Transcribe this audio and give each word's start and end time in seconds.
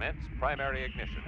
Commence 0.00 0.16
primary 0.38 0.86
ignition. 0.86 1.20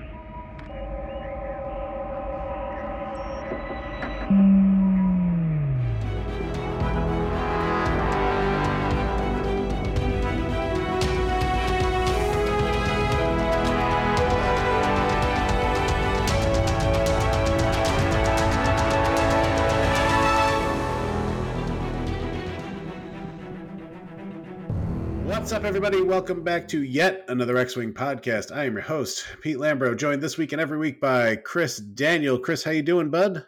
Up, 25.63 25.69
everybody? 25.69 26.03
Welcome 26.03 26.43
back 26.43 26.67
to 26.69 26.83
yet 26.83 27.25
another 27.29 27.57
X 27.57 27.77
Wing 27.77 27.93
podcast. 27.93 28.51
I 28.51 28.65
am 28.65 28.73
your 28.73 28.83
host, 28.83 29.25
Pete 29.43 29.59
Lambro, 29.59 29.97
joined 29.97 30.21
this 30.21 30.37
week 30.37 30.51
and 30.51 30.61
every 30.61 30.77
week 30.77 31.01
by 31.01 31.37
Chris 31.37 31.77
Daniel. 31.77 32.37
Chris, 32.37 32.65
how 32.65 32.73
you 32.73 32.83
doing, 32.83 33.11
bud? 33.11 33.47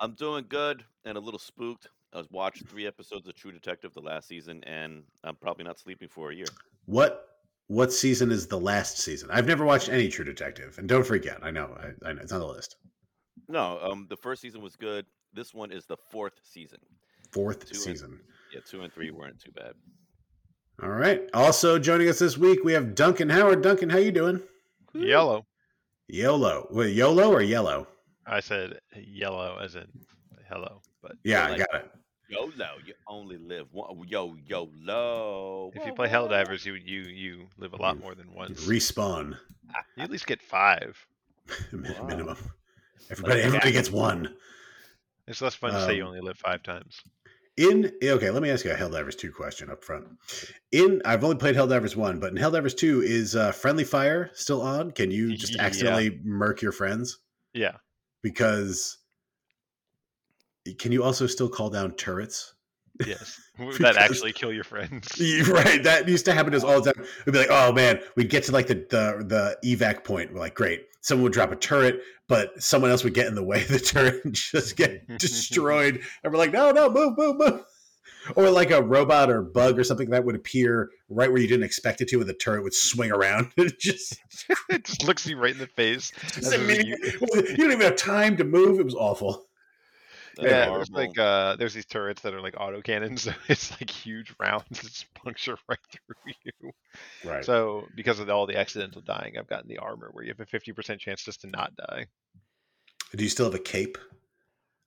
I'm 0.00 0.14
doing 0.14 0.46
good 0.48 0.84
and 1.04 1.16
a 1.16 1.20
little 1.20 1.38
spooked. 1.38 1.86
I 2.12 2.18
was 2.18 2.26
watching 2.32 2.66
three 2.66 2.84
episodes 2.84 3.28
of 3.28 3.36
True 3.36 3.52
Detective 3.52 3.94
the 3.94 4.00
last 4.00 4.26
season, 4.26 4.64
and 4.64 5.04
I'm 5.22 5.36
probably 5.36 5.62
not 5.62 5.78
sleeping 5.78 6.08
for 6.08 6.32
a 6.32 6.34
year. 6.34 6.46
What 6.86 7.28
what 7.68 7.92
season 7.92 8.32
is 8.32 8.48
the 8.48 8.58
last 8.58 8.98
season? 8.98 9.30
I've 9.32 9.46
never 9.46 9.64
watched 9.64 9.88
any 9.88 10.08
True 10.08 10.24
Detective, 10.24 10.76
and 10.78 10.88
don't 10.88 11.06
freak 11.06 11.28
out. 11.28 11.44
I 11.44 11.52
know, 11.52 11.76
I, 11.78 12.08
I 12.08 12.12
know 12.12 12.22
it's 12.22 12.32
on 12.32 12.40
the 12.40 12.46
list. 12.46 12.74
No, 13.48 13.78
um, 13.80 14.08
the 14.10 14.16
first 14.16 14.42
season 14.42 14.62
was 14.62 14.74
good. 14.74 15.06
This 15.32 15.54
one 15.54 15.70
is 15.70 15.86
the 15.86 15.96
fourth 16.10 16.40
season. 16.42 16.80
Fourth 17.30 17.66
Two 17.66 17.74
and- 17.74 17.76
season. 17.76 18.20
Yeah, 18.52 18.60
two 18.68 18.82
and 18.82 18.92
three 18.92 19.12
weren't 19.12 19.40
too 19.40 19.52
bad. 19.52 19.74
All 20.82 20.88
right. 20.88 21.22
Also 21.32 21.78
joining 21.78 22.08
us 22.08 22.18
this 22.18 22.36
week, 22.36 22.64
we 22.64 22.72
have 22.72 22.94
Duncan 22.94 23.28
Howard. 23.30 23.62
Duncan, 23.62 23.88
how 23.90 23.98
you 23.98 24.10
doing? 24.12 24.40
Yellow. 24.94 25.46
YOLO. 26.08 26.66
Wait, 26.70 26.94
YOLO 26.94 27.32
or 27.32 27.40
yellow? 27.40 27.86
I 28.26 28.40
said 28.40 28.78
yellow 28.96 29.58
as 29.62 29.76
in 29.76 29.86
hello, 30.48 30.82
but 31.00 31.12
Yeah, 31.24 31.48
like- 31.48 31.52
I 31.54 31.58
got 31.58 31.74
it. 31.76 31.90
YOLO, 32.28 32.50
you 32.84 32.94
only 33.06 33.36
live 33.38 33.66
one. 33.72 34.06
Yo, 34.08 34.36
YOLO. 34.46 35.70
if 35.74 35.86
you 35.86 35.92
play 35.92 36.08
whoa, 36.08 36.26
whoa. 36.26 36.28
Helldivers, 36.28 36.64
you 36.64 36.74
you 36.74 37.02
you 37.02 37.46
live 37.58 37.72
a 37.74 37.76
lot 37.76 37.98
more 37.98 38.14
than 38.14 38.32
once. 38.34 38.64
Respawn 38.66 39.36
You 39.96 40.02
at 40.02 40.10
least 40.10 40.26
get 40.26 40.40
five. 40.42 40.96
min- 41.72 41.94
Wow. 41.98 42.06
minimum. 42.06 42.36
Everybody, 43.10 43.34
Like 43.36 43.44
everybody 43.46 43.72
cat. 43.72 43.78
gets 43.78 43.90
one. 43.90 44.34
It's 45.28 45.40
less 45.42 45.54
fun 45.54 45.72
to 45.72 45.84
say 45.84 45.96
you 45.96 46.02
Um, 46.02 46.08
only 46.08 46.20
live 46.20 46.38
five 46.38 46.62
times. 46.62 47.00
In 47.58 47.92
okay, 48.02 48.30
let 48.30 48.42
me 48.42 48.50
ask 48.50 48.64
you 48.64 48.70
a 48.70 48.74
Helldivers 48.74 49.16
two 49.16 49.30
question 49.30 49.68
up 49.68 49.84
front. 49.84 50.06
In 50.72 51.02
I've 51.04 51.22
only 51.22 51.36
played 51.36 51.54
Helldivers 51.54 51.94
one, 51.96 52.18
but 52.18 52.30
in 52.32 52.38
Helldivers 52.38 52.74
two, 52.76 53.02
is 53.02 53.36
uh, 53.36 53.52
friendly 53.52 53.84
fire 53.84 54.30
still 54.32 54.62
on? 54.62 54.90
Can 54.90 55.10
you 55.10 55.36
just 55.36 55.54
Yeah. 55.56 55.62
accidentally 55.62 56.18
murk 56.24 56.62
your 56.62 56.72
friends? 56.72 57.18
Yeah. 57.52 57.76
Because 58.22 58.98
can 60.78 60.92
you 60.92 61.02
also 61.02 61.26
still 61.26 61.48
call 61.48 61.68
down 61.68 61.94
turrets? 61.96 62.54
Yes. 63.06 63.38
Because- 63.58 63.78
that 63.80 63.96
actually 63.96 64.32
kill 64.32 64.52
your 64.52 64.64
friends. 64.64 65.08
Right, 65.48 65.82
that 65.84 66.08
used 66.08 66.24
to 66.24 66.32
happen 66.32 66.52
to 66.52 66.56
us 66.56 66.64
all 66.64 66.80
the 66.80 66.92
time. 66.94 67.04
We'd 67.26 67.32
be 67.32 67.38
like, 67.38 67.50
"Oh 67.50 67.70
man," 67.72 68.00
we'd 68.16 68.30
get 68.30 68.44
to 68.44 68.52
like 68.52 68.66
the 68.66 68.74
the, 68.74 69.24
the 69.62 69.76
evac 69.76 70.04
point. 70.04 70.32
We're 70.32 70.40
like, 70.40 70.54
"Great!" 70.54 70.86
Someone 71.02 71.24
would 71.24 71.32
drop 71.32 71.52
a 71.52 71.56
turret, 71.56 72.00
but 72.28 72.60
someone 72.62 72.90
else 72.90 73.04
would 73.04 73.12
get 73.14 73.26
in 73.26 73.34
the 73.34 73.42
way 73.42 73.60
of 73.62 73.68
the 73.68 73.78
turret 73.92 74.24
and 74.24 74.34
just 74.34 74.76
get 74.76 75.06
destroyed. 75.18 76.00
And 76.24 76.32
we're 76.32 76.38
like, 76.38 76.52
"No, 76.52 76.70
no, 76.70 76.88
move, 76.90 77.16
move, 77.18 77.36
move!" 77.36 77.62
Or 78.36 78.50
like 78.50 78.70
a 78.70 78.82
robot 78.82 79.30
or 79.30 79.42
bug 79.42 79.78
or 79.78 79.84
something 79.84 80.10
that 80.10 80.24
would 80.24 80.34
appear 80.36 80.90
right 81.10 81.30
where 81.30 81.40
you 81.40 81.48
didn't 81.48 81.64
expect 81.64 82.00
it 82.00 82.08
to, 82.08 82.20
and 82.20 82.28
the 82.28 82.34
turret 82.34 82.62
would 82.62 82.74
swing 82.74 83.10
around. 83.12 83.52
It 83.58 83.78
just, 83.78 84.16
it 84.70 84.84
just 84.84 85.04
looks 85.04 85.26
you 85.26 85.36
right 85.36 85.52
in 85.52 85.58
the 85.58 85.66
face. 85.66 86.10
just 86.32 86.38
As 86.38 86.52
in 86.54 86.60
immediately- 86.62 87.12
you- 87.34 87.46
you 87.50 87.56
don't 87.56 87.72
even 87.72 87.80
have 87.80 87.96
time 87.96 88.36
to 88.38 88.44
move. 88.44 88.78
It 88.80 88.84
was 88.84 88.94
awful. 88.94 89.44
That's 90.36 90.48
yeah, 90.48 90.64
horrible. 90.66 90.76
there's 90.76 90.90
like 90.90 91.18
uh, 91.18 91.56
there's 91.56 91.74
these 91.74 91.86
turrets 91.86 92.22
that 92.22 92.34
are 92.34 92.40
like 92.40 92.54
auto 92.58 92.80
cannons. 92.80 93.28
So 93.32 93.32
it's 93.48 93.70
like 93.72 93.90
huge 93.90 94.32
rounds 94.38 94.64
that 94.68 94.90
just 94.90 95.12
puncture 95.14 95.56
right 95.68 95.78
through 95.90 96.32
you. 96.44 96.70
Right. 97.24 97.44
So 97.44 97.86
because 97.94 98.18
of 98.18 98.30
all 98.30 98.46
the 98.46 98.58
accidental 98.58 99.02
dying, 99.02 99.36
I've 99.38 99.46
gotten 99.46 99.68
the 99.68 99.78
armor 99.78 100.08
where 100.12 100.24
you 100.24 100.30
have 100.30 100.40
a 100.40 100.46
fifty 100.46 100.72
percent 100.72 101.00
chance 101.00 101.22
just 101.22 101.42
to 101.42 101.48
not 101.48 101.74
die. 101.76 102.06
Do 103.14 103.22
you 103.22 103.30
still 103.30 103.46
have 103.46 103.54
a 103.54 103.58
cape? 103.58 103.98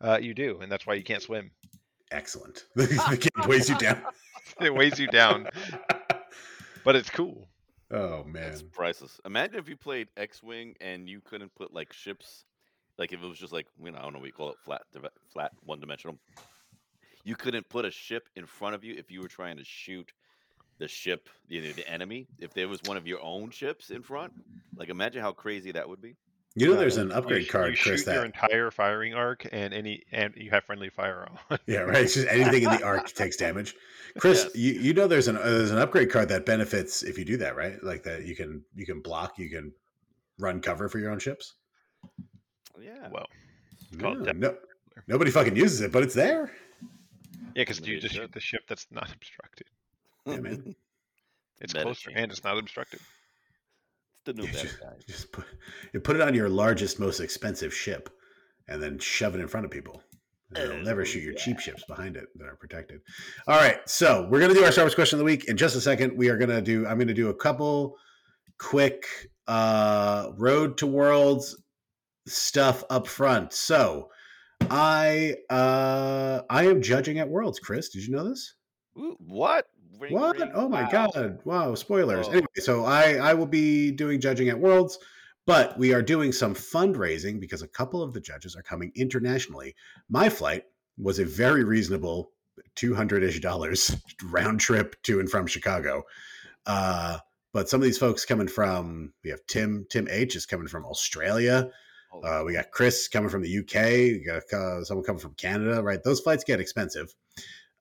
Uh, 0.01 0.19
you 0.21 0.33
do, 0.33 0.59
and 0.61 0.71
that's 0.71 0.85
why 0.85 0.95
you 0.95 1.03
can't 1.03 1.21
swim. 1.21 1.51
Excellent. 2.11 2.65
the 2.75 3.17
cape 3.19 3.47
weighs 3.47 3.69
you 3.69 3.77
down. 3.77 4.01
It 4.61 4.73
weighs 4.73 4.99
you 4.99 5.07
down, 5.07 5.47
but 6.83 6.95
it's 6.95 7.09
cool. 7.09 7.47
oh 7.91 8.23
man. 8.23 8.51
It's 8.51 8.61
priceless. 8.61 9.19
Imagine 9.25 9.59
if 9.59 9.69
you 9.69 9.75
played 9.75 10.07
X-wing 10.17 10.75
and 10.81 11.09
you 11.09 11.21
couldn't 11.21 11.53
put 11.55 11.73
like 11.73 11.93
ships, 11.93 12.45
like 12.97 13.11
if 13.13 13.21
it 13.23 13.27
was 13.27 13.37
just 13.37 13.53
like 13.53 13.67
you 13.83 13.91
know 13.91 13.97
I 13.99 14.01
don't 14.01 14.13
know 14.13 14.19
what 14.19 14.27
you 14.27 14.33
call 14.33 14.49
it, 14.51 14.57
flat, 14.63 14.81
flat, 15.33 15.51
one 15.65 15.79
dimensional. 15.79 16.17
You 17.23 17.35
couldn't 17.35 17.67
put 17.69 17.85
a 17.85 17.91
ship 17.91 18.29
in 18.35 18.45
front 18.45 18.75
of 18.75 18.83
you 18.83 18.95
if 18.97 19.09
you 19.11 19.21
were 19.21 19.27
trying 19.27 19.57
to 19.57 19.63
shoot 19.63 20.11
the 20.77 20.87
ship, 20.87 21.27
the, 21.47 21.71
the 21.71 21.89
enemy. 21.89 22.27
If 22.39 22.53
there 22.53 22.67
was 22.67 22.81
one 22.85 22.97
of 22.97 23.07
your 23.07 23.19
own 23.21 23.49
ships 23.49 23.89
in 23.89 24.03
front, 24.03 24.33
like 24.75 24.89
imagine 24.89 25.21
how 25.21 25.31
crazy 25.31 25.71
that 25.71 25.87
would 25.89 26.01
be. 26.01 26.15
You 26.57 26.67
know, 26.67 26.75
there's 26.75 26.95
an 26.97 27.11
upgrade 27.11 27.47
sh- 27.47 27.49
card, 27.49 27.71
you 27.71 27.77
Chris. 27.77 28.01
shoot 28.01 28.05
your 28.13 28.19
That 28.19 28.25
entire 28.25 28.71
firing 28.71 29.13
arc, 29.13 29.45
and 29.51 29.73
any 29.73 30.03
and 30.13 30.33
you 30.37 30.51
have 30.51 30.63
friendly 30.63 30.89
fire 30.89 31.27
on. 31.49 31.59
yeah, 31.67 31.79
right. 31.79 32.03
It's 32.03 32.13
just 32.13 32.27
anything 32.29 32.63
in 32.63 32.69
the 32.71 32.83
arc 32.83 33.11
takes 33.11 33.35
damage. 33.35 33.75
Chris, 34.19 34.43
Yes. 34.45 34.55
you, 34.55 34.73
you 34.79 34.93
know 34.93 35.05
there's 35.07 35.27
an 35.27 35.35
uh, 35.35 35.41
there's 35.43 35.71
an 35.71 35.79
upgrade 35.79 36.09
card 36.11 36.29
that 36.29 36.45
benefits 36.45 37.03
if 37.03 37.17
you 37.17 37.25
do 37.25 37.35
that, 37.37 37.57
right? 37.57 37.83
Like 37.83 38.03
that 38.03 38.25
you 38.25 38.35
can 38.37 38.63
you 38.75 38.85
can 38.85 39.01
block, 39.01 39.37
you 39.37 39.49
can 39.49 39.73
run 40.39 40.61
cover 40.61 40.87
for 40.87 40.99
your 40.99 41.11
own 41.11 41.19
ships. 41.19 41.55
Yeah. 42.81 43.09
well, 43.11 43.27
No, 43.91 43.99
called 44.15 44.35
no, 44.37 44.55
nobody 45.07 45.31
fucking 45.31 45.55
uses 45.55 45.81
it, 45.81 45.91
but 45.91 46.03
it's 46.03 46.13
there. 46.15 46.51
yeah, 47.55 47.61
because 47.63 47.79
you 47.85 47.99
just 47.99 48.15
shoot 48.15 48.31
the 48.31 48.39
ship 48.39 48.61
that's 48.67 48.87
not 48.91 49.11
obstructed. 49.13 49.67
Yeah, 50.25 50.39
man. 50.39 50.75
It's 51.61 51.73
Meta 51.73 51.85
closer 51.85 52.09
change. 52.09 52.19
and 52.19 52.31
it's 52.33 52.43
not 52.43 52.57
obstructed. 52.57 52.99
It's 52.99 54.23
the 54.25 54.33
new 54.33 54.43
Yeah, 54.43 54.51
meta, 54.51 54.63
just, 54.97 55.07
just 55.07 55.31
put 55.31 55.45
you 55.93 56.01
put 56.01 56.17
it 56.17 56.21
on 56.21 56.33
your 56.33 56.49
largest, 56.49 56.99
most 56.99 57.21
expensive 57.21 57.73
ship, 57.73 58.09
and 58.67 58.83
then 58.83 58.99
shove 58.99 59.35
it 59.35 59.39
in 59.41 59.47
front 59.47 59.65
of 59.65 59.71
people. 59.71 60.03
And 60.53 60.69
They'll 60.71 60.83
never 60.83 61.01
Oh, 61.01 61.05
shoot 61.05 61.23
your 61.23 61.31
yeah. 61.31 61.39
cheap 61.39 61.59
ships 61.59 61.83
behind 61.87 62.17
it 62.17 62.25
that 62.35 62.45
are 62.45 62.57
protected. 62.57 62.99
All 63.47 63.57
right, 63.57 63.79
so 63.89 64.27
we're 64.29 64.41
gonna 64.41 64.53
do 64.53 64.65
our 64.65 64.71
Star 64.73 64.83
Wars 64.83 64.95
question 64.95 65.15
of 65.15 65.19
the 65.19 65.23
week 65.25 65.45
in 65.45 65.55
just 65.55 65.77
a 65.77 65.81
second. 65.81 66.17
We 66.17 66.27
are 66.27 66.37
gonna 66.37 66.61
do. 66.61 66.85
I'm 66.85 66.99
gonna 66.99 67.13
do 67.13 67.29
a 67.29 67.33
couple 67.33 67.95
quick 68.59 69.05
uh, 69.47 70.31
road 70.37 70.77
to 70.79 70.87
worlds 70.87 71.55
stuff 72.25 72.83
up 72.89 73.07
front. 73.07 73.53
So 73.53 74.09
I 74.69 75.35
uh, 75.49 76.41
I 76.49 76.65
am 76.67 76.81
judging 76.81 77.19
at 77.19 77.29
Worlds. 77.29 77.59
Chris, 77.59 77.89
did 77.89 78.05
you 78.05 78.15
know 78.15 78.27
this? 78.27 78.55
What? 78.93 79.67
Ring, 79.99 80.13
What? 80.13 80.37
ring, 80.39 80.51
Oh 80.53 80.67
my 80.67 80.83
wow. 80.83 80.89
god! 81.13 81.39
Wow, 81.45 81.75
spoilers. 81.75 82.27
Oh. 82.27 82.31
Anyway, 82.31 82.47
so 82.55 82.85
I 82.85 83.13
I 83.15 83.33
will 83.33 83.45
be 83.45 83.91
doing 83.91 84.19
judging 84.19 84.49
at 84.49 84.59
Worlds, 84.59 84.97
but 85.45 85.77
we 85.77 85.93
are 85.93 86.01
doing 86.01 86.31
some 86.31 86.53
fundraising 86.53 87.39
because 87.39 87.61
a 87.61 87.67
couple 87.67 88.01
of 88.01 88.13
the 88.13 88.21
judges 88.21 88.55
are 88.55 88.61
coming 88.63 88.91
internationally. 88.95 89.75
My 90.09 90.29
flight 90.29 90.65
was 90.97 91.19
a 91.19 91.25
very 91.25 91.63
reasonable 91.63 92.31
two 92.75 92.93
hundred 92.95 93.23
ish 93.23 93.39
dollars 93.39 93.95
round 94.25 94.59
trip 94.59 94.95
to 95.03 95.19
and 95.19 95.29
from 95.29 95.47
Chicago. 95.47 96.03
Uh, 96.65 97.17
but 97.53 97.69
some 97.69 97.79
of 97.79 97.85
these 97.85 97.97
folks 97.97 98.25
coming 98.25 98.47
from 98.47 99.13
we 99.23 99.29
have 99.29 99.45
Tim 99.47 99.85
Tim 99.89 100.07
H 100.09 100.35
is 100.35 100.45
coming 100.45 100.67
from 100.67 100.85
Australia. 100.85 101.69
Uh, 102.23 102.43
we 102.45 102.53
got 102.53 102.71
Chris 102.71 103.07
coming 103.07 103.29
from 103.29 103.41
the 103.41 103.59
UK. 103.59 103.83
We 104.19 104.23
got 104.25 104.43
uh, 104.53 104.83
someone 104.83 105.05
coming 105.05 105.21
from 105.21 105.33
Canada. 105.33 105.81
Right, 105.81 106.03
those 106.03 106.19
flights 106.19 106.43
get 106.43 106.59
expensive. 106.59 107.13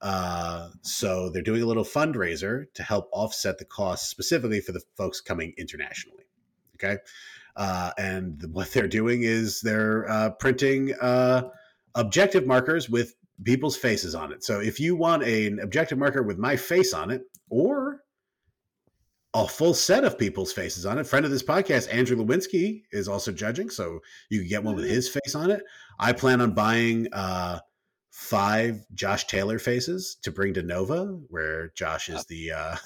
Uh, 0.01 0.69
so 0.83 1.31
they're 1.31 1.43
doing 1.43 1.63
a 1.63 1.67
little 1.67 1.85
fundraiser 1.85 2.67
to 2.75 2.83
help 2.83 3.09
offset 3.13 3.59
the 3.59 3.65
costs 3.65 4.11
specifically 4.11 4.61
for 4.61 4.73
the 4.73 4.83
folks 4.97 5.21
coming 5.21 5.55
internationally. 5.57 6.25
Okay, 6.75 6.99
uh, 7.57 7.91
and 7.99 8.45
what 8.53 8.71
they're 8.73 8.89
doing 8.89 9.23
is 9.23 9.61
they're 9.61 10.09
uh, 10.11 10.31
printing 10.31 10.95
uh, 11.01 11.49
objective 11.95 12.47
markers 12.47 12.91
with 12.91 13.15
people's 13.45 13.77
faces 13.77 14.15
on 14.15 14.33
it. 14.33 14.45
So 14.45 14.61
if 14.61 14.79
you 14.79 14.95
want 14.95 15.23
an 15.25 15.59
objective 15.61 15.99
marker 15.99 16.23
with 16.23 16.39
my 16.39 16.57
face 16.57 16.93
on 16.93 17.11
it, 17.11 17.23
or 17.49 18.04
a 19.35 19.49
full 19.49 19.75
set 19.75 20.05
of 20.05 20.17
people's 20.17 20.53
faces 20.53 20.87
on 20.87 20.99
it. 20.99 21.07
Friend 21.07 21.25
of 21.25 21.31
this 21.31 21.43
podcast, 21.43 21.93
Andrew 21.93 22.17
Lewinsky, 22.17 22.83
is 22.93 23.09
also 23.09 23.33
judging, 23.33 23.69
so 23.69 24.01
you 24.31 24.41
can 24.41 24.49
get 24.49 24.65
one 24.65 24.77
with 24.77 24.89
his 24.89 25.09
face 25.09 25.35
on 25.35 25.51
it. 25.51 25.63
I 25.99 26.13
plan 26.13 26.41
on 26.41 26.53
buying 26.53 27.09
uh, 27.13 27.59
five 28.11 28.87
Josh 28.95 29.27
Taylor 29.27 29.59
faces 29.59 30.17
to 30.23 30.31
bring 30.31 30.55
to 30.55 30.63
Nova, 30.63 31.07
where 31.29 31.73
Josh 31.75 32.09
is 32.09 32.25
the 32.27 32.53
uh, 32.53 32.77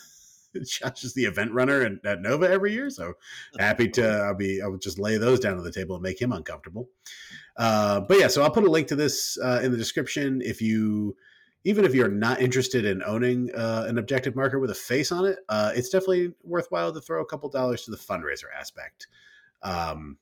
Josh 0.65 1.05
is 1.05 1.13
the 1.13 1.27
event 1.27 1.53
runner 1.53 1.83
at, 1.83 1.93
at 2.05 2.23
Nova 2.23 2.49
every 2.49 2.73
year. 2.73 2.89
So 2.89 3.13
happy 3.59 3.89
to 3.91 4.09
I'll 4.09 4.35
be 4.35 4.63
I'll 4.63 4.79
just 4.79 4.99
lay 4.99 5.19
those 5.19 5.41
down 5.41 5.59
on 5.59 5.65
the 5.65 5.73
table 5.73 5.97
and 5.97 6.03
make 6.03 6.21
him 6.21 6.33
uncomfortable. 6.33 6.89
Uh, 7.59 8.01
but 8.01 8.19
yeah, 8.19 8.29
so 8.29 8.43
I'll 8.43 8.51
put 8.51 8.65
a 8.65 8.71
link 8.71 8.89
to 8.89 8.97
this 8.97 9.37
uh, 9.43 9.61
in 9.63 9.71
the 9.71 9.77
description 9.77 10.41
if 10.43 10.63
you 10.63 11.15
even 11.65 11.85
if 11.85 11.95
you're 11.95 12.09
not 12.09 12.41
interested 12.41 12.85
in 12.85 13.03
owning 13.03 13.51
uh, 13.55 13.87
an 13.89 13.99
objective 13.99 14.37
marker 14.37 14.59
with 14.59 14.71
a 14.71 14.75
face 14.75 15.13
on 15.13 15.27
it, 15.27 15.39
uh, 15.49 15.73
it's 15.75 15.89
definitely 15.89 16.33
worthwhile 16.43 16.93
to 16.93 17.01
throw 17.01 17.21
a 17.21 17.27
couple 17.27 17.49
dollars 17.49 17.85
to 17.85 17.91
the 17.91 17.97
fundraiser 17.97 18.47
aspect. 18.59 19.09
Um, 19.63 20.19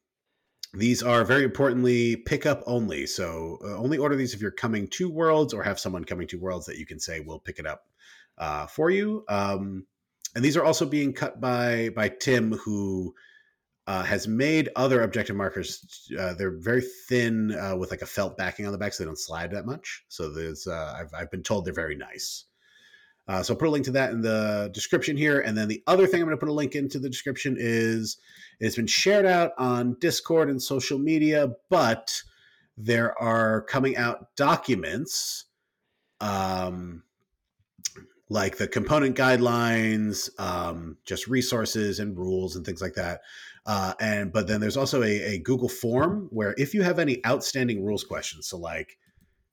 these 0.75 1.03
are 1.03 1.25
very 1.25 1.45
importantly 1.45 2.17
pickup 2.17 2.63
only, 2.67 3.07
so 3.07 3.59
uh, 3.65 3.77
only 3.77 3.99
order 3.99 4.17
these 4.17 4.35
if 4.35 4.41
you're 4.41 4.51
coming 4.51 4.89
to 4.89 5.09
Worlds 5.09 5.55
or 5.55 5.63
have 5.63 5.79
someone 5.79 6.05
coming 6.05 6.27
to 6.29 6.39
Worlds 6.39 6.67
that 6.67 6.79
you 6.79 6.87
can 6.87 6.99
say 6.99 7.21
will 7.21 7.39
pick 7.39 7.59
it 7.59 7.67
up 7.67 7.87
uh, 8.39 8.67
for 8.67 8.91
you. 8.91 9.25
Um, 9.29 9.87
and 10.35 10.45
these 10.45 10.57
are 10.57 10.65
also 10.65 10.85
being 10.85 11.13
cut 11.15 11.41
by 11.41 11.91
by 11.91 12.09
Tim, 12.11 12.53
who 12.53 13.15
uh, 13.87 14.03
has 14.03 14.27
made 14.27 14.69
other 14.75 15.03
objective 15.03 15.37
markers. 15.37 16.09
Uh, 16.19 16.35
they're 16.35 16.59
very 16.59 16.83
thin 17.09 17.53
uh, 17.53 17.77
with 17.77 17.91
like 17.91 18.03
a 18.03 18.07
felt 18.07 18.37
backing 18.37 18.67
on 18.67 18.73
the 18.73 18.79
back, 18.79 18.93
so 18.93 19.05
they 19.05 19.09
don't 19.09 19.19
slide 19.19 19.53
that 19.53 19.67
much. 19.67 20.05
So 20.09 20.31
there's, 20.31 20.67
uh, 20.67 20.97
I've, 20.99 21.15
I've 21.15 21.31
been 21.31 21.43
told 21.43 21.65
they're 21.65 21.73
very 21.73 21.97
nice. 21.97 22.45
Uh, 23.29 23.43
so 23.43 23.55
I'll 23.55 23.59
put 23.59 23.69
a 23.69 23.71
link 23.71 23.85
to 23.87 23.93
that 23.93 24.13
in 24.13 24.21
the 24.21 24.71
description 24.73 25.17
here. 25.17 25.41
And 25.41 25.57
then 25.59 25.69
the 25.69 25.83
other 25.87 26.07
thing 26.07 26.21
I'm 26.21 26.27
going 26.27 26.37
to 26.37 26.41
put 26.41 26.49
a 26.49 26.53
link 26.53 26.75
into 26.75 26.99
the 26.99 27.09
description 27.09 27.57
is 27.59 28.19
it's 28.61 28.77
been 28.77 28.87
shared 28.87 29.27
out 29.27 29.53
on 29.59 29.97
Discord 30.01 30.49
and 30.49 30.63
social 30.63 30.99
media, 30.99 31.49
but 31.69 32.23
there 32.77 33.21
are 33.21 33.63
coming 33.63 33.97
out 33.97 34.35
documents. 34.37 35.47
Um, 36.21 37.03
like 38.29 38.57
the 38.57 38.67
component 38.67 39.17
guidelines, 39.17 40.29
um, 40.41 40.97
just 41.05 41.29
resources 41.29 42.01
and 42.01 42.17
rules 42.17 42.57
and 42.57 42.67
things 42.67 42.83
like 42.83 42.95
that. 42.95 43.21
Uh, 43.65 43.95
and 44.01 44.33
but 44.33 44.47
then 44.47 44.61
there's 44.61 44.77
also 44.77 45.03
a, 45.03 45.35
a, 45.35 45.39
Google 45.39 45.69
form 45.69 46.29
where 46.31 46.55
if 46.57 46.73
you 46.73 46.83
have 46.83 46.99
any 46.99 47.25
outstanding 47.27 47.85
rules 47.85 48.05
questions, 48.05 48.47
so 48.47 48.57
like 48.57 48.97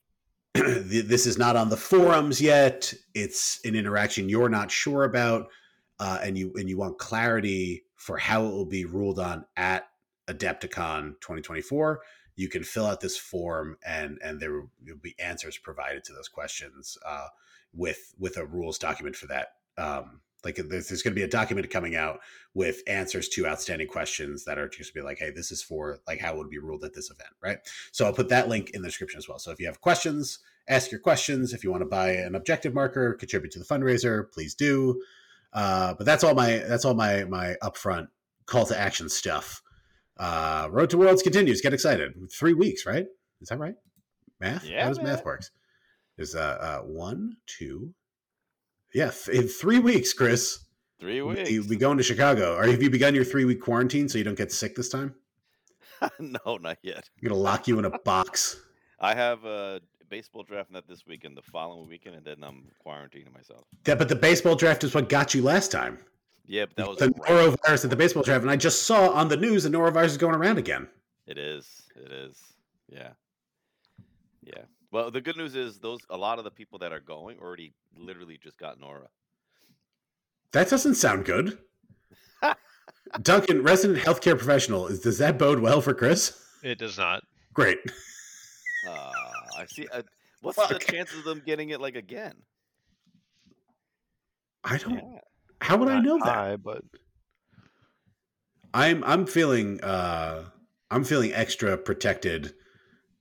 this 0.54 1.25
is 1.25 1.38
not 1.38 1.56
on 1.56 1.70
the 1.70 1.78
forums 1.78 2.40
yet, 2.40 2.94
it's 3.16 3.60
an 3.66 3.75
interaction 3.75 4.30
you're 4.30 4.50
not 4.50 4.70
sure 4.70 5.04
about, 5.04 5.48
uh, 6.00 6.20
and 6.22 6.38
you 6.38 6.54
and 6.56 6.70
you 6.70 6.78
want 6.78 7.00
clarity 7.00 7.84
for 7.96 8.18
how 8.18 8.46
it 8.46 8.52
will 8.52 8.66
be 8.66 8.86
ruled 8.86 9.20
on 9.20 9.46
at 9.58 9.88
Adepticon 10.28 11.16
2024 11.22 12.02
you 12.36 12.50
can 12.50 12.64
fill 12.64 12.86
out 12.86 13.02
this 13.02 13.18
form 13.18 13.78
and 13.86 14.18
and 14.24 14.40
there 14.40 14.54
will 14.54 14.96
be 15.02 15.16
answers 15.20 15.58
provided 15.58 16.04
to 16.04 16.14
those 16.14 16.28
questions 16.28 16.98
uh, 17.06 17.28
with 17.74 18.14
with 18.18 18.38
a 18.38 18.46
rules 18.46 18.78
document 18.78 19.16
for 19.16 19.28
that. 19.28 19.54
Um, 19.78 20.22
like 20.44 20.56
there's, 20.56 20.90
there's 20.90 21.02
going 21.02 21.14
to 21.14 21.20
be 21.20 21.24
a 21.24 21.28
document 21.28 21.70
coming 21.70 21.96
out 21.96 22.20
with 22.54 22.81
answers 22.88 23.30
to 23.30 23.48
outstanding 23.48 23.88
questions 23.88 24.44
that 24.46 24.58
are 24.58 24.68
just 24.68 24.94
gonna 24.94 25.04
be 25.04 25.08
like, 25.08 25.20
hey, 25.20 25.31
this 25.31 25.52
is 25.52 25.64
for 25.64 26.00
like 26.06 26.20
how 26.20 26.34
it 26.34 26.38
would 26.38 26.50
be 26.50 26.60
ruled 26.60 26.84
at 26.84 26.94
this 26.94 27.10
event, 27.10 27.30
right? 27.42 27.60
So 27.92 28.06
I'll 28.06 28.14
put 28.14 28.30
that 28.30 28.50
link 28.50 28.72
in 28.72 28.81
the 28.81 28.90
description 28.90 29.18
as 29.18 29.28
well. 29.28 29.40
So 29.40 29.52
if 29.52 29.60
you 29.60 29.66
have 29.68 29.81
questions, 29.81 30.40
ask 30.68 30.92
your 30.92 31.00
questions. 31.00 31.54
If 31.54 31.64
you 31.64 31.72
want 31.72 31.81
to 31.81 31.90
buy 31.90 32.12
an 32.12 32.36
objective 32.36 32.74
marker, 32.74 33.14
contribute 33.14 33.52
to 33.54 33.60
the 33.60 33.66
fundraiser, 33.66 34.31
please 34.31 34.54
do. 34.54 35.02
Uh, 35.54 35.94
but 35.94 36.06
that's 36.06 36.24
all 36.24 36.34
my 36.34 36.58
that's 36.68 36.84
all 36.84 36.96
my 36.96 37.24
my 37.25 37.56
upfront 37.62 38.08
call 38.46 38.66
to 38.66 38.78
action 38.78 39.08
stuff. 39.08 39.62
Uh, 40.18 40.68
Road 40.72 40.90
to 40.90 40.98
Worlds 40.98 41.24
continues. 41.24 41.62
Get 41.62 41.74
excited. 41.74 42.14
Three 42.31 42.54
weeks, 42.54 42.86
right? 42.86 43.06
Is 43.42 43.50
that 43.50 43.60
right? 43.60 43.75
Math? 44.40 44.66
Yeah, 44.66 44.84
How 44.84 44.90
does 44.90 45.02
math 45.02 45.25
works? 45.25 45.52
There's 46.18 46.36
uh, 46.36 46.57
uh 46.60 46.86
one, 46.86 47.38
two, 47.45 47.94
yeah, 48.94 49.12
in 49.31 49.48
three 49.48 49.80
weeks, 49.80 50.13
Chris. 50.13 50.60
Three 51.00 51.21
weeks. 51.21 51.50
You'll 51.50 51.68
be 51.68 51.75
going 51.75 51.98
to 51.98 52.04
Chicago. 52.04 52.56
Or 52.56 52.65
have 52.65 52.81
you 52.81 52.89
begun 52.89 53.15
your 53.15 53.25
three 53.25 53.45
week 53.45 53.60
quarantine 53.60 54.07
so 54.07 54.18
you 54.18 54.24
don't 54.24 54.38
get 54.38 54.51
sick 54.51 54.75
this 54.75 54.89
time? 54.89 55.15
no, 56.19 56.57
not 56.57 56.77
yet. 56.81 57.10
I'm 57.21 57.27
gonna 57.27 57.39
lock 57.39 57.68
you 57.68 57.80
in 57.80 57.86
a 57.86 57.98
box. 58.06 58.62
I 59.00 59.15
have 59.15 59.44
a 59.44 59.81
baseball 60.10 60.44
draft 60.44 60.71
not 60.71 60.88
this 60.88 61.06
weekend, 61.07 61.36
the 61.36 61.42
following 61.42 61.89
weekend, 61.89 62.15
and 62.15 62.25
then 62.25 62.44
I'm 62.44 62.68
quarantining 62.86 63.33
myself. 63.33 63.65
Yeah, 63.86 63.95
but 63.95 64.10
the 64.10 64.15
baseball 64.15 64.56
draft 64.56 64.83
is 64.83 64.94
what 64.94 65.10
got 65.10 65.33
you 65.33 65.42
last 65.42 65.71
time. 65.71 65.98
Yeah, 66.45 66.65
but 66.65 66.75
that 66.75 66.88
was 66.88 66.98
the 67.00 67.07
norovirus 67.07 67.83
at 67.83 67.89
the 67.89 67.95
baseball 67.95 68.24
draft, 68.24 68.44
and 68.44 68.51
I 68.51 68.56
just 68.56 68.83
saw 68.83 69.10
on 69.10 69.27
the 69.27 69.38
news 69.38 69.63
the 69.63 69.69
norovirus 69.69 70.06
is 70.06 70.18
going 70.18 70.36
around 70.36 70.57
again. 70.57 70.88
It 71.25 71.38
is. 71.38 71.83
It 71.95 72.12
is. 72.12 72.38
Yeah. 72.89 73.10
Yeah. 74.44 74.63
Well, 74.94 75.10
the 75.10 75.22
good 75.22 75.38
news 75.38 75.56
is 75.56 75.80
those 75.80 76.01
a 76.12 76.16
lot 76.16 76.38
of 76.38 76.44
the 76.44 76.51
people 76.51 76.78
that 76.80 76.94
are 76.94 77.00
going 77.00 77.40
already 77.40 77.74
literally 77.98 78.40
just 78.42 78.57
got 78.60 78.80
noro. 78.80 79.07
That 80.51 80.69
doesn't 80.69 80.94
sound 80.94 81.25
good. 81.25 81.57
Duncan, 83.24 83.63
resident 83.63 83.98
healthcare 84.06 84.38
professional, 84.38 84.86
is, 84.86 85.00
does 85.00 85.18
that 85.18 85.40
bode 85.40 85.60
well 85.60 85.81
for 85.81 85.95
Chris? 85.95 86.40
It 86.62 86.78
does 86.78 87.00
not. 87.00 87.24
Great. 87.56 87.80
Uh, 88.88 89.12
I 89.57 89.66
see. 89.66 89.88
Uh, 89.92 90.04
what's 90.42 90.57
Fuck. 90.57 90.69
the 90.69 90.78
chances 90.78 91.18
of 91.19 91.25
them 91.25 91.42
getting 91.44 91.72
it 91.72 91.81
like 91.81 91.96
again? 91.96 92.36
I 94.63 94.78
don't. 94.78 94.94
Yeah. 94.94 95.19
How 95.60 95.78
would 95.78 95.89
I 95.89 96.01
know 96.01 96.19
that? 96.19 96.36
high, 96.36 96.56
but 96.57 96.84
I'm 98.75 99.04
I'm 99.06 99.25
feeling 99.25 99.81
uh 99.81 100.44
I'm 100.92 101.04
feeling 101.04 101.34
extra 101.34 101.78
protected 101.78 102.54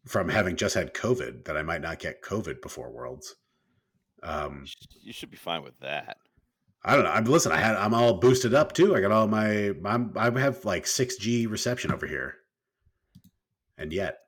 from 0.07 0.29
having 0.29 0.57
just 0.57 0.75
had 0.75 0.95
COVID 0.95 1.45
that 1.45 1.57
I 1.57 1.63
might 1.63 1.81
not 1.81 1.99
get 1.99 2.23
COVID 2.23 2.61
before 2.61 2.91
Worlds. 2.91 3.37
Um, 4.23 4.65
You 5.01 5.13
should 5.13 5.31
be 5.31 5.37
fine 5.37 5.63
with 5.63 5.79
that. 5.81 6.17
I 6.85 6.95
don't 6.97 7.05
know. 7.05 7.11
I'm 7.11 7.25
listen. 7.25 7.53
I 7.53 7.59
had 7.59 7.77
I'm 7.77 7.95
all 7.95 8.15
boosted 8.15 8.55
up 8.55 8.73
too. 8.73 8.97
I 8.97 9.01
got 9.01 9.13
all 9.13 9.29
my 9.29 9.73
I'm 9.85 10.13
I 10.17 10.31
have 10.41 10.65
like 10.65 10.87
six 10.87 11.17
G 11.17 11.47
reception 11.47 11.93
over 11.93 12.07
here, 12.07 12.35
and 13.79 13.93
yet, 13.93 14.19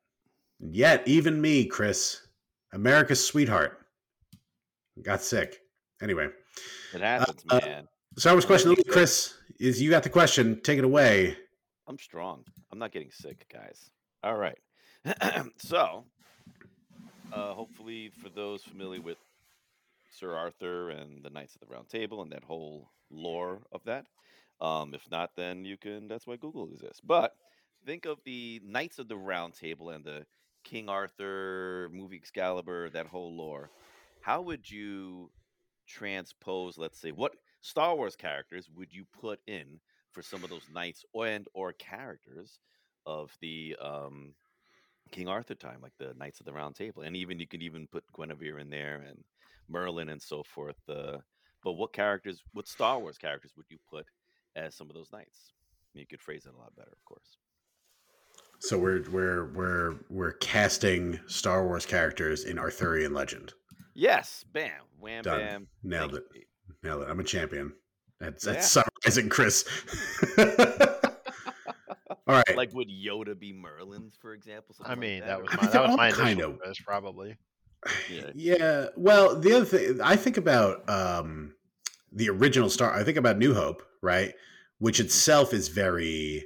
and 0.60 0.74
yet 0.74 1.02
even 1.06 1.40
me, 1.40 1.64
Chris, 1.66 2.26
America's 2.72 3.24
sweetheart, 3.24 3.84
got 5.02 5.20
sick. 5.20 5.60
Anyway, 6.00 6.28
It 6.92 7.00
happens, 7.00 7.44
uh, 7.50 7.60
man. 7.64 7.88
Star 8.18 8.34
Wars 8.34 8.44
question, 8.44 8.70
Well, 8.70 8.76
you- 8.84 8.92
Chris, 8.92 9.34
is 9.58 9.82
you 9.82 9.90
got 9.90 10.04
the 10.04 10.10
question? 10.10 10.60
Take 10.62 10.78
it 10.78 10.84
away. 10.84 11.36
I'm 11.88 11.98
strong. 11.98 12.44
I'm 12.70 12.78
not 12.78 12.92
getting 12.92 13.10
sick, 13.10 13.46
guys. 13.52 13.90
All 14.22 14.36
right. 14.36 14.58
so, 15.58 16.04
uh, 17.32 17.52
hopefully, 17.52 18.10
for 18.22 18.30
those 18.30 18.62
familiar 18.62 19.00
with 19.00 19.18
Sir 20.10 20.34
Arthur 20.34 20.90
and 20.90 21.22
the 21.22 21.30
Knights 21.30 21.54
of 21.54 21.60
the 21.60 21.74
Round 21.74 21.88
Table 21.88 22.22
and 22.22 22.32
that 22.32 22.44
whole 22.44 22.90
lore 23.10 23.60
of 23.70 23.82
that, 23.84 24.06
um, 24.60 24.94
if 24.94 25.10
not, 25.10 25.30
then 25.36 25.64
you 25.64 25.76
can. 25.76 26.08
That's 26.08 26.26
why 26.26 26.36
Google 26.36 26.68
exists. 26.72 27.00
But 27.00 27.34
think 27.84 28.06
of 28.06 28.18
the 28.24 28.62
Knights 28.64 28.98
of 28.98 29.08
the 29.08 29.16
Round 29.16 29.52
Table 29.52 29.90
and 29.90 30.04
the 30.04 30.24
King 30.64 30.88
Arthur 30.88 31.90
movie 31.92 32.16
Excalibur, 32.16 32.88
that 32.90 33.06
whole 33.06 33.36
lore. 33.36 33.70
How 34.22 34.40
would 34.40 34.70
you 34.70 35.30
transpose, 35.86 36.78
let's 36.78 36.98
say, 36.98 37.10
what 37.12 37.34
Star 37.60 37.94
Wars 37.94 38.16
characters 38.16 38.70
would 38.74 38.92
you 38.92 39.04
put 39.20 39.40
in 39.46 39.80
for 40.12 40.22
some 40.22 40.42
of 40.44 40.50
those 40.50 40.66
knights 40.72 41.04
and 41.14 41.46
or 41.52 41.74
characters 41.74 42.58
of 43.04 43.30
the 43.42 43.76
um, 43.82 44.32
King 45.10 45.28
Arthur 45.28 45.54
time, 45.54 45.78
like 45.82 45.92
the 45.98 46.14
Knights 46.18 46.40
of 46.40 46.46
the 46.46 46.52
Round 46.52 46.74
Table, 46.74 47.02
and 47.02 47.16
even 47.16 47.38
you 47.38 47.46
could 47.46 47.62
even 47.62 47.86
put 47.86 48.04
Guinevere 48.16 48.58
in 48.58 48.70
there 48.70 49.04
and 49.08 49.22
Merlin 49.68 50.08
and 50.10 50.20
so 50.20 50.42
forth. 50.42 50.76
Uh, 50.88 51.18
but 51.62 51.72
what 51.74 51.92
characters, 51.92 52.42
what 52.52 52.68
Star 52.68 52.98
Wars 52.98 53.16
characters 53.18 53.52
would 53.56 53.66
you 53.68 53.78
put 53.88 54.06
as 54.56 54.74
some 54.74 54.88
of 54.90 54.94
those 54.94 55.12
knights? 55.12 55.52
You 55.94 56.06
could 56.06 56.20
phrase 56.20 56.44
it 56.46 56.52
a 56.54 56.58
lot 56.58 56.74
better, 56.76 56.90
of 56.92 57.04
course. 57.04 57.38
So 58.60 58.78
we're 58.78 59.04
we're 59.10 59.52
we're 59.52 59.94
we're 60.10 60.32
casting 60.32 61.20
Star 61.26 61.64
Wars 61.66 61.86
characters 61.86 62.44
in 62.44 62.58
Arthurian 62.58 63.12
legend. 63.14 63.52
Yes, 63.94 64.44
bam, 64.52 64.70
wham, 64.98 65.22
Done. 65.22 65.38
bam, 65.40 65.66
Nailed 65.84 66.14
it. 66.16 66.24
you. 66.34 66.42
Nailed 66.82 67.02
it. 67.02 67.08
I'm 67.08 67.20
a 67.20 67.24
champion. 67.24 67.72
That's 68.20 68.44
Yeah. 68.44 68.52
that's 68.54 68.70
summarizing, 68.70 69.28
Chris. 69.28 69.64
All 72.26 72.34
right. 72.34 72.56
Like, 72.56 72.72
would 72.72 72.88
Yoda 72.88 73.38
be 73.38 73.52
Merlin's, 73.52 74.16
for 74.20 74.32
example? 74.32 74.74
I 74.80 74.88
something 74.88 74.90
like 74.90 74.98
mean 74.98 75.20
that 75.20 75.38
or- 75.40 75.42
was 75.42 75.50
I 75.52 75.56
my 75.56 75.60
think 75.60 75.72
that 75.72 75.72
they're 75.72 75.88
was 75.88 75.96
my 75.96 76.10
kind 76.12 76.40
of- 76.40 76.58
guess, 76.64 76.78
probably. 76.80 77.36
yeah. 78.10 78.30
yeah. 78.34 78.86
Well, 78.96 79.38
the 79.38 79.52
other 79.52 79.64
thing 79.66 80.00
I 80.00 80.16
think 80.16 80.36
about 80.38 80.88
um, 80.88 81.54
the 82.12 82.30
original 82.30 82.70
Star. 82.70 82.94
I 82.94 83.04
think 83.04 83.18
about 83.18 83.36
New 83.38 83.52
Hope, 83.54 83.82
right? 84.02 84.32
Which 84.78 85.00
itself 85.00 85.52
is 85.52 85.68
very 85.68 86.44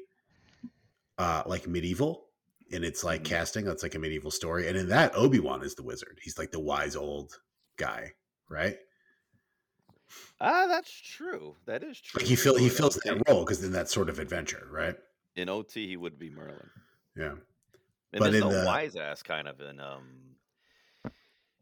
uh, 1.16 1.42
like 1.46 1.66
medieval 1.68 2.24
in 2.70 2.82
its 2.84 3.04
like 3.04 3.22
Mhm. 3.22 3.26
casting. 3.26 3.64
That's 3.64 3.82
like 3.84 3.94
a 3.94 3.98
medieval 4.00 4.30
story, 4.32 4.66
and 4.68 4.76
in 4.76 4.88
that 4.88 5.14
Obi 5.14 5.38
Wan 5.38 5.62
is 5.62 5.74
the 5.76 5.82
wizard. 5.84 6.18
He's 6.22 6.38
like 6.38 6.50
the 6.50 6.60
wise 6.60 6.96
old 6.96 7.38
guy, 7.76 8.12
right? 8.50 8.76
Ah, 10.40 10.66
that's 10.68 10.90
true. 10.90 11.54
That 11.66 11.82
is 11.82 12.00
true. 12.00 12.20
Like 12.20 12.28
he 12.28 12.36
feel 12.36 12.56
he 12.56 12.66
uh, 12.66 12.70
fills 12.72 12.96
that 13.04 13.22
role 13.28 13.44
because 13.44 13.62
in 13.62 13.72
that 13.72 13.88
sort 13.88 14.08
of 14.08 14.18
adventure, 14.18 14.66
right? 14.70 14.96
In 15.36 15.48
OT 15.48 15.86
he 15.86 15.96
would 15.96 16.18
be 16.18 16.30
Merlin. 16.30 16.70
Yeah. 17.16 17.32
And 18.12 18.20
But 18.20 18.32
there's 18.32 18.34
in 18.36 18.40
no 18.50 18.60
the- 18.60 18.66
wise 18.66 18.96
ass 18.96 19.22
kind 19.22 19.46
of 19.48 19.60
in 19.60 19.80
um 19.80 20.04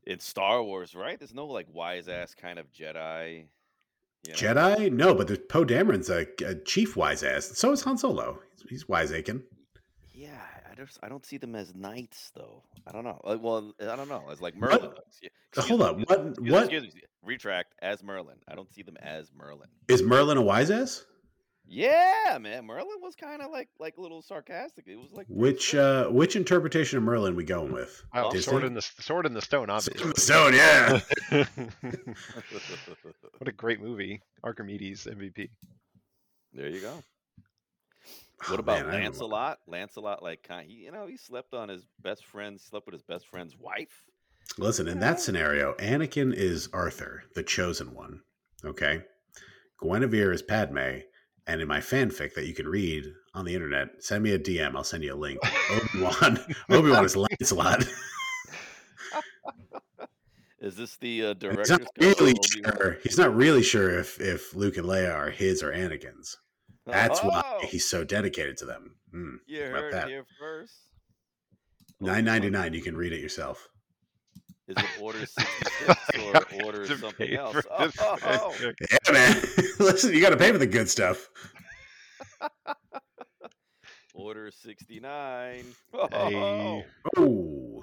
in 0.07 0.21
Star 0.21 0.63
Wars, 0.63 0.95
right? 0.95 1.19
There's 1.19 1.35
no 1.35 1.47
like 1.47 1.67
wise 1.73 2.09
ass 2.09 2.35
kind 2.35 2.59
of 2.59 2.71
Jedi. 2.73 3.47
you 4.27 4.33
know? 4.33 4.37
Jedi? 4.37 4.93
No, 4.93 5.15
but 5.15 5.27
there's 5.27 5.41
Poe 5.49 5.65
Dameron's 5.65 6.09
a, 6.11 6.27
a 6.45 6.55
chief 6.55 6.97
wise 6.97 7.23
ass. 7.25 7.47
So 7.59 7.73
is 7.73 7.83
Han 7.83 7.99
Solo. 7.99 8.39
He's, 8.57 8.71
he's 8.71 8.89
wise 8.89 9.13
aching. 9.13 9.43
Yeah, 10.13 10.31
I 10.71 10.75
just 10.77 10.99
I 11.03 11.09
don't 11.09 11.27
see 11.27 11.39
them 11.39 11.55
as 11.57 11.75
knights 11.75 12.31
though. 12.35 12.63
I 12.87 12.93
don't 12.93 13.05
know. 13.05 13.21
Like, 13.25 13.43
well, 13.43 13.73
I 13.81 13.97
don't 13.97 14.09
know. 14.09 14.25
As 14.31 14.41
like 14.41 14.57
Merlin. 14.57 14.93
Yeah, 15.21 15.29
Uh, 15.57 15.63
Hold 15.63 15.81
me, 15.81 15.87
up. 15.87 15.99
excuse- 15.99 16.09
What? 16.09 16.29
excuse 16.29 16.53
What 16.53 16.63
excuse 16.65 16.95
me, 16.95 17.01
Retract 17.25 17.75
as 17.83 18.03
Merlin. 18.05 18.37
I 18.47 18.55
don't 18.55 18.73
see 18.73 18.83
them 18.83 18.97
as 19.03 19.33
Merlin. 19.37 19.69
is 19.89 20.03
Merlin 20.03 20.37
a 20.39 20.43
wise 20.43 20.71
ass? 20.71 21.05
Yeah, 21.69 22.39
man. 22.41 22.65
Merlin 22.67 23.01
was 23.03 23.17
kind 23.17 23.43
of 23.43 23.51
like 23.51 23.69
like 23.81 23.97
a 23.97 24.01
little 24.01 24.23
sarcastic. 24.23 24.85
It 24.87 24.97
was 24.97 25.11
like 25.13 25.27
Which 25.29 25.71
slick. 25.71 25.83
uh 25.83 26.05
which 26.11 26.37
interpretation 26.37 26.97
of 26.99 27.03
Merlin 27.05 27.35
we 27.35 27.45
going 27.45 27.73
with? 27.73 28.03
Oh, 28.15 28.31
Disney? 28.31 28.51
sword 28.53 28.65
in 28.65 28.75
the 28.75 28.83
sword 28.83 29.27
in 29.27 29.35
the 29.35 29.43
stone, 29.43 29.69
Sword 29.69 29.97
in 29.99 30.11
obviously. 30.11 30.13
the 30.13 30.21
Stone, 30.21 30.55
yeah. 30.55 31.01
what 33.39 33.49
a 33.49 33.53
great 33.53 33.81
movie, 33.81 34.23
Archimedes 34.45 35.05
MVP. 35.11 35.49
there 36.53 36.69
you 36.69 36.81
go. 36.81 37.03
Oh, 38.49 38.51
What 38.51 38.61
about 38.61 38.81
man, 38.81 38.81
I 38.81 38.83
don't 38.93 39.01
know. 39.01 39.05
Lancelot? 39.07 39.59
Lancelot, 39.67 40.23
like, 40.23 40.43
kind, 40.43 40.69
he, 40.69 40.75
you 40.85 40.93
know, 40.93 41.07
he 41.07 41.17
slept 41.17 41.55
on 41.55 41.69
his 41.71 41.87
best 42.03 42.25
friend, 42.27 42.61
slept 42.61 42.87
with 42.87 42.93
his 42.93 43.03
best 43.03 43.27
friend's 43.29 43.57
wife. 43.59 44.05
Listen, 44.59 44.87
in 44.89 45.01
that 45.01 45.21
scenario, 45.21 45.73
Anakin 45.79 46.35
is 46.35 46.69
Arthur, 46.73 47.25
the 47.35 47.43
chosen 47.43 47.95
one. 47.95 48.21
Okay. 48.65 49.03
Guinevere 49.83 50.33
is 50.33 50.43
Padme. 50.43 50.99
And 51.47 51.61
in 51.61 51.69
my 51.69 51.79
fanfic 51.79 52.35
that 52.35 52.47
you 52.47 52.55
can 52.55 52.67
read 52.67 53.05
on 53.35 53.45
the 53.45 53.55
internet, 53.55 54.03
send 54.03 54.25
me 54.25 54.33
a 54.33 54.39
DM. 54.39 54.75
I'll 54.75 54.83
send 54.83 55.05
you 55.05 55.15
a 55.15 55.17
link. 55.17 55.39
Obi 55.71 56.03
Wan. 56.03 56.39
Obi 56.71 56.91
Wan 56.91 57.05
is 57.05 57.17
Lancelot. 57.17 57.85
Is 60.59 60.75
this 60.75 60.97
the 60.97 61.27
uh, 61.27 61.35
he's 61.39 61.71
not 61.71 61.87
really 62.01 62.35
sure. 62.45 62.99
He's 63.05 63.19
not 63.19 63.37
really 63.37 63.63
sure 63.63 63.99
if 64.01 64.21
if 64.21 64.53
Luke 64.55 64.77
and 64.77 64.87
Leia 64.87 65.15
are 65.15 65.31
his 65.31 65.63
or 65.63 65.71
Anakin's. 65.71 66.39
That's 66.87 67.21
oh, 67.23 67.29
why 67.29 67.65
he's 67.69 67.89
so 67.89 68.03
dedicated 68.03 68.57
to 68.59 68.65
them. 68.65 68.97
Hmm. 69.13 69.35
You 69.47 69.61
heard 69.63 69.93
that? 69.93 70.09
here 70.09 70.25
first. 70.41 70.75
Nine 72.01 72.25
ninety 72.25 72.51
nine. 72.51 72.75
You 72.75 72.83
can 72.83 72.97
read 72.97 73.13
it 73.13 73.21
yourself. 73.21 73.69
Is 74.69 74.77
it 74.77 74.85
Order 75.01 75.21
66 75.27 75.97
or 76.61 76.65
Order 76.65 76.87
something 76.99 77.35
else? 77.35 77.55
for 77.55 77.63
Oh, 77.71 77.91
oh. 78.25 78.55
Yeah, 78.91 79.13
man. 79.13 79.43
Listen, 79.79 80.13
you 80.13 80.21
got 80.21 80.31
to 80.31 80.37
pay 80.37 80.51
for 80.53 80.59
the 80.59 80.67
good 80.67 80.89
stuff. 80.89 81.29
Order 84.15 84.51
69. 84.51 85.03
Hey. 85.53 85.65
Oh, 85.93 86.83
Oh, 87.17 87.83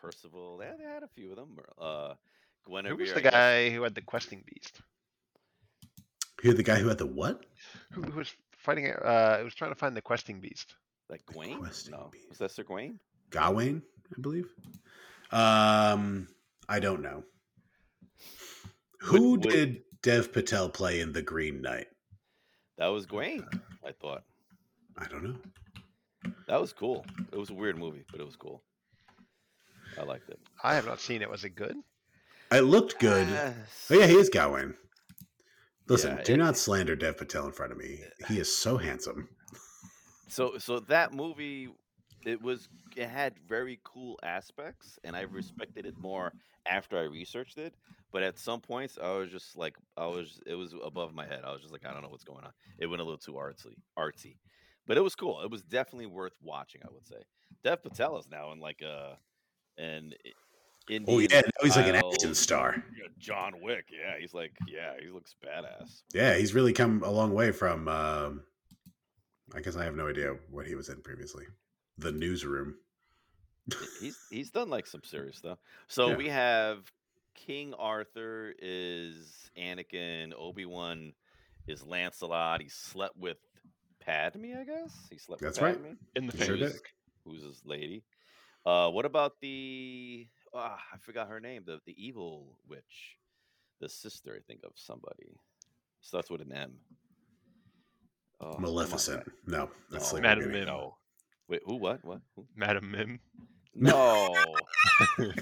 Percival. 0.00 0.58
They, 0.58 0.70
they 0.78 0.84
had 0.84 1.02
a 1.02 1.08
few 1.08 1.30
of 1.30 1.36
them. 1.36 1.56
Uh, 1.80 2.14
Guinevere. 2.66 2.90
Who 2.90 2.96
was 2.96 3.12
the 3.12 3.20
guy 3.20 3.70
who 3.70 3.82
had 3.82 3.94
the 3.94 4.00
questing 4.02 4.42
beast? 4.46 4.80
you're 6.42 6.52
the 6.54 6.62
guy 6.62 6.76
who 6.78 6.88
had 6.88 6.98
the 6.98 7.06
what? 7.06 7.44
Who, 7.92 8.02
who 8.02 8.18
was 8.18 8.34
fighting? 8.58 8.86
Uh, 8.90 9.38
who 9.38 9.44
was 9.44 9.54
trying 9.54 9.70
to 9.70 9.74
find 9.76 9.96
the 9.96 10.02
questing 10.02 10.40
beast? 10.40 10.74
Like 11.08 11.24
Gawain? 11.26 11.58
Questing 11.58 11.92
No. 11.92 12.08
beast. 12.12 12.28
Was 12.28 12.38
that 12.38 12.50
Sir 12.50 12.64
Gawain? 12.64 12.98
Gawain, 13.30 13.82
I 14.16 14.20
believe. 14.20 14.48
Um, 15.34 16.28
I 16.68 16.78
don't 16.80 17.02
know. 17.02 17.24
Who 19.00 19.32
Would- 19.32 19.44
would- 19.44 19.52
did 19.52 19.82
Dev 20.02 20.32
Patel 20.32 20.68
play 20.70 21.00
in 21.00 21.12
The 21.12 21.22
Green 21.22 21.60
Knight? 21.60 21.88
That 22.78 22.86
was 22.88 23.06
Gawain, 23.06 23.46
I 23.84 23.92
thought. 23.92 24.24
I 24.96 25.06
don't 25.08 25.24
know. 25.24 25.40
That 26.46 26.60
was 26.60 26.72
cool. 26.72 27.04
It 27.32 27.36
was 27.38 27.50
a 27.50 27.54
weird 27.54 27.76
movie, 27.78 28.04
but 28.10 28.20
it 28.20 28.24
was 28.26 28.36
cool. 28.36 28.62
I 29.98 30.02
liked 30.02 30.28
it. 30.28 30.38
I 30.62 30.74
have 30.74 30.86
not 30.86 31.00
seen 31.00 31.22
it. 31.22 31.30
Was 31.30 31.44
it 31.44 31.50
good? 31.50 31.76
It 32.50 32.60
looked 32.62 32.98
good. 32.98 33.28
Yes. 33.28 33.86
Oh 33.90 33.94
yeah, 33.98 34.06
he 34.06 34.14
is 34.16 34.28
Gawain. 34.28 34.74
Listen, 35.88 36.16
Yeah, 36.16 36.22
do 36.22 36.34
it- 36.34 36.38
not 36.38 36.56
slander 36.56 36.96
Dev 36.96 37.16
Patel 37.18 37.46
in 37.46 37.52
front 37.52 37.72
of 37.72 37.78
me. 37.78 38.02
He 38.28 38.38
is 38.38 38.54
so 38.54 38.76
handsome. 38.76 39.28
So 40.28 40.58
so 40.58 40.80
that 40.80 41.12
movie 41.12 41.68
it 42.26 42.40
was 42.42 42.68
it 42.96 43.08
had 43.08 43.34
very 43.48 43.80
cool 43.84 44.18
aspects 44.22 44.98
and 45.04 45.16
I 45.16 45.22
respected 45.22 45.84
it 45.86 45.94
more 45.98 46.32
after 46.66 46.96
I 46.98 47.02
researched 47.02 47.58
it. 47.58 47.74
But 48.12 48.22
at 48.22 48.38
some 48.38 48.60
points 48.60 48.98
I 49.02 49.10
was 49.10 49.30
just 49.30 49.56
like 49.56 49.76
I 49.96 50.06
was 50.06 50.40
it 50.46 50.54
was 50.54 50.74
above 50.84 51.14
my 51.14 51.26
head. 51.26 51.40
I 51.44 51.52
was 51.52 51.60
just 51.60 51.72
like, 51.72 51.84
I 51.84 51.92
don't 51.92 52.02
know 52.02 52.08
what's 52.08 52.24
going 52.24 52.44
on. 52.44 52.52
It 52.78 52.86
went 52.86 53.00
a 53.00 53.04
little 53.04 53.18
too 53.18 53.32
artsy 53.32 53.74
artsy. 53.98 54.36
But 54.86 54.96
it 54.96 55.00
was 55.00 55.14
cool. 55.14 55.42
It 55.42 55.50
was 55.50 55.62
definitely 55.62 56.06
worth 56.06 56.34
watching, 56.42 56.82
I 56.84 56.92
would 56.92 57.06
say. 57.06 57.22
Dev 57.64 57.82
Patel 57.82 58.18
is 58.18 58.28
now 58.30 58.52
in 58.52 58.60
like 58.60 58.82
a 58.82 59.18
and 59.78 60.14
i- 60.26 60.32
Oh 61.08 61.18
yeah, 61.18 61.40
now 61.40 61.50
he's 61.62 61.76
like 61.76 61.86
an 61.86 61.94
action 61.96 62.34
star. 62.34 62.84
John 63.18 63.54
Wick, 63.62 63.86
yeah, 63.90 64.18
he's 64.20 64.34
like, 64.34 64.52
yeah, 64.68 64.92
he 65.02 65.08
looks 65.08 65.34
badass. 65.42 66.02
Yeah, 66.12 66.36
he's 66.36 66.52
really 66.52 66.74
come 66.74 67.02
a 67.02 67.10
long 67.10 67.32
way 67.32 67.52
from. 67.52 67.88
Um, 67.88 68.42
I 69.54 69.60
guess 69.60 69.76
I 69.76 69.84
have 69.84 69.96
no 69.96 70.08
idea 70.08 70.36
what 70.50 70.66
he 70.66 70.74
was 70.74 70.90
in 70.90 71.00
previously. 71.00 71.46
The 71.98 72.12
Newsroom. 72.12 72.76
he's 74.00 74.18
he's 74.30 74.50
done 74.50 74.70
like 74.70 74.86
some 74.86 75.02
serious 75.04 75.36
stuff. 75.38 75.58
So 75.88 76.10
Yeah. 76.10 76.16
we 76.16 76.28
have 76.28 76.90
King 77.34 77.74
Arthur 77.74 78.54
is 78.58 79.50
Anakin, 79.56 80.32
Obi 80.38 80.64
Wan 80.66 81.12
is 81.66 81.84
Lancelot. 81.84 82.60
He 82.62 82.68
slept 82.68 83.16
with 83.16 83.38
Padme, 84.00 84.52
I 84.60 84.64
guess. 84.64 84.92
He 85.10 85.18
slept 85.18 85.40
That's 85.42 85.60
with 85.60 85.76
right. 85.80 85.96
In 86.14 86.26
the 86.26 86.36
Sure 86.36 86.56
famous. 86.56 86.78
who's 87.24 87.42
his 87.42 87.62
lady. 87.64 88.02
Uh, 88.66 88.90
what 88.90 89.04
about 89.04 89.40
the? 89.40 90.26
ah, 90.54 90.78
I 90.92 90.96
forgot 90.98 91.28
her 91.28 91.40
name. 91.40 91.62
The 91.66 91.80
the 91.86 91.94
evil 92.02 92.58
witch, 92.68 93.18
the 93.80 93.88
sister, 93.88 94.34
I 94.38 94.42
think 94.46 94.60
of 94.64 94.72
somebody. 94.74 95.38
Starts 96.00 96.30
with 96.30 96.40
an 96.42 96.52
M. 96.52 96.72
Oh, 98.40 98.58
Maleficent. 98.58 99.24
No, 99.46 99.70
that's 99.90 100.10
No, 100.10 100.14
like 100.14 100.22
Madam 100.22 100.50
Beauty. 100.50 100.66
No. 100.66 100.96
Wait, 101.48 101.60
who? 101.66 101.76
What? 101.76 102.04
What? 102.04 102.20
Who? 102.36 102.46
Madam 102.56 102.90
Mim. 102.90 103.20
No. 103.74 104.34
We're 105.18 105.32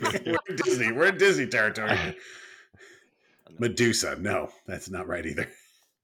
in 0.48 0.56
Disney. 0.56 0.92
We're 0.92 1.06
in 1.06 1.18
Disney 1.18 1.46
territory. 1.46 1.96
Medusa. 3.58 4.16
No, 4.18 4.48
that's 4.66 4.88
not 4.90 5.06
right 5.06 5.26
either. 5.26 5.48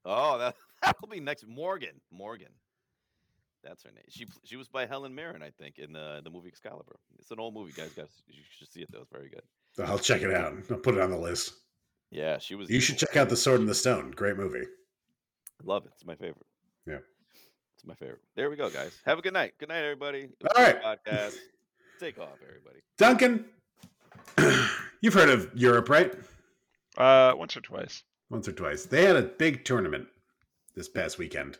Oh, 0.05 0.37
that 0.37 0.55
that'll 0.83 1.07
be 1.07 1.19
next. 1.19 1.45
Morgan. 1.47 1.99
Morgan. 2.11 2.49
That's 3.63 3.83
her 3.83 3.91
name. 3.91 4.03
She 4.07 4.25
she 4.43 4.55
was 4.55 4.67
by 4.67 4.85
Helen 4.85 5.13
Mirren, 5.13 5.41
I 5.41 5.49
think, 5.49 5.79
in 5.79 5.91
the 5.91 6.21
the 6.23 6.29
movie 6.29 6.47
Excalibur. 6.47 6.97
It's 7.17 7.31
an 7.31 7.39
old 7.39 7.53
movie, 7.53 7.73
guys. 7.73 7.91
Guys, 7.93 8.21
you 8.27 8.41
should 8.57 8.71
see 8.71 8.81
it. 8.81 8.91
though. 8.91 9.01
It's 9.01 9.11
very 9.11 9.29
good. 9.29 9.41
I'll 9.85 9.99
check 9.99 10.21
it 10.21 10.33
out. 10.33 10.53
I'll 10.69 10.77
put 10.77 10.95
it 10.95 11.01
on 11.01 11.11
the 11.11 11.17
list. 11.17 11.53
Yeah, 12.11 12.37
she 12.37 12.55
was. 12.55 12.69
You 12.69 12.79
should 12.79 12.97
check 12.97 13.15
out 13.17 13.29
The 13.29 13.35
Sword 13.35 13.59
and 13.59 13.69
the 13.69 13.75
Stone. 13.75 14.11
Great 14.11 14.37
movie. 14.37 14.65
Love 15.63 15.85
it. 15.85 15.91
It's 15.93 16.05
my 16.05 16.15
favorite. 16.15 16.45
Yeah. 16.87 16.99
It's 17.79 17.87
my 17.87 17.93
favorite. 17.93 18.19
There 18.35 18.49
we 18.49 18.57
go, 18.57 18.69
guys. 18.69 18.91
Have 19.05 19.19
a 19.19 19.21
good 19.21 19.31
night. 19.31 19.53
Good 19.57 19.69
night, 19.69 19.83
everybody. 19.85 20.23
It 20.23 20.35
was 20.41 20.51
All 20.53 20.65
a 20.65 20.73
good 20.73 20.81
right. 20.83 20.99
Podcast. 21.07 21.35
Take 21.97 22.19
off, 22.19 22.37
everybody. 22.45 22.79
Duncan, 22.97 23.45
you've 25.01 25.13
heard 25.13 25.29
of 25.29 25.49
Europe, 25.55 25.87
right? 25.87 26.13
Uh, 26.97 27.31
once 27.37 27.55
or 27.55 27.61
twice. 27.61 28.03
Once 28.29 28.49
or 28.49 28.51
twice. 28.51 28.85
They 28.85 29.05
had 29.05 29.15
a 29.15 29.21
big 29.21 29.63
tournament 29.63 30.09
this 30.75 30.89
past 30.89 31.17
weekend 31.17 31.57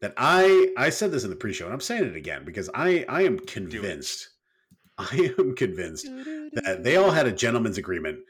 that 0.00 0.14
I 0.16 0.72
I 0.78 0.88
said 0.88 1.12
this 1.12 1.24
in 1.24 1.30
the 1.30 1.36
pre-show 1.36 1.66
and 1.66 1.74
I'm 1.74 1.80
saying 1.80 2.04
it 2.04 2.16
again 2.16 2.46
because 2.46 2.70
I 2.74 3.04
I 3.06 3.24
am 3.24 3.38
convinced 3.38 4.30
I 4.98 5.34
am 5.38 5.54
convinced 5.54 6.06
that 6.54 6.84
they 6.84 6.96
all 6.96 7.10
had 7.10 7.26
a 7.26 7.32
gentleman's 7.32 7.76
agreement 7.76 8.20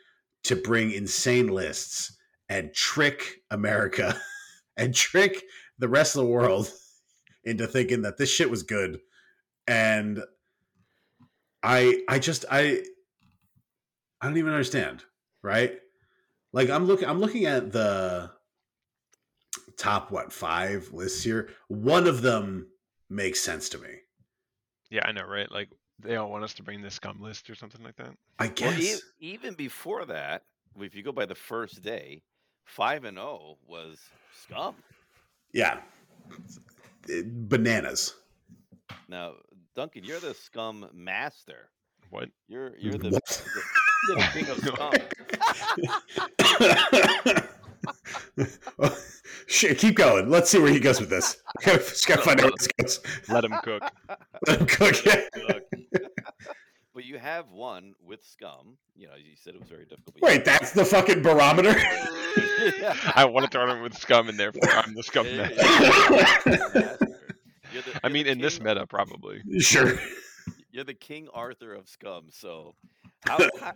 to 0.45 0.57
bring 0.57 0.91
insane 0.91 1.47
lists 1.47 2.17
and 2.49 2.75
trick 2.75 3.43
America 3.53 4.21
and 4.77 4.93
trick 4.93 5.45
the 5.79 5.89
rest 5.89 6.17
of 6.17 6.25
the 6.25 6.29
world 6.29 6.73
into 7.45 7.67
thinking 7.67 8.03
that 8.03 8.19
this 8.19 8.31
shit 8.31 8.51
was 8.51 8.63
good 8.63 9.01
and 9.67 10.23
I 11.63 12.03
I 12.09 12.19
just 12.19 12.45
I 12.51 12.83
I 14.21 14.27
don't 14.27 14.37
even 14.37 14.53
understand, 14.53 15.05
right? 15.43 15.79
Like 16.53 16.71
I'm 16.71 16.87
looking 16.87 17.09
I'm 17.09 17.21
looking 17.21 17.47
at 17.47 17.73
the 17.73 18.31
top 19.77 20.11
what, 20.11 20.33
5 20.33 20.93
lists 20.93 21.23
here. 21.23 21.51
One 21.69 22.07
of 22.07 22.23
them 22.23 22.69
makes 23.09 23.41
sense 23.41 23.69
to 23.71 23.79
me. 23.79 23.89
Yeah, 24.91 25.07
I 25.07 25.13
know, 25.13 25.25
right? 25.25 25.51
Like 25.51 25.71
they 25.99 26.17
all 26.17 26.31
want 26.31 26.45
us 26.45 26.55
to 26.55 26.63
bring 26.63 26.83
the 26.83 26.91
scum 26.91 27.21
list 27.21 27.49
or 27.49 27.55
something 27.55 27.83
like 27.83 27.97
that. 27.97 28.11
I 28.39 28.47
Well, 28.61 28.73
guess 28.73 29.03
e- 29.21 29.31
even 29.33 29.55
before 29.55 30.05
that, 30.07 30.43
if 30.79 30.95
you 30.95 31.03
go 31.03 31.13
by 31.13 31.27
the 31.27 31.35
first 31.35 31.83
day, 31.83 32.23
five 32.65 33.05
and 33.05 33.17
zero 33.17 33.57
was 33.67 33.99
scum. 34.35 34.77
yeah. 35.53 35.81
It- 37.09 37.49
Bananas. 37.49 38.15
Now, 39.09 39.35
Duncan, 39.77 40.05
you're 40.05 40.19
the 40.21 40.35
scum 40.35 40.89
master. 40.93 41.71
What? 42.11 42.29
You're 42.49 42.77
you're 42.77 42.99
the, 42.99 43.11
What? 43.11 43.25
the, 43.25 43.63
you're 44.09 44.19
the 44.19 44.29
king 44.33 44.49
of 44.49 44.59
scum. 48.41 48.91
Shit, 49.47 49.79
keep 49.79 49.97
going. 49.97 50.29
Let's 50.29 50.51
see 50.51 50.59
where 50.59 50.73
he 50.73 50.81
goes 50.81 51.01
with 51.01 51.11
this. 51.11 51.37
Just 51.65 52.07
gotta 52.07 52.23
find 52.23 52.41
out 52.41 52.47
where 52.47 52.53
this 52.59 52.69
goes. 53.01 53.29
Let 53.29 53.45
him 53.45 53.53
cook. 53.63 53.83
Let 54.47 54.61
him 54.61 54.67
cook. 54.67 55.05
Yeah. 55.05 55.21
Look. 55.49 55.63
But 57.01 57.07
you 57.07 57.19
have 57.19 57.51
one 57.51 57.95
with 58.05 58.23
scum. 58.23 58.77
You 58.95 59.07
know, 59.07 59.15
you 59.17 59.35
said 59.35 59.55
it 59.55 59.61
was 59.61 59.71
very 59.71 59.87
difficult. 59.87 60.17
but 60.21 60.21
you 60.21 60.37
Wait, 60.37 60.45
that's 60.45 60.73
the 60.73 60.85
fucking 60.85 61.23
barometer. 61.23 61.75
yeah. 62.79 62.95
I 63.15 63.25
want 63.25 63.51
to 63.51 63.59
a 63.59 63.59
tournament 63.59 63.83
with 63.85 63.97
scum, 63.97 64.29
and 64.29 64.39
therefore 64.39 64.69
I'm 64.69 64.95
the 64.95 65.03
scum 65.03 65.25
Yeah, 65.25 65.49
yeah, 65.57 66.37
yeah. 66.47 66.97
The- 67.73 68.01
I 68.05 68.11
mean, 68.11 68.27
the 68.27 68.33
in 68.33 68.39
this 68.39 68.61
meta, 68.61 68.87
probably. 68.87 69.41
Sure. 69.61 69.95
You're 70.73 70.85
the 70.85 70.93
King 70.93 71.29
Arthur 71.33 71.73
of 71.73 71.89
scum. 71.89 72.27
So 72.29 72.75
how 73.25 73.39
how, 73.59 73.73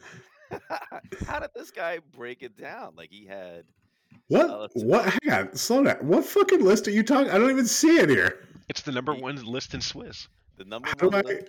how 1.27 1.39
did 1.41 1.49
this 1.55 1.71
guy 1.71 2.01
break 2.15 2.43
it 2.43 2.59
down? 2.59 2.93
Like 2.95 3.09
he 3.11 3.25
had 3.25 3.65
What? 4.29 4.51
Uh, 4.51 4.69
what? 4.75 5.15
Hang 5.23 5.33
on. 5.49 5.57
Slow 5.57 5.83
down. 5.83 5.97
What 6.07 6.27
fucking 6.27 6.63
list 6.63 6.89
are 6.89 6.91
you 6.91 7.03
talking? 7.03 7.31
I 7.31 7.39
don't 7.39 7.51
even 7.51 7.65
see 7.67 7.97
it 7.97 8.11
here. 8.11 8.41
It's 8.69 8.83
the 8.83 8.93
number 8.93 9.15
Ye- 9.15 9.23
one 9.23 9.43
list 9.47 9.73
in 9.73 9.81
Swiss. 9.81 10.29
The 10.57 10.65
number 10.65 10.89
How 11.01 11.09
one 11.09 11.27
I- 11.27 11.31
in 11.31 11.47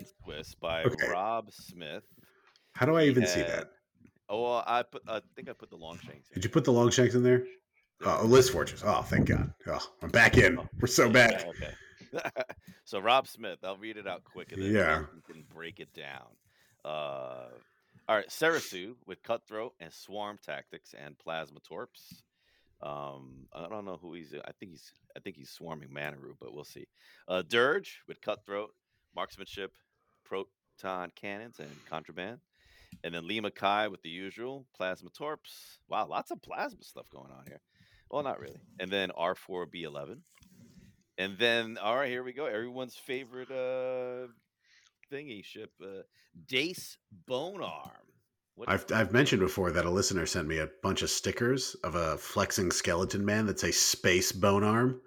by 0.59 0.83
Okay. 0.83 1.09
Rob 1.09 1.51
Smith. 1.51 2.03
How 2.73 2.85
do 2.85 2.95
I 2.95 3.03
even 3.03 3.25
see 3.25 3.41
that? 3.41 3.71
Oh, 4.27 4.41
well, 4.41 4.63
I 4.65 4.83
put. 4.83 5.03
I 5.07 5.21
think 5.35 5.49
I 5.49 5.53
put 5.53 5.69
the 5.69 5.77
Longshanks. 5.77 6.29
Did 6.33 6.43
you 6.43 6.49
put 6.49 6.63
the 6.65 6.71
Longshanks 6.73 7.13
in 7.15 7.23
there? 7.23 7.45
Oh, 8.03 8.25
list 8.25 8.51
fortress. 8.51 8.83
Oh, 8.85 9.01
thank 9.03 9.27
God. 9.27 9.53
Oh, 9.67 9.79
I'm 10.01 10.09
back 10.09 10.37
in. 10.37 10.57
Oh, 10.59 10.67
We're 10.81 10.87
so 10.87 11.09
back. 11.09 11.45
okay. 11.47 11.73
so 12.85 12.99
Rob 12.99 13.27
Smith, 13.27 13.59
I'll 13.63 13.77
read 13.77 13.97
it 13.97 14.07
out 14.07 14.23
quick 14.23 14.51
and 14.51 14.61
then 14.61 14.71
Yeah. 14.73 14.99
you 15.15 15.21
can 15.31 15.43
break 15.53 15.79
it 15.79 15.93
down. 15.93 16.27
Uh, 16.83 17.47
all 18.07 18.15
right, 18.15 18.27
Serissu 18.29 18.95
with 19.05 19.21
Cutthroat 19.23 19.73
and 19.79 19.91
Swarm 19.93 20.37
Tactics 20.43 20.93
and 20.93 21.17
Plasma 21.17 21.59
Torps. 21.61 22.23
Um, 22.81 23.47
I 23.53 23.67
don't 23.69 23.85
know 23.85 23.97
who 24.01 24.13
he's. 24.13 24.33
I 24.33 24.51
think 24.59 24.71
he's. 24.71 24.91
I 25.15 25.19
think 25.21 25.37
he's 25.37 25.49
swarming 25.49 25.89
Manaroo, 25.89 26.35
but 26.41 26.53
we'll 26.53 26.65
see. 26.65 26.87
Uh, 27.27 27.41
Dirge 27.47 28.01
with 28.07 28.19
Cutthroat, 28.21 28.71
Marksmanship, 29.15 29.71
Proton 30.25 31.11
Cannons, 31.15 31.59
and 31.59 31.69
Contraband. 31.89 32.39
And 33.03 33.13
then 33.13 33.27
Lima 33.27 33.51
Kai 33.51 33.87
with 33.87 34.01
the 34.01 34.09
usual 34.09 34.65
Plasma 34.75 35.09
Torps. 35.09 35.79
Wow, 35.89 36.07
lots 36.07 36.31
of 36.31 36.41
plasma 36.41 36.83
stuff 36.83 37.09
going 37.09 37.31
on 37.31 37.45
here. 37.47 37.61
Well, 38.09 38.23
not 38.23 38.39
really. 38.39 38.59
And 38.79 38.89
then 38.89 39.11
R4B11. 39.17 40.19
And 41.17 41.37
then, 41.37 41.77
all 41.81 41.95
right, 41.95 42.09
here 42.09 42.23
we 42.23 42.33
go. 42.33 42.45
Everyone's 42.45 42.95
favorite 42.95 43.51
uh 43.51 44.27
thingy 45.11 45.43
ship, 45.43 45.71
uh, 45.81 46.01
Dace 46.47 46.97
Bonearm. 47.27 47.91
What 48.55 48.69
I've 48.69 48.85
I've 48.93 49.11
mentioned 49.11 49.41
before 49.41 49.71
that 49.71 49.85
a 49.85 49.89
listener 49.89 50.25
sent 50.25 50.47
me 50.47 50.59
a 50.59 50.69
bunch 50.81 51.01
of 51.01 51.09
stickers 51.09 51.75
of 51.83 51.95
a 51.95 52.17
flexing 52.17 52.71
skeleton 52.71 53.25
man 53.25 53.45
that 53.47 53.59
say 53.59 53.71
space 53.71 54.31
bone 54.31 54.63
arm, 54.63 55.01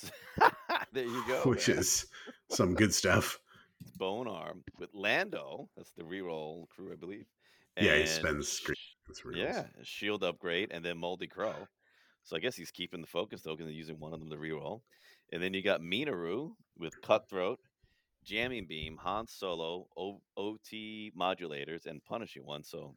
there 0.92 1.04
you 1.04 1.24
go. 1.26 1.40
which 1.44 1.68
man. 1.68 1.78
is 1.78 2.06
some 2.50 2.74
good 2.74 2.92
stuff. 2.94 3.38
It's 3.80 3.90
Bonearm 3.92 4.62
with 4.78 4.90
Lando. 4.94 5.68
That's 5.76 5.92
the 5.92 6.04
reroll 6.04 6.68
crew, 6.68 6.92
I 6.92 6.96
believe. 6.96 7.26
Yeah, 7.80 7.96
he 7.96 8.06
spends 8.06 8.48
screen- 8.48 8.76
It's 9.08 9.24
real. 9.24 9.38
Yeah, 9.38 9.66
shield 9.82 10.22
upgrade, 10.24 10.70
and 10.72 10.84
then 10.84 10.96
Moldy 10.98 11.26
Crow. 11.26 11.66
So 12.22 12.36
I 12.36 12.38
guess 12.38 12.56
he's 12.56 12.70
keeping 12.70 13.00
the 13.00 13.06
focus 13.06 13.42
token 13.42 13.66
and 13.66 13.74
using 13.74 13.98
one 13.98 14.14
of 14.14 14.20
them 14.20 14.30
to 14.30 14.36
reroll. 14.36 14.80
And 15.32 15.42
then 15.42 15.52
you 15.52 15.62
got 15.62 15.80
Manaroo 15.80 16.54
with 16.78 17.00
Cutthroat, 17.02 17.58
Jamming 18.24 18.66
Beam, 18.66 18.96
Han 18.98 19.26
Solo, 19.26 19.88
o- 19.96 20.22
OT 20.36 21.12
modulators, 21.18 21.84
and 21.86 22.02
Punishing 22.04 22.46
One. 22.46 22.62
So 22.62 22.96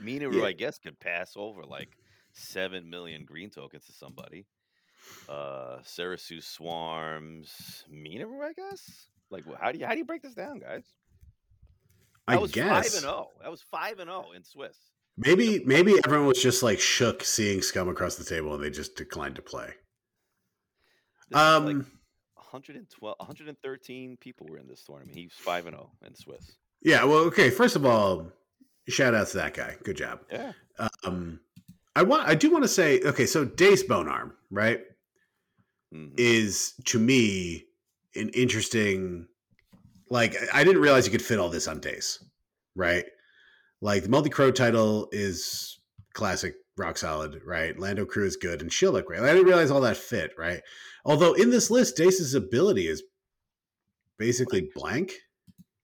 Manaroo, 0.00 0.38
Yeah. 0.40 0.44
I 0.46 0.52
guess, 0.52 0.78
could 0.78 0.98
pass 0.98 1.32
over 1.36 1.64
like 1.64 1.90
seven 2.32 2.88
million 2.88 3.24
green 3.26 3.50
tokens 3.50 3.84
to 3.86 3.92
somebody. 3.92 4.46
Uh 5.28 5.78
Serissu 5.82 6.42
swarms 6.42 7.84
Manaroo, 7.92 8.42
I 8.42 8.52
guess. 8.52 9.06
Like, 9.30 9.44
how 9.60 9.72
do 9.72 9.78
you 9.78 9.86
how 9.86 9.92
do 9.92 9.98
you 9.98 10.04
break 10.04 10.22
this 10.22 10.34
down, 10.34 10.58
guys? 10.58 10.84
That 12.28 12.34
I 12.34 12.38
was 12.38 12.52
five 12.52 12.84
and 12.84 12.90
zero. 13.02 13.28
That 13.42 13.50
was 13.50 13.62
five 13.62 13.98
and 13.98 14.08
zero 14.08 14.26
in 14.36 14.44
Swiss. 14.44 14.76
maybe 15.16 15.62
maybe 15.64 15.94
everyone 16.04 16.26
was 16.26 16.42
just 16.42 16.62
like 16.62 16.78
shook 16.80 17.24
seeing 17.24 17.62
scum 17.62 17.88
across 17.88 18.16
the 18.16 18.24
table 18.24 18.54
and 18.54 18.62
they 18.62 18.70
just 18.70 18.94
declined 18.96 19.36
to 19.36 19.42
play. 19.42 19.70
This 21.30 21.38
Um, 21.40 21.66
like 21.66 21.76
112, 22.36 23.16
113 23.18 24.16
people 24.20 24.46
were 24.50 24.58
in 24.58 24.68
this 24.68 24.84
tournament. 24.84 25.16
He's 25.16 25.32
five 25.32 25.66
and 25.66 25.74
zero 25.74 25.90
in 26.06 26.14
Swiss. 26.14 26.52
yeah. 26.82 27.04
Well, 27.04 27.20
okay. 27.24 27.50
First 27.50 27.74
of 27.76 27.86
all, 27.86 28.30
shout 28.88 29.14
out 29.14 29.28
to 29.28 29.36
that 29.38 29.54
guy. 29.54 29.76
Good 29.82 29.96
job. 29.96 30.20
Yeah, 30.30 30.52
Um, 31.04 31.40
I 31.96 32.02
want. 32.02 32.28
I 32.28 32.34
do 32.34 32.50
want 32.50 32.64
to 32.64 32.68
say. 32.68 33.00
Okay, 33.00 33.26
so 33.26 33.44
Dace 33.44 33.82
Bonearm, 33.82 34.34
right? 34.50 34.80
Mhm. 35.92 36.14
is 36.16 36.74
to 36.86 36.98
me 36.98 37.66
an 38.14 38.30
interesting 38.30 39.28
like 40.10 40.34
I- 40.36 40.60
I 40.60 40.64
didn't 40.64 40.82
realize 40.82 41.06
you 41.06 41.12
could 41.12 41.22
fit 41.22 41.38
all 41.38 41.48
this 41.50 41.66
on 41.68 41.80
Dace, 41.80 42.22
right? 42.74 43.04
Like 43.80 44.02
the 44.02 44.08
Moldy 44.08 44.30
Crow 44.30 44.50
title 44.50 45.08
is 45.12 45.80
classic 46.14 46.54
rock 46.76 46.96
solid, 46.98 47.42
right? 47.44 47.78
Lando 47.78 48.04
Crew 48.06 48.24
is 48.26 48.36
good 48.36 48.60
and 48.62 48.72
Shield 48.72 48.96
upgrade. 48.96 49.20
I 49.22 49.32
didn't 49.32 49.46
realize 49.46 49.70
all 49.70 49.80
that 49.82 49.96
fit, 49.96 50.32
right? 50.38 50.62
Although 51.04 51.34
in 51.34 51.50
this 51.50 51.70
list, 51.70 51.96
Dace's 51.96 52.34
ability 52.34 52.86
is 52.88 53.02
basically 54.18 54.70
blank. 54.74 55.12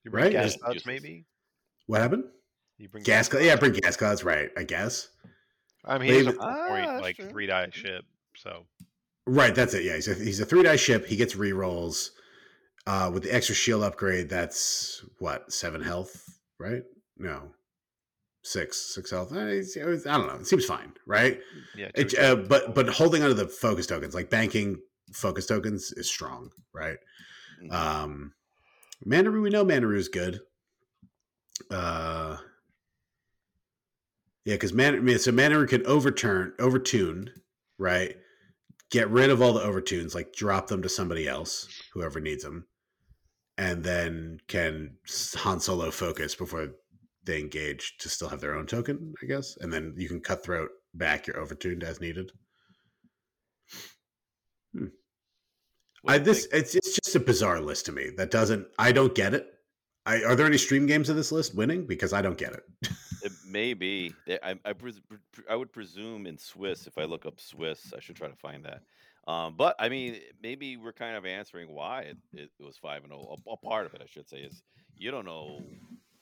You 0.05 0.11
Right? 0.11 0.23
bring 0.23 0.33
gas 0.33 0.57
clouds, 0.57 0.87
maybe. 0.87 1.25
What 1.87 2.01
happened? 2.01 2.25
You 2.79 2.89
bring 2.89 3.03
Gas 3.03 3.29
cloud. 3.29 3.43
Yeah, 3.45 3.57
bring 3.57 3.73
gas 3.73 3.97
clouds, 3.97 4.23
right? 4.25 4.51
I 4.57 4.63
guess. 4.65 5.09
I 5.85 5.99
mean, 5.99 6.13
he's 6.13 6.23
a 6.23 6.25
Maybe- 6.27 6.37
four 6.39 6.47
Ah, 6.49 6.69
point 6.69 7.03
like 7.03 7.17
true. 7.17 7.31
three 7.31 7.47
die 7.47 7.69
ship. 7.71 8.05
So 8.37 8.67
Right, 9.29 9.55
that's 9.55 9.75
it. 9.75 9.85
Yeah, 9.85 9.97
he's 9.97 10.09
a, 10.09 10.15
he's 10.15 10.41
a 10.41 10.47
three 10.47 10.63
die 10.63 10.77
ship. 10.77 11.05
He 11.05 11.15
gets 11.15 11.35
rerolls 11.35 12.11
uh, 12.87 13.11
with 13.13 13.25
the 13.25 13.35
extra 13.35 13.55
shield 13.55 13.83
upgrade. 13.83 14.31
That's 14.31 15.05
what 15.19 15.53
seven 15.53 15.83
health, 15.83 16.25
right? 16.59 16.83
No, 17.19 17.51
six 18.43 18.95
six 18.95 19.11
health. 19.11 19.33
Uh, 19.33 19.37
I 19.37 19.61
don't 20.17 20.27
know. 20.27 20.39
It 20.41 20.47
seems 20.47 20.65
fine, 20.65 20.95
right? 21.07 21.41
yeah, 21.77 21.91
It, 21.95 22.19
uh, 22.19 22.37
but 22.37 22.75
but 22.75 22.89
holding 22.89 23.23
onto 23.23 23.35
the 23.35 23.47
focus 23.47 23.87
tokens, 23.87 24.15
like 24.15 24.31
banking 24.31 24.81
focus 25.13 25.45
tokens, 25.45 25.93
is 25.93 26.09
strong, 26.11 26.51
right? 26.73 26.97
Mhm. 27.63 27.73
Um, 27.73 28.33
Manaroo, 29.07 29.43
we 29.43 29.51
know 29.51 29.65
Manaroo 29.65 29.99
is 29.99 30.09
good. 30.09 30.41
Uh, 31.71 32.39
yeah, 34.47 34.55
because 34.55 34.73
Man, 34.73 35.19
so 35.19 35.33
Manaroo 35.33 35.69
can 35.69 35.85
overturn, 35.87 36.55
overtune, 36.59 37.29
right? 37.77 38.17
Get 38.91 39.11
rid 39.11 39.31
of 39.31 39.43
all 39.43 39.53
the 39.53 39.63
overtunes, 39.63 40.15
like 40.15 40.33
drop 40.33 40.69
them 40.69 40.83
to 40.83 40.89
somebody 40.89 41.29
else, 41.29 41.69
whoever 41.93 42.21
needs 42.21 42.43
them, 42.43 42.67
and 43.59 43.85
then 43.85 44.39
can 44.49 44.97
Han 45.37 45.61
Solo 45.61 45.91
focus 45.91 46.35
before 46.35 46.69
they 47.25 47.39
engage 47.39 47.99
to 47.99 48.09
still 48.09 48.29
have 48.29 48.41
their 48.41 48.55
own 48.55 48.67
token, 48.67 49.13
I 49.23 49.27
guess, 49.27 49.57
and 49.61 49.71
then 49.71 49.95
you 49.97 50.09
can 50.09 50.21
cutthroat 50.21 50.71
back 50.95 51.27
your 51.27 51.37
overtuned 51.37 51.83
as 51.83 52.01
needed. 52.01 52.33
Hmm. 54.75 54.87
What 56.03 56.15
I 56.15 56.19
this 56.19 56.47
it's 56.53 56.75
it's 56.75 56.95
just 56.95 57.17
a 57.17 57.21
bizarre 57.21 57.61
list 57.61 57.87
to 57.87 57.93
me. 57.93 58.11
That 58.17 58.31
doesn't 58.31 58.67
I 58.79 58.93
don't 58.93 59.15
get 59.15 59.35
it. 59.35 59.47
I, 60.09 60.23
are 60.25 60.35
there 60.35 60.47
any 60.47 60.57
stream 60.57 60.87
games 60.87 61.11
of 61.11 61.17
this 61.17 61.31
list 61.31 61.55
winning? 61.55 61.85
Because 61.87 62.15
I 62.15 62.23
don't 62.23 62.39
get 62.39 62.55
it. 62.55 62.65
It 63.23 63.33
may 63.47 63.75
be. 63.75 64.15
I, 64.43 64.55
I, 64.65 64.73
pres- 64.73 65.01
pr- 65.01 65.17
pr- 65.33 65.51
I 65.51 65.55
would 65.55 65.71
presume 65.71 66.27
in 66.27 66.39
Swiss, 66.39 66.87
if 66.87 66.97
I 66.97 67.05
look 67.05 67.27
up 67.27 67.39
Swiss, 67.39 67.93
I 67.95 68.01
should 68.01 68.17
try 68.17 68.29
to 68.29 68.37
find 68.37 68.65
that. 68.65 68.81
Um, 69.31 69.55
but 69.59 69.77
I 69.79 69.91
mean, 69.91 70.17
maybe 70.43 70.79
we're 70.79 70.95
kind 70.95 71.15
of 71.15 71.27
answering 71.27 71.69
why 71.69 72.03
it, 72.03 72.17
it, 72.33 72.51
was 72.59 72.79
five 72.79 73.03
and 73.03 73.13
zero. 73.13 73.37
A, 73.47 73.51
a 73.51 73.57
part 73.59 73.85
of 73.85 73.93
it, 73.93 74.01
I 74.03 74.07
should 74.07 74.27
say, 74.27 74.39
is 74.39 74.63
you 74.97 75.11
don't 75.11 75.27
know. 75.27 75.61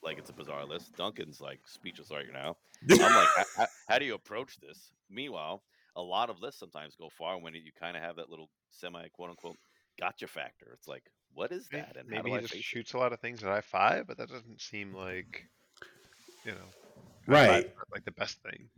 Like 0.02 0.18
it's 0.18 0.30
a 0.30 0.32
bizarre 0.32 0.64
list. 0.64 0.96
Duncan's 0.96 1.40
like 1.40 1.60
speechless 1.64 2.10
right 2.10 2.26
now. 2.32 2.56
I'm 2.90 2.98
like, 2.98 3.28
"H- 3.38 3.46
h- 3.60 3.68
how 3.88 3.98
do 3.98 4.04
you 4.04 4.14
approach 4.14 4.58
this? 4.58 4.90
Meanwhile, 5.08 5.62
a 5.94 6.02
lot 6.02 6.30
of 6.30 6.40
lists 6.40 6.58
sometimes 6.58 6.96
go 6.96 7.08
far 7.08 7.38
when 7.38 7.54
you 7.54 7.70
kind 7.78 7.96
of 7.96 8.02
have 8.02 8.16
that 8.16 8.30
little 8.30 8.50
semi 8.72 9.06
quote 9.08 9.30
unquote 9.30 9.56
gotcha 9.98 10.26
factor. 10.26 10.70
It's 10.72 10.88
like, 10.88 11.04
what 11.36 11.52
is 11.52 11.68
that? 11.68 11.96
And 11.98 12.08
maybe 12.08 12.30
he 12.30 12.38
just 12.38 12.52
face 12.52 12.60
it? 12.60 12.64
shoots 12.64 12.92
a 12.94 12.98
lot 12.98 13.12
of 13.12 13.20
things 13.20 13.44
at 13.44 13.50
I 13.50 13.60
five, 13.60 14.06
but 14.08 14.18
that 14.18 14.28
doesn't 14.28 14.60
seem 14.60 14.92
like 14.94 15.44
you 16.44 16.52
know 16.52 16.66
Right. 17.28 17.72
like 17.92 18.04
the 18.04 18.12
best 18.12 18.42
thing. 18.42 18.68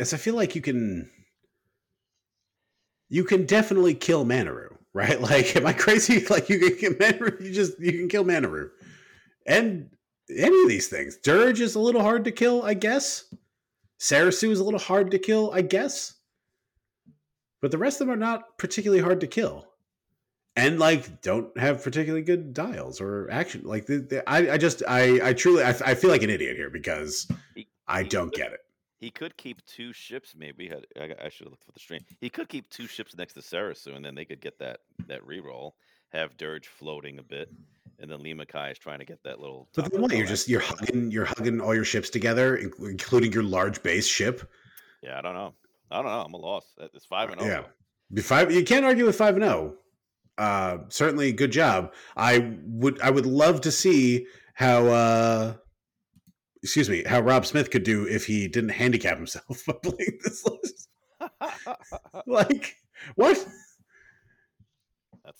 As 0.00 0.12
I 0.12 0.16
feel 0.16 0.34
like 0.34 0.54
you 0.54 0.62
can 0.62 1.10
you 3.08 3.24
can 3.24 3.46
definitely 3.46 3.94
kill 3.94 4.24
Manaroo, 4.24 4.76
right? 4.92 5.20
Like, 5.20 5.54
am 5.56 5.66
I 5.66 5.72
crazy? 5.72 6.24
Like 6.30 6.48
you 6.48 6.58
can 6.58 6.76
kill 6.76 6.92
Manaroo, 6.94 7.40
you 7.40 7.52
just 7.52 7.78
you 7.78 7.92
can 7.92 8.08
kill 8.08 8.24
Manaroo. 8.24 8.70
And 9.46 9.90
any 10.30 10.62
of 10.62 10.68
these 10.68 10.88
things. 10.88 11.16
Dirge 11.18 11.60
is 11.60 11.74
a 11.74 11.80
little 11.80 12.00
hard 12.02 12.24
to 12.24 12.32
kill, 12.32 12.62
I 12.62 12.74
guess. 12.74 13.32
Serissu 14.00 14.50
is 14.50 14.60
a 14.60 14.64
little 14.64 14.80
hard 14.80 15.10
to 15.12 15.18
kill, 15.18 15.50
I 15.52 15.62
guess. 15.62 16.14
But 17.60 17.70
the 17.70 17.78
rest 17.78 18.00
of 18.00 18.06
them 18.06 18.14
are 18.14 18.18
not 18.18 18.58
particularly 18.58 19.02
hard 19.02 19.20
to 19.20 19.26
kill. 19.26 19.66
And 20.54 20.78
like 20.78 21.22
don't 21.22 21.56
have 21.58 21.82
particularly 21.82 22.22
good 22.22 22.52
dials 22.52 23.00
or 23.00 23.30
action. 23.30 23.62
Like 23.64 23.86
the, 23.86 23.98
the, 23.98 24.28
I, 24.28 24.52
I 24.52 24.58
just 24.58 24.82
I 24.86 25.28
I 25.30 25.32
truly 25.32 25.64
I, 25.64 25.70
I 25.84 25.94
feel 25.94 26.10
like 26.10 26.22
an 26.22 26.30
idiot 26.30 26.56
here 26.56 26.68
because 26.70 27.26
He- 27.54 27.68
I 27.88 28.02
don't 28.02 28.28
could- 28.30 28.38
get 28.38 28.52
it. 28.52 28.60
He 28.98 29.10
could 29.10 29.36
keep 29.36 29.64
two 29.66 29.92
ships. 29.92 30.34
Maybe 30.38 30.70
I, 30.72 31.02
I 31.24 31.28
should 31.28 31.46
have 31.46 31.50
looked 31.50 31.64
for 31.64 31.72
the 31.72 31.80
stream. 31.80 32.04
He 32.20 32.30
could 32.30 32.48
keep 32.48 32.70
two 32.70 32.86
ships 32.86 33.16
next 33.16 33.32
to 33.32 33.40
Serissu, 33.40 33.96
and 33.96 34.04
then 34.04 34.14
they 34.14 34.24
could 34.24 34.40
get 34.40 34.60
that 34.60 34.80
that 35.08 35.26
reroll. 35.26 35.72
Have 36.10 36.36
Dirge 36.36 36.68
floating 36.68 37.18
a 37.18 37.22
bit, 37.22 37.50
and 37.98 38.08
then 38.08 38.20
Lima 38.20 38.46
Kai 38.46 38.70
is 38.70 38.78
trying 38.78 39.00
to 39.00 39.04
get 39.04 39.20
that 39.24 39.40
little. 39.40 39.66
But 39.74 39.90
then 39.90 40.02
what? 40.02 40.14
You're 40.14 40.26
just 40.26 40.46
you're 40.48 40.60
hugging 40.60 41.10
you're 41.10 41.24
hugging 41.24 41.60
all 41.60 41.74
your 41.74 41.84
ships 41.84 42.10
together, 42.10 42.56
including 42.56 43.32
your 43.32 43.42
large 43.42 43.82
base 43.82 44.06
ship. 44.06 44.48
Yeah, 45.02 45.18
I 45.18 45.22
don't 45.22 45.34
know. 45.34 45.54
I 45.90 45.96
don't 45.96 46.04
know. 46.04 46.20
I'm 46.20 46.34
a 46.34 46.36
loss. 46.36 46.66
It's 46.94 47.06
five 47.06 47.30
uh, 47.30 47.32
and 47.32 47.40
oh, 47.40 47.44
zero. 47.44 47.60
Yeah. 47.62 47.68
Be 48.14 48.22
Five, 48.22 48.52
you 48.52 48.62
can't 48.62 48.84
argue 48.84 49.06
with 49.06 49.16
five 49.16 49.34
and 49.34 49.42
zero. 49.42 49.74
Uh, 50.38 50.78
certainly 50.88 51.32
good 51.32 51.52
job. 51.52 51.92
I 52.16 52.56
would 52.64 53.00
I 53.00 53.10
would 53.10 53.26
love 53.26 53.60
to 53.62 53.70
see 53.70 54.26
how 54.54 54.86
uh, 54.86 55.54
excuse 56.62 56.88
me 56.88 57.02
how 57.04 57.20
Rob 57.20 57.46
Smith 57.46 57.70
could 57.70 57.82
do 57.82 58.06
if 58.06 58.26
he 58.26 58.48
didn't 58.48 58.70
handicap 58.70 59.16
himself 59.16 59.64
by 59.66 59.74
playing 59.82 60.18
this 60.22 60.44
list. 60.46 60.88
like 62.26 62.76
what? 63.14 63.46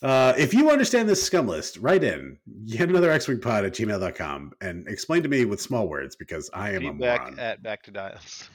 Uh, 0.00 0.32
if 0.36 0.54
you 0.54 0.70
understand 0.70 1.08
this 1.08 1.22
scum 1.22 1.46
list, 1.46 1.76
write 1.78 2.02
in 2.02 2.38
yet 2.64 2.88
another 2.88 3.08
xwingpod 3.10 3.66
at 3.66 3.72
gmail.com 3.72 4.52
and 4.60 4.86
explain 4.88 5.22
to 5.22 5.28
me 5.28 5.44
with 5.44 5.60
small 5.60 5.88
words 5.88 6.16
because 6.16 6.50
I 6.52 6.70
am 6.70 6.86
a 6.86 6.92
moron. 6.92 7.38
at 7.38 7.62
back 7.62 7.82
to 7.84 7.90
dials. 7.90 8.48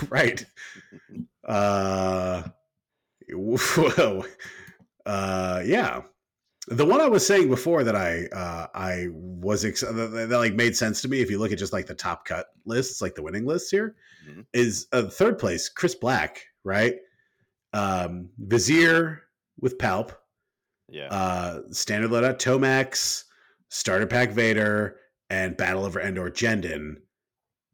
right. 0.10 0.44
Uh, 1.46 2.42
whoa. 3.30 4.24
Uh, 5.08 5.62
yeah. 5.64 6.02
The 6.68 6.84
one 6.84 7.00
I 7.00 7.08
was 7.08 7.26
saying 7.26 7.48
before 7.48 7.82
that 7.82 7.96
I 7.96 8.26
uh, 8.26 8.66
I 8.74 9.06
was 9.12 9.64
ex- 9.64 9.80
that, 9.80 10.26
that, 10.28 10.36
like 10.36 10.54
made 10.54 10.76
sense 10.76 11.00
to 11.02 11.08
me 11.08 11.20
if 11.20 11.30
you 11.30 11.38
look 11.38 11.50
at 11.50 11.58
just 11.58 11.72
like 11.72 11.86
the 11.86 11.94
top 11.94 12.26
cut 12.26 12.48
lists, 12.66 13.00
like 13.00 13.14
the 13.14 13.22
winning 13.22 13.46
lists 13.46 13.70
here, 13.70 13.96
Mhm. 14.28 14.44
is 14.52 14.86
uh, 14.92 15.04
third 15.04 15.38
place 15.38 15.70
Chris 15.70 15.94
Black, 15.94 16.44
right? 16.64 16.96
Um, 17.72 18.28
Vizier 18.38 19.22
with 19.58 19.78
Palp, 19.78 20.10
yeah. 20.90 21.06
uh, 21.10 21.62
standard 21.70 22.10
loadout 22.10 22.36
Tomax, 22.38 23.24
starter 23.70 24.06
pack 24.06 24.30
Vader, 24.32 24.96
and 25.30 25.56
Battle 25.56 25.84
over 25.86 26.00
Endor 26.00 26.30
Jendon 26.30 26.96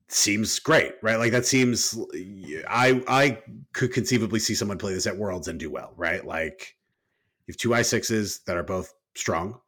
seems 0.09 0.59
great, 0.61 0.92
right? 1.03 1.16
Like 1.18 1.33
that 1.33 1.47
seems 1.47 1.99
I 2.68 3.03
I 3.09 3.42
could 3.73 3.92
conceivably 3.92 4.38
see 4.38 4.55
someone 4.55 4.79
play 4.79 4.94
this 4.94 5.09
at 5.09 5.16
Worlds 5.16 5.49
and 5.49 5.59
do 5.59 5.70
well, 5.70 5.94
right? 5.97 6.25
Like 6.25 6.77
you 7.46 7.52
have 7.52 7.57
two 7.59 7.74
i 7.74 7.83
sixes 7.83 8.40
that 8.46 8.57
are 8.57 8.62
both 8.62 8.92
strong. 9.14 9.61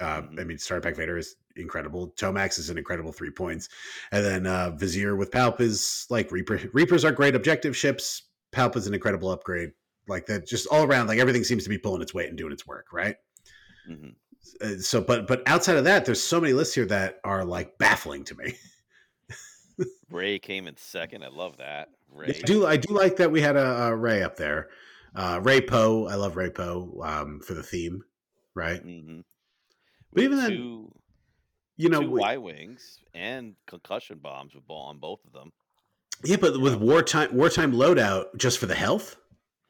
Uh. 0.00 0.22
I 0.38 0.44
mean, 0.44 0.58
starter 0.58 0.80
pack 0.80 0.96
Vader 0.96 1.18
is 1.18 1.36
incredible. 1.56 2.12
Tomax 2.16 2.58
is 2.58 2.70
an 2.70 2.78
incredible 2.78 3.12
three 3.12 3.30
points, 3.30 3.68
and 4.12 4.24
then 4.24 4.46
uh, 4.46 4.70
Vizier 4.70 5.16
with 5.16 5.30
Palp 5.30 5.60
is 5.60 6.06
like 6.10 6.32
Reaper. 6.32 6.60
Reapers 6.72 7.04
are 7.04 7.12
great 7.12 7.34
objective 7.34 7.76
ships. 7.76 8.22
Palp 8.52 8.76
is 8.76 8.86
an 8.86 8.94
incredible 8.94 9.30
upgrade. 9.30 9.70
Like 10.08 10.26
that, 10.26 10.46
just 10.46 10.66
all 10.66 10.84
around, 10.84 11.06
like 11.06 11.18
everything 11.18 11.44
seems 11.44 11.62
to 11.64 11.70
be 11.70 11.78
pulling 11.78 12.02
its 12.02 12.12
weight 12.12 12.28
and 12.28 12.36
doing 12.36 12.52
its 12.52 12.66
work, 12.66 12.86
right? 12.92 13.16
hmm 13.86 14.10
Uh, 14.60 14.76
so, 14.78 15.00
but 15.00 15.26
but 15.26 15.42
outside 15.46 15.76
of 15.76 15.84
that, 15.84 16.04
there's 16.04 16.22
so 16.22 16.40
many 16.40 16.52
lists 16.52 16.74
here 16.74 16.86
that 16.86 17.20
are 17.24 17.44
like 17.44 17.78
baffling 17.78 18.24
to 18.24 18.34
me. 18.34 18.54
Rey 20.10 20.38
came 20.38 20.68
in 20.68 20.76
second. 20.76 21.24
I 21.24 21.28
love 21.28 21.56
that. 21.58 21.88
Rey. 22.12 22.28
I 22.28 22.32
do 22.42 22.66
I 22.66 22.76
do 22.76 22.92
like 22.94 23.16
that 23.16 23.30
we 23.30 23.40
had 23.40 23.56
a, 23.56 23.84
a 23.84 23.96
Rey 23.96 24.22
up 24.22 24.36
there. 24.36 24.68
Uh, 25.14 25.40
Rey 25.42 25.60
Poe, 25.60 26.06
I 26.08 26.16
love 26.16 26.36
Rey 26.36 26.50
Poe 26.50 27.00
um, 27.04 27.40
for 27.40 27.54
the 27.54 27.62
theme, 27.62 28.02
right? 28.54 28.84
Mm-hmm. 28.84 29.20
But 30.12 30.22
even 30.22 30.38
then, 30.38 30.88
You 31.76 31.88
know, 31.88 32.00
two 32.00 32.10
Y 32.10 32.36
wings 32.36 33.00
and 33.14 33.54
concussion 33.66 34.18
bombs 34.18 34.54
with 34.54 34.66
ball 34.66 34.86
on 34.88 34.98
both 34.98 35.24
of 35.24 35.32
them. 35.32 35.52
yeah, 36.24 36.36
but 36.36 36.60
with 36.60 36.76
wartime 36.76 37.34
wartime 37.34 37.72
loadout 37.72 38.36
just 38.36 38.58
for 38.58 38.66
the 38.66 38.74
health, 38.74 39.16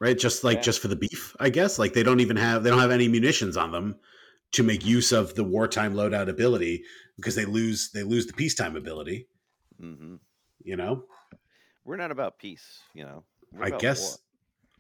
right? 0.01 0.19
Just 0.19 0.45
like 0.45 0.59
Yeah. 0.59 0.63
just 0.63 0.81
for 0.81 0.89
the 0.89 0.97
beef, 0.97 1.35
I 1.41 1.51
guess. 1.51 1.79
Like 1.79 1.93
they 1.95 2.03
don't 2.03 2.21
even 2.21 2.37
have 2.37 2.63
they 2.63 2.71
don't 2.71 2.79
have 2.81 2.91
any 2.91 3.09
munitions 3.09 3.57
on 3.57 3.71
them 3.73 3.97
to 4.53 4.63
make 4.63 4.85
use 4.85 5.13
of 5.13 5.35
the 5.35 5.45
wartime 5.45 5.95
loadout 5.95 6.29
ability 6.29 6.85
because 7.17 7.35
they 7.35 7.45
lose 7.45 7.91
they 7.93 8.03
lose 8.03 8.27
the 8.27 8.33
peacetime 8.35 8.77
ability. 8.77 9.29
Mm-hmm. 9.81 10.17
You 10.63 10.77
know, 10.77 11.05
We're 11.85 11.97
not 11.97 12.11
about 12.11 12.39
peace, 12.39 12.81
you 12.95 13.05
know. 13.05 13.25
I 13.61 13.71
guess 13.71 14.19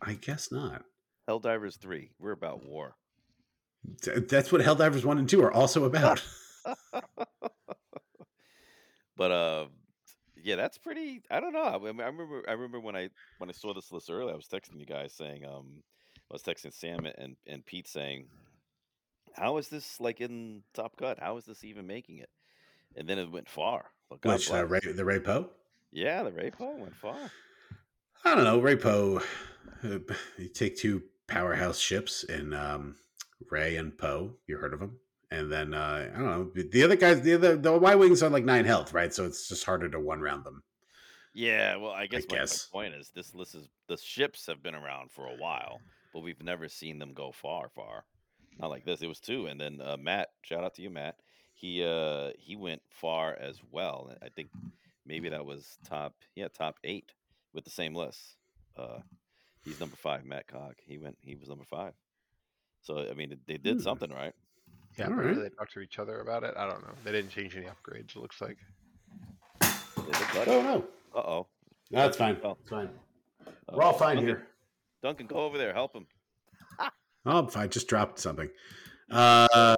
I 0.05 0.14
guess 0.14 0.53
not. 0.53 0.85
Helldivers 1.29 1.79
three. 1.79 2.11
We're 2.19 2.33
about 2.33 2.64
war. 2.64 2.97
That's 4.03 4.53
what 4.53 4.61
Helldivers 4.61 5.05
one 5.05 5.19
and 5.19 5.29
two 5.29 5.43
are 5.43 5.53
also 5.53 5.85
about. 5.85 6.23
But 9.17 9.31
uh, 9.31 9.67
yeah, 10.43 10.57
that's 10.57 10.79
pretty. 10.79 11.23
I 11.31 11.40
don't 11.40 11.53
know. 11.53 11.62
I, 11.62 11.79
mean, 11.79 12.01
I 12.01 12.07
remember. 12.07 12.43
I 12.49 12.53
remember 12.53 12.81
when 12.81 12.97
I 12.97 13.11
when 13.38 13.49
I 13.49 13.53
saw 13.53 13.73
this 13.73 13.93
list 13.93 14.11
earlier. 14.11 14.33
I 14.33 14.37
was 14.37 14.49
texting 14.49 14.79
you 14.79 14.87
guys 14.87 15.12
saying, 15.12 15.45
um, 15.45 15.83
I 16.31 16.35
was 16.35 16.43
texting 16.43 16.73
Sam 16.73 17.07
and 17.07 17.37
and 17.47 17.64
Pete 17.64 17.88
saying, 17.88 18.27
"How 19.35 19.57
is 19.59 19.69
this 19.69 20.01
like 20.01 20.21
in 20.21 20.62
Top 20.75 20.97
Cut? 20.97 21.19
How 21.21 21.37
is 21.37 21.45
this 21.45 21.64
even 21.64 21.87
making 21.87 22.19
it?" 22.19 22.31
And 22.97 23.09
then 23.09 23.19
it 23.19 23.31
went 23.31 23.49
far. 23.49 23.87
God 24.21 24.35
Which 24.35 24.51
uh, 24.51 24.64
Rey, 24.64 24.81
the 24.81 25.05
Rey 25.05 25.19
Poe? 25.19 25.51
Yeah, 25.90 26.23
the 26.23 26.31
Raypo 26.31 26.79
went 26.79 26.95
far. 26.97 27.17
I 28.25 28.35
don't 28.35 28.45
know. 28.45 28.59
Rey 28.59 28.77
Poe, 28.77 29.21
uh, 29.85 29.99
you 30.39 30.49
take 30.49 30.77
two 30.77 31.03
powerhouse 31.27 31.79
ships 31.79 32.25
in 32.25 32.55
um, 32.55 32.97
Rey 33.51 33.77
and 33.77 33.97
Poe. 33.97 34.37
You 34.47 34.57
heard 34.57 34.73
of 34.73 34.81
them? 34.81 34.99
And 35.31 35.53
then 35.53 35.75
uh, 35.75 36.11
I 36.15 36.19
don't 36.19 36.27
know. 36.27 36.51
The 36.55 36.83
other 36.83 36.97
guys, 36.97 37.21
the 37.21 37.35
other 37.35 37.57
the 37.57 37.73
Y 37.77 37.95
wings 37.95 38.23
are 38.23 38.31
like 38.31 38.45
nine 38.45 38.65
health, 38.65 38.95
right? 38.95 39.13
So 39.13 39.25
it's 39.25 39.49
just 39.49 39.65
harder 39.65 39.89
to 39.91 40.01
one 40.01 40.21
round 40.21 40.45
them. 40.45 40.63
Yeah, 41.35 41.77
well, 41.77 41.91
I 41.91 42.07
guess, 42.07 42.25
my, 42.31 42.37
my 42.37 42.43
guess. 42.43 42.67
point 42.67 42.95
is 42.95 43.11
this 43.15 43.35
list 43.35 43.57
is 43.57 43.69
the 43.89 43.97
ships 43.97 44.47
have 44.47 44.63
been 44.63 44.77
around 44.77 45.11
for 45.11 45.27
a 45.27 45.37
while, 45.37 45.81
but 46.13 46.21
we've 46.23 46.43
never 46.43 46.69
seen 46.69 46.99
them 46.99 47.13
go 47.13 47.33
far, 47.33 47.69
far. 47.69 48.05
Not 48.61 48.71
like 48.71 48.85
this. 48.85 49.03
It 49.03 49.09
was 49.09 49.19
two, 49.19 49.47
and 49.47 49.61
then 49.61 49.81
uh, 49.81 49.97
Matt. 49.99 50.29
Shout 50.43 50.63
out 50.63 50.75
to 50.77 50.83
you, 50.83 50.91
Matt. 50.91 51.17
He 51.55 51.85
uh 51.85 52.31
he 52.39 52.57
went 52.57 52.83
far 52.89 53.37
as 53.39 53.61
well. 53.71 54.15
I 54.23 54.29
think 54.29 54.49
maybe 55.05 55.29
that 55.29 55.45
was 55.45 55.79
top 55.85 56.15
yeah 56.37 56.49
top 56.49 56.79
eight 56.85 57.13
with 57.55 57.64
the 57.64 57.71
same 57.71 57.95
list. 57.95 58.21
Uh, 58.77 58.99
he's 59.64 59.81
number 59.81 59.97
five. 59.97 60.25
Matt 60.25 60.47
Cog. 60.49 60.75
He 60.85 60.99
went. 60.99 61.17
He 61.21 61.35
was 61.37 61.49
number 61.49 61.64
five. 61.64 61.93
So 62.83 63.07
I 63.11 63.14
mean, 63.14 63.35
they 63.47 63.57
did 63.57 63.77
Hmm. 63.77 63.83
something 63.83 64.11
right. 64.11 64.35
Yeah, 64.99 65.07
All 65.07 65.12
maybe 65.14 65.35
they 65.40 65.49
talk 65.49 65.71
to 65.73 65.81
each 65.81 65.99
other 65.99 66.21
about 66.21 66.45
it. 66.45 66.55
I 66.57 66.67
don't 66.69 66.83
know. 66.83 66.95
They 67.05 67.12
didn't 67.12 67.31
change 67.31 67.57
any 67.57 67.67
upgrades. 67.67 68.14
It 68.14 68.17
looks 68.17 68.40
like. 68.40 68.59
Oh 70.47 70.62
no, 70.62 70.85
Uh 71.14 71.19
oh. 71.19 71.47
No, 71.90 71.99
that's 72.03 72.17
fine. 72.17 72.38
Well, 72.43 72.59
It's 72.61 72.71
fine. 72.71 72.90
We're 73.73 73.83
all 73.83 73.93
fine 73.93 74.17
Duncan, 74.17 74.27
here. 74.37 74.47
Duncan, 75.03 75.27
go 75.27 75.37
over 75.37 75.59
there. 75.59 75.73
Help 75.73 75.95
him. 75.95 76.07
Oh, 77.27 77.38
I'm 77.38 77.49
fine. 77.49 77.71
Just 77.71 77.88
dropped 77.88 78.19
something. 78.19 78.51
Uh, 79.11 79.77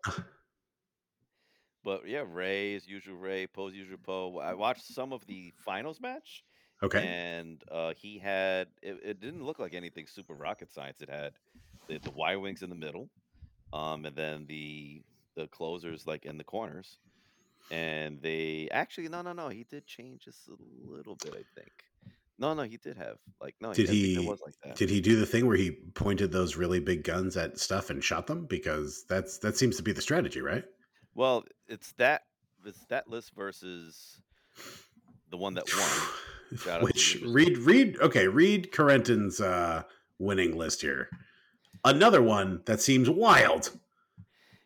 But 1.84 2.08
yeah, 2.08 2.24
Rey 2.28 2.74
is 2.74 2.86
usual 2.88 3.16
Rey, 3.16 3.46
Poe's 3.46 3.74
usual 3.74 3.98
Poe. 4.02 4.38
I 4.38 4.54
watched 4.54 4.84
some 4.92 5.12
of 5.12 5.24
the 5.26 5.52
finals 5.64 6.00
match, 6.00 6.42
okay. 6.82 7.06
and 7.06 7.62
uh, 7.70 7.92
he 7.96 8.18
had 8.18 8.68
it, 8.82 8.98
it. 9.04 9.20
Didn't 9.20 9.44
look 9.44 9.58
like 9.58 9.74
anything 9.74 10.06
super 10.06 10.34
rocket 10.34 10.72
science. 10.72 11.00
It 11.00 11.10
had 11.10 11.32
the, 11.88 11.98
the 11.98 12.10
Y 12.10 12.36
wings 12.36 12.62
in 12.62 12.70
the 12.70 12.76
middle, 12.76 13.08
um, 13.72 14.04
and 14.04 14.16
then 14.16 14.46
the 14.46 15.02
the 15.36 15.46
closers 15.48 16.06
like 16.06 16.24
in 16.24 16.38
the 16.38 16.44
corners. 16.44 16.98
And 17.70 18.22
they 18.22 18.68
actually 18.70 19.08
no 19.08 19.22
no 19.22 19.32
no 19.32 19.48
he 19.48 19.64
did 19.64 19.86
change 19.86 20.24
just 20.24 20.48
a 20.48 20.54
little 20.88 21.16
bit 21.16 21.34
I 21.34 21.44
think. 21.58 21.72
No 22.38 22.54
no 22.54 22.62
he 22.62 22.76
did 22.76 22.96
have 22.96 23.16
like 23.40 23.54
no 23.60 23.72
Did 23.72 23.88
he- 23.88 24.18
was 24.18 24.40
like 24.44 24.54
that. 24.64 24.76
Did 24.76 24.90
he 24.90 25.00
do 25.00 25.18
the 25.18 25.26
thing 25.26 25.46
where 25.46 25.56
he 25.56 25.72
pointed 25.94 26.30
those 26.30 26.56
really 26.56 26.80
big 26.80 27.02
guns 27.02 27.36
at 27.36 27.58
stuff 27.58 27.90
and 27.90 28.02
shot 28.02 28.26
them? 28.26 28.46
Because 28.46 29.04
that's 29.08 29.38
that 29.38 29.56
seems 29.56 29.76
to 29.76 29.82
be 29.82 29.92
the 29.92 30.02
strategy, 30.02 30.40
right? 30.40 30.64
Well, 31.14 31.44
it's 31.66 31.92
that 31.92 32.22
it's 32.64 32.84
that 32.86 33.08
list 33.08 33.32
versus 33.34 34.20
the 35.30 35.36
one 35.36 35.54
that 35.54 35.64
won. 35.76 36.08
Shout 36.58 36.82
Which 36.82 37.20
read 37.24 37.58
read 37.58 37.96
okay, 38.00 38.28
read 38.28 38.72
Corentin's 38.72 39.40
uh 39.40 39.82
winning 40.18 40.56
list 40.56 40.80
here. 40.80 41.08
Another 41.84 42.22
one 42.22 42.62
that 42.66 42.80
seems 42.80 43.08
wild. 43.08 43.70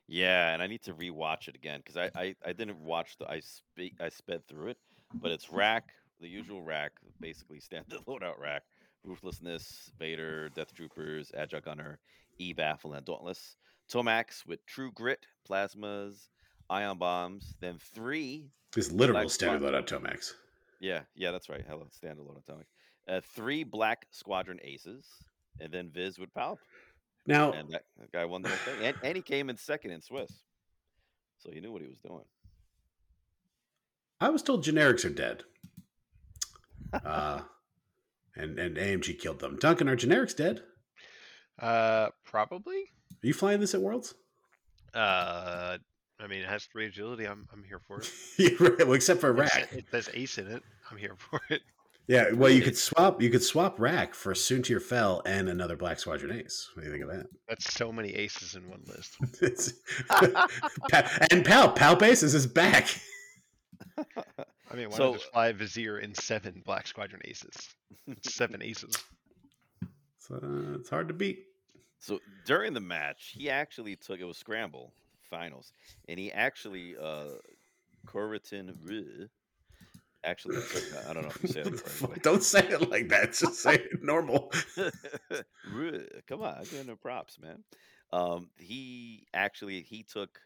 Yeah, 0.07 0.53
and 0.53 0.62
I 0.62 0.66
need 0.66 0.83
to 0.83 0.95
rewatch 0.95 1.49
it 1.49 1.55
again 1.55 1.81
because 1.85 1.97
I, 1.97 2.11
I 2.14 2.35
I 2.45 2.53
didn't 2.53 2.79
watch 2.79 3.16
the 3.19 3.29
I 3.29 3.40
speak 3.40 3.95
I 4.01 4.09
sped 4.09 4.47
through 4.47 4.69
it, 4.69 4.79
but 5.14 5.31
it's 5.31 5.51
rack 5.51 5.93
the 6.21 6.29
usual 6.29 6.62
rack, 6.62 6.93
basically 7.21 7.61
standard 7.61 8.01
loadout 8.07 8.38
rack, 8.38 8.62
ruthlessness, 9.05 9.90
Vader, 9.99 10.51
Death 10.51 10.75
Troopers, 10.75 11.33
Agile 11.37 11.61
Gunner, 11.61 11.99
E 12.38 12.53
Baffle, 12.53 12.95
and 12.95 13.05
Dauntless. 13.05 13.57
Tomax 13.90 14.47
with 14.47 14.64
True 14.66 14.93
Grit, 14.93 15.27
plasmas, 15.49 16.29
ion 16.69 16.99
bombs, 16.99 17.55
then 17.61 17.79
three. 17.79 18.51
This 18.73 18.93
literal 18.93 19.29
standard 19.29 19.62
loadout 19.62 19.87
Tomax. 19.88 20.35
Yeah, 20.81 21.01
yeah, 21.14 21.31
that's 21.31 21.49
right. 21.49 21.64
Hello, 21.69 21.87
standalone 22.03 22.37
loadout 22.37 22.57
Tomax. 22.57 22.64
Uh, 23.09 23.21
three 23.35 23.64
Black 23.64 24.07
Squadron 24.11 24.59
aces, 24.62 25.07
and 25.61 25.73
then 25.73 25.90
Viz 25.93 26.19
would 26.19 26.33
Palp. 26.33 26.57
Now 27.27 27.53
and 27.53 27.69
that, 27.71 27.83
that 27.99 28.11
guy 28.12 28.25
won 28.25 28.43
the 28.43 28.49
whole 28.49 28.59
thing. 28.59 28.87
And, 28.87 28.97
and 29.03 29.16
he 29.16 29.23
came 29.23 29.51
in 29.51 29.57
second 29.57 29.90
in 29.90 30.01
Swiss, 30.01 30.33
so 31.38 31.51
he 31.53 31.61
knew 31.61 31.71
what 31.71 31.83
he 31.83 31.88
was 31.88 31.99
doing. 31.99 32.25
I 34.21 34.31
was 34.31 34.43
told 34.43 34.64
generics 34.64 35.05
are 35.05 35.11
dead. 35.11 35.45
Uh 36.93 37.43
and 38.37 38.59
and 38.59 38.77
AMG 38.77 39.19
killed 39.19 39.40
them. 39.40 39.59
Duncan, 39.59 39.88
are 39.88 39.97
generics 39.97 40.37
dead? 40.37 40.62
Uh, 41.59 42.09
probably. 42.25 42.90
Are 43.23 43.27
you 43.27 43.35
flying 43.35 43.61
this 43.61 43.75
at 43.75 43.83
Worlds? 43.83 44.14
Uh, 44.95 45.79
I 46.22 46.26
mean, 46.26 46.40
it 46.42 46.48
has 46.48 46.64
three 46.64 46.87
agility. 46.87 47.24
I'm 47.26 47.48
I'm 47.52 47.64
here 47.64 47.80
for 47.87 48.00
it. 48.00 48.11
Yeah, 48.38 48.50
right, 48.61 48.78
well, 48.78 48.92
except 48.94 49.20
for 49.20 49.30
It 49.30 49.35
rack. 49.40 49.68
It 49.72 49.87
says 49.90 50.09
ace 50.14 50.38
in 50.38 50.46
it. 50.48 50.62
I'm 50.90 50.96
here 50.98 51.14
for 51.18 51.40
it. 51.50 51.62
Yeah, 52.06 52.33
well, 52.33 52.50
you 52.50 52.61
could 52.62 52.76
swap. 52.76 53.22
You 53.22 53.30
could 53.30 53.42
swap 53.42 53.78
rack 53.78 54.14
for 54.14 54.33
Soontir 54.35 54.83
Fel 54.83 55.22
and 55.26 55.48
another 55.48 55.76
Black 55.76 56.00
Squadron 56.00 56.33
Ace. 56.33 56.68
What 56.74 56.83
do 56.83 56.88
you 56.88 56.92
think 56.92 57.04
of 57.09 57.16
that? 57.16 57.26
That's 57.48 57.72
so 57.72 57.92
many 57.92 58.11
aces 58.14 58.54
in 58.56 58.68
one 58.68 58.83
list. 58.87 59.16
It's, 59.42 59.72
and 61.30 61.44
Pal 61.44 61.70
Pal 61.72 61.94
Bases 61.96 62.35
is 62.35 62.46
back. 62.46 62.88
I 63.98 64.74
mean, 64.76 64.90
why 64.90 64.96
So- 64.96 65.11
not 65.12 65.20
just 65.20 65.33
fly 65.33 65.52
Vizier 65.52 65.98
in 65.98 66.14
seven 66.14 66.62
Black 66.64 66.87
Squadron 66.87 67.22
aces? 67.24 67.54
Seven 68.22 68.62
aces. 68.62 68.96
So, 70.18 70.35
uh, 70.37 70.78
it's 70.78 70.90
hard 70.90 71.09
to 71.09 71.14
beat. 71.14 71.44
So 71.98 72.18
during 72.46 72.72
the 72.72 72.80
match, 72.80 73.35
he 73.37 73.50
actually 73.50 73.94
took 73.96 74.20
it 74.20 74.24
was 74.24 74.38
scramble 74.38 74.92
finals, 75.31 75.73
and 76.09 76.19
he 76.19 76.33
actually 76.33 76.97
uh 77.01 77.37
Corriton 78.07 79.29
actually 80.25 80.57
took, 80.73 80.85
I 81.09 81.12
don't 81.14 81.23
know 81.23 81.31
if 81.31 81.40
you 81.40 81.47
said 81.47 81.66
it 81.69 81.77
correctly. 81.85 82.19
Don't 82.23 82.43
say 82.43 82.61
it 82.69 82.90
like 82.90 83.09
that. 83.09 83.33
Just 83.33 83.62
say 83.62 83.75
it 83.77 84.03
normal. 84.03 84.53
Come 86.27 86.43
on, 86.43 86.55
I'm 86.59 86.64
giving 86.64 86.88
him 86.88 86.97
props, 87.01 87.38
man. 87.40 87.64
Um, 88.12 88.51
he 88.59 89.27
actually 89.35 89.83
he 89.83 90.03
took 90.03 90.40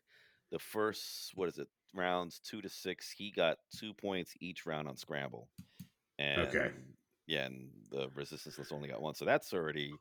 the 0.51 0.59
first 0.59 1.33
what 1.35 1.49
is 1.49 1.59
it 1.59 1.68
rounds 1.94 2.40
two 2.40 2.61
to 2.62 2.68
six. 2.68 3.11
He 3.11 3.31
got 3.31 3.59
two 3.77 3.94
points 3.94 4.35
each 4.40 4.66
round 4.66 4.88
on 4.88 4.97
scramble, 4.97 5.49
and 6.18 6.49
Okay. 6.49 6.70
yeah, 7.27 7.47
and 7.47 7.70
the 7.90 8.09
resistance 8.14 8.59
list 8.59 8.73
only 8.73 8.88
got 8.88 9.03
one, 9.03 9.14
so 9.14 9.25
that's 9.25 9.53
already 9.55 9.92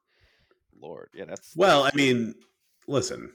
Lord, 0.79 1.09
yeah, 1.13 1.25
that's 1.25 1.53
Well, 1.55 1.83
I 1.83 1.91
mean, 1.95 2.35
listen, 2.87 3.31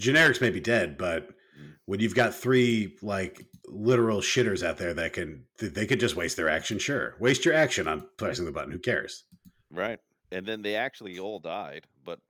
generics 0.00 0.40
may 0.40 0.50
be 0.50 0.60
dead, 0.60 0.96
but 0.98 1.28
Mm. 1.58 1.74
when 1.86 2.00
you've 2.00 2.14
got 2.14 2.34
three 2.34 2.96
like 3.02 3.44
literal 3.66 4.20
shitters 4.20 4.62
out 4.64 4.78
there 4.78 4.94
that 4.94 5.12
can, 5.12 5.44
they 5.58 5.86
could 5.86 6.00
just 6.00 6.16
waste 6.16 6.36
their 6.36 6.48
action. 6.48 6.78
Sure, 6.78 7.16
waste 7.20 7.44
your 7.44 7.54
action 7.54 7.86
on 7.88 8.08
pressing 8.16 8.44
the 8.46 8.52
button. 8.52 8.70
Who 8.72 8.78
cares? 8.78 9.24
Right. 9.70 9.98
And 10.32 10.46
then 10.46 10.62
they 10.62 10.76
actually 10.76 11.18
all 11.18 11.38
died, 11.40 11.86
but 12.04 12.20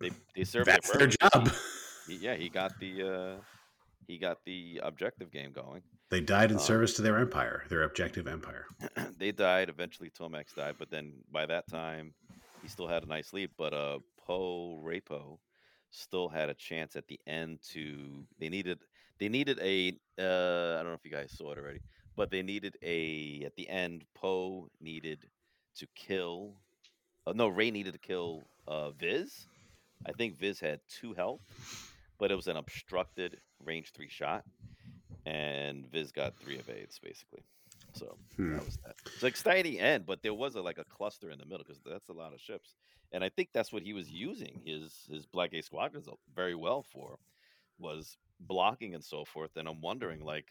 they 0.00 0.10
they 0.36 0.44
served 0.44 0.66
That's 0.66 0.90
their 0.90 1.06
their 1.06 1.16
job. 1.30 1.50
He- 2.06 2.16
yeah, 2.16 2.34
he 2.34 2.48
got 2.48 2.78
the 2.80 3.02
uh 3.02 3.40
he 4.06 4.18
got 4.18 4.44
the 4.44 4.80
objective 4.82 5.30
game 5.30 5.52
going. 5.52 5.82
They 6.10 6.20
died 6.20 6.50
in 6.50 6.58
Um, 6.58 6.62
service 6.62 6.94
to 6.96 7.02
their 7.02 7.16
empire, 7.18 7.64
their 7.70 7.82
objective 7.84 8.26
empire. 8.28 8.66
they 9.18 9.32
died 9.32 9.68
eventually 9.70 10.10
Tomax 10.10 10.54
died, 10.54 10.74
but 10.78 10.90
then 10.90 11.14
by 11.32 11.46
that 11.46 11.66
time 11.68 12.12
he 12.60 12.68
still 12.68 12.88
had 12.88 13.02
a 13.04 13.06
nice 13.06 13.32
lead, 13.32 13.50
but 13.56 13.72
uh 13.72 13.98
Poe 14.26 14.82
Rapo 14.84 15.38
still 15.94 16.28
had 16.28 16.48
a 16.48 16.54
chance 16.54 16.96
at 16.96 17.06
the 17.08 17.20
end 17.26 17.60
to 17.72 18.26
they 18.38 18.48
needed 18.48 18.80
they 19.20 19.28
needed 19.28 19.58
a 19.60 19.90
uh 20.18 20.74
I 20.78 20.82
don't 20.82 20.88
know 20.88 20.94
if 20.94 21.04
you 21.04 21.10
guys 21.10 21.32
saw 21.32 21.52
it 21.52 21.58
already, 21.58 21.80
but 22.16 22.30
they 22.30 22.42
needed 22.42 22.76
a 22.82 23.42
at 23.44 23.56
the 23.56 23.68
end 23.68 24.04
Poe 24.14 24.68
needed 24.80 25.30
to 25.76 25.86
kill 25.94 26.56
uh, 27.26 27.32
no 27.34 27.48
Rey 27.48 27.70
needed 27.70 27.92
to 27.94 27.98
kill 27.98 28.48
uh 28.66 28.90
Viz. 28.92 29.48
I 30.06 30.12
think 30.12 30.38
Viz 30.38 30.60
had 30.60 30.80
two 30.88 31.14
health, 31.14 31.42
but 32.18 32.30
it 32.30 32.36
was 32.36 32.48
an 32.48 32.56
obstructed 32.56 33.40
range 33.64 33.92
three 33.92 34.08
shot, 34.08 34.44
and 35.26 35.86
Viz 35.90 36.12
got 36.12 36.34
three 36.40 36.58
evades 36.58 36.98
basically. 37.02 37.44
So 37.92 38.18
Hmm. 38.36 38.58
that 38.58 38.64
was 38.64 38.78
that. 38.84 38.96
It's 39.14 39.22
an 39.22 39.28
exciting 39.28 39.78
end, 39.80 40.06
but 40.06 40.22
there 40.22 40.34
was 40.34 40.56
a, 40.56 40.62
like 40.62 40.78
a 40.78 40.84
cluster 40.84 41.30
in 41.30 41.38
the 41.38 41.46
middle 41.46 41.64
because 41.66 41.80
that's 41.84 42.08
a 42.08 42.12
lot 42.14 42.32
of 42.34 42.40
ships, 42.40 42.74
and 43.14 43.22
I 43.22 43.28
think 43.28 43.50
that's 43.54 43.72
what 43.72 43.84
he 43.84 43.92
was 43.92 44.10
using 44.10 44.60
his 44.64 45.06
his 45.08 45.24
Black 45.24 45.52
Gate 45.52 45.64
squadrons 45.64 46.08
very 46.34 46.56
well 46.56 46.82
for, 46.82 47.18
was 47.78 48.18
blocking 48.40 48.94
and 48.94 49.04
so 49.04 49.24
forth. 49.24 49.56
And 49.56 49.68
I'm 49.68 49.80
wondering 49.80 50.20
like 50.20 50.46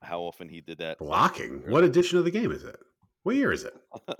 how 0.00 0.22
often 0.22 0.48
he 0.48 0.62
did 0.62 0.78
that. 0.78 0.98
Blocking. 0.98 1.62
What 1.70 1.84
edition 1.84 2.18
of 2.18 2.24
the 2.24 2.30
game 2.30 2.50
is 2.50 2.64
it? 2.64 2.80
What 3.22 3.36
year 3.36 3.52
is 3.52 3.64
it? 3.64 3.74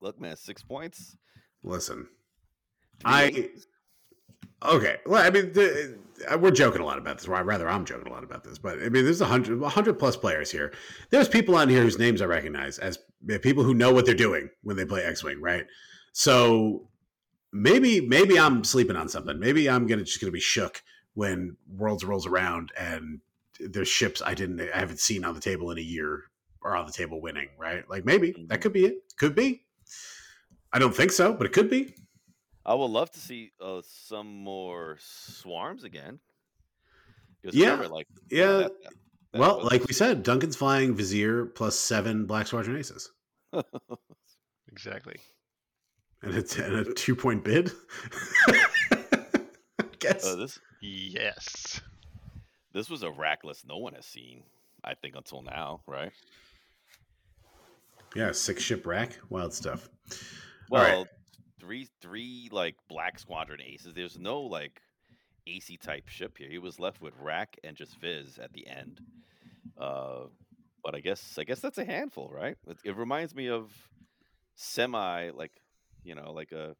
Look, 0.00 0.18
man, 0.18 0.36
six 0.36 0.62
points. 0.62 1.14
Listen, 1.62 2.08
I. 3.04 3.50
okay. 4.64 4.98
Well, 5.06 5.24
I 5.24 5.30
mean, 5.30 5.52
the, 5.52 5.98
uh, 6.30 6.38
we're 6.38 6.50
joking 6.50 6.80
a 6.80 6.84
lot 6.84 6.98
about 6.98 7.18
this. 7.18 7.28
Or 7.28 7.42
rather, 7.44 7.68
I'm 7.68 7.84
joking 7.84 8.08
a 8.08 8.12
lot 8.12 8.24
about 8.24 8.44
this. 8.44 8.58
But 8.58 8.78
I 8.82 8.88
mean, 8.88 9.04
there's 9.04 9.20
a 9.20 9.26
hundred, 9.26 9.62
a 9.62 9.68
hundred 9.68 9.98
plus 9.98 10.16
players 10.16 10.50
here. 10.50 10.72
There's 11.10 11.28
people 11.28 11.56
on 11.56 11.68
here 11.68 11.82
whose 11.82 11.98
names 11.98 12.22
I 12.22 12.26
recognize 12.26 12.78
as 12.78 12.98
uh, 13.32 13.38
people 13.38 13.64
who 13.64 13.74
know 13.74 13.92
what 13.92 14.06
they're 14.06 14.14
doing 14.14 14.50
when 14.62 14.76
they 14.76 14.84
play 14.84 15.04
X-wing, 15.04 15.40
right? 15.40 15.66
So 16.12 16.88
maybe, 17.52 18.00
maybe 18.00 18.38
I'm 18.38 18.64
sleeping 18.64 18.96
on 18.96 19.08
something. 19.08 19.38
Maybe 19.38 19.68
I'm 19.68 19.86
gonna 19.86 20.04
just 20.04 20.20
gonna 20.20 20.32
be 20.32 20.40
shook 20.40 20.82
when 21.14 21.56
Worlds 21.76 22.04
rolls 22.04 22.26
around 22.26 22.72
and 22.78 23.20
there's 23.58 23.88
ships 23.88 24.22
I 24.24 24.34
didn't, 24.34 24.60
I 24.60 24.78
haven't 24.78 25.00
seen 25.00 25.24
on 25.24 25.34
the 25.34 25.40
table 25.40 25.70
in 25.70 25.78
a 25.78 25.82
year 25.82 26.24
are 26.62 26.76
on 26.76 26.86
the 26.86 26.92
table 26.92 27.20
winning, 27.20 27.48
right? 27.58 27.88
Like 27.88 28.04
maybe 28.04 28.46
that 28.48 28.60
could 28.60 28.72
be 28.72 28.84
it. 28.84 29.02
Could 29.18 29.34
be. 29.34 29.62
I 30.72 30.78
don't 30.78 30.94
think 30.94 31.12
so, 31.12 31.32
but 31.32 31.46
it 31.46 31.52
could 31.52 31.70
be. 31.70 31.94
I 32.66 32.74
would 32.74 32.86
love 32.90 33.10
to 33.12 33.20
see 33.20 33.52
uh, 33.60 33.80
some 33.84 34.26
more 34.26 34.96
swarms 35.00 35.84
again. 35.84 36.18
Yeah, 37.42 37.70
remember, 37.72 37.88
like 37.94 38.06
yeah. 38.30 38.46
that- 38.46 38.82
that- 38.82 38.92
that 39.32 39.38
well, 39.38 39.58
was- 39.60 39.70
like 39.70 39.86
we 39.86 39.94
said, 39.94 40.22
Duncan's 40.24 40.56
flying 40.56 40.94
Vizier 40.94 41.46
plus 41.46 41.78
seven 41.78 42.26
Black 42.26 42.48
Squadron 42.48 42.76
Aces, 42.76 43.10
Exactly. 44.72 45.16
and 46.22 46.34
it's 46.34 46.56
and 46.58 46.74
a 46.74 46.92
two 46.94 47.14
point 47.14 47.44
bid. 47.44 47.70
I 48.48 49.84
guess. 50.00 50.26
uh, 50.26 50.34
this 50.36 50.58
Yes. 50.82 51.80
this 52.72 52.90
was 52.90 53.02
a 53.04 53.08
rackless 53.10 53.64
no 53.66 53.78
one 53.78 53.94
has 53.94 54.04
seen. 54.06 54.42
I 54.82 54.94
think 54.94 55.14
until 55.14 55.42
now, 55.42 55.82
right? 55.86 56.10
yeah, 58.16 58.32
six 58.32 58.62
ship 58.62 58.86
rack, 58.86 59.16
wild 59.28 59.54
stuff. 59.54 59.88
All 60.72 60.78
right. 60.78 61.06
Three 61.60 61.88
three 62.00 62.48
like 62.50 62.76
black 62.88 63.18
squadron 63.18 63.60
aces. 63.60 63.94
There's 63.94 64.18
no 64.18 64.40
like 64.40 64.80
AC 65.46 65.76
type 65.76 66.08
ship 66.08 66.38
here. 66.38 66.48
He 66.48 66.58
was 66.58 66.80
left 66.80 67.00
with 67.00 67.14
rack 67.20 67.58
and 67.62 67.76
just 67.76 67.96
Viz 68.00 68.38
at 68.38 68.52
the 68.52 68.66
end. 68.66 69.00
Uh, 69.78 70.26
but 70.82 70.94
I 70.94 71.00
guess 71.00 71.36
I 71.38 71.44
guess 71.44 71.60
that's 71.60 71.78
a 71.78 71.84
handful, 71.84 72.30
right? 72.32 72.56
It, 72.66 72.78
it 72.84 72.96
reminds 72.96 73.34
me 73.34 73.48
of 73.48 73.70
semi 74.54 75.30
like 75.30 75.52
you 76.02 76.14
know 76.14 76.32
like 76.32 76.52
a. 76.52 76.74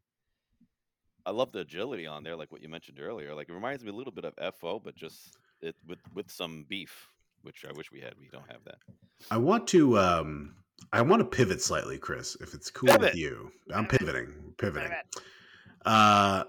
I 1.26 1.32
love 1.32 1.52
the 1.52 1.60
agility 1.60 2.06
on 2.06 2.24
there, 2.24 2.34
like 2.34 2.50
what 2.50 2.62
you 2.62 2.68
mentioned 2.70 2.98
earlier. 2.98 3.34
Like 3.34 3.50
it 3.50 3.52
reminds 3.52 3.84
me 3.84 3.90
a 3.90 3.94
little 3.94 4.12
bit 4.12 4.24
of 4.24 4.54
FO, 4.54 4.80
but 4.82 4.96
just 4.96 5.36
it 5.60 5.76
with 5.86 6.00
with 6.14 6.30
some 6.30 6.64
beef, 6.68 7.10
which 7.42 7.64
I 7.68 7.72
wish 7.72 7.92
we 7.92 8.00
had. 8.00 8.14
We 8.18 8.28
don't 8.28 8.50
have 8.50 8.64
that. 8.64 8.78
I 9.30 9.36
want 9.36 9.66
to 9.68 9.98
um 9.98 10.54
I 10.92 11.02
want 11.02 11.20
to 11.20 11.24
pivot 11.36 11.62
slightly, 11.62 11.98
Chris, 11.98 12.36
if 12.40 12.52
it's 12.54 12.70
cool 12.70 12.88
Pivot. 12.88 13.00
with 13.12 13.14
you. 13.14 13.50
I'm 13.74 13.86
pivoting, 13.86 14.32
pivoting. 14.58 14.90
Uh 15.84 16.44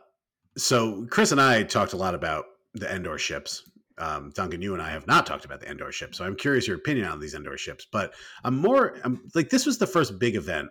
so 0.58 1.06
Chris 1.10 1.32
and 1.32 1.40
I 1.42 1.64
talked 1.64 1.94
a 1.94 1.98
lot 1.98 2.14
about 2.16 2.46
the 2.74 2.94
Endor 2.94 3.18
ships. 3.18 3.64
Um, 3.98 4.32
Duncan, 4.34 4.62
you 4.62 4.74
and 4.74 4.82
I 4.82 4.90
have 4.90 5.06
not 5.08 5.26
talked 5.26 5.46
about 5.46 5.60
the 5.62 5.70
Endor 5.70 5.92
ships, 5.92 6.18
so 6.18 6.26
I'm 6.26 6.36
curious 6.36 6.68
your 6.68 6.78
opinion 6.78 7.08
on 7.08 7.20
these 7.20 7.36
Endor 7.36 7.58
ships. 7.58 7.86
But 7.92 8.14
I'm 8.44 8.58
more 8.58 8.98
I'm, 9.04 9.30
like 9.36 9.50
this 9.50 9.66
was 9.66 9.78
the 9.78 9.88
first 9.88 10.18
big 10.20 10.36
event 10.36 10.70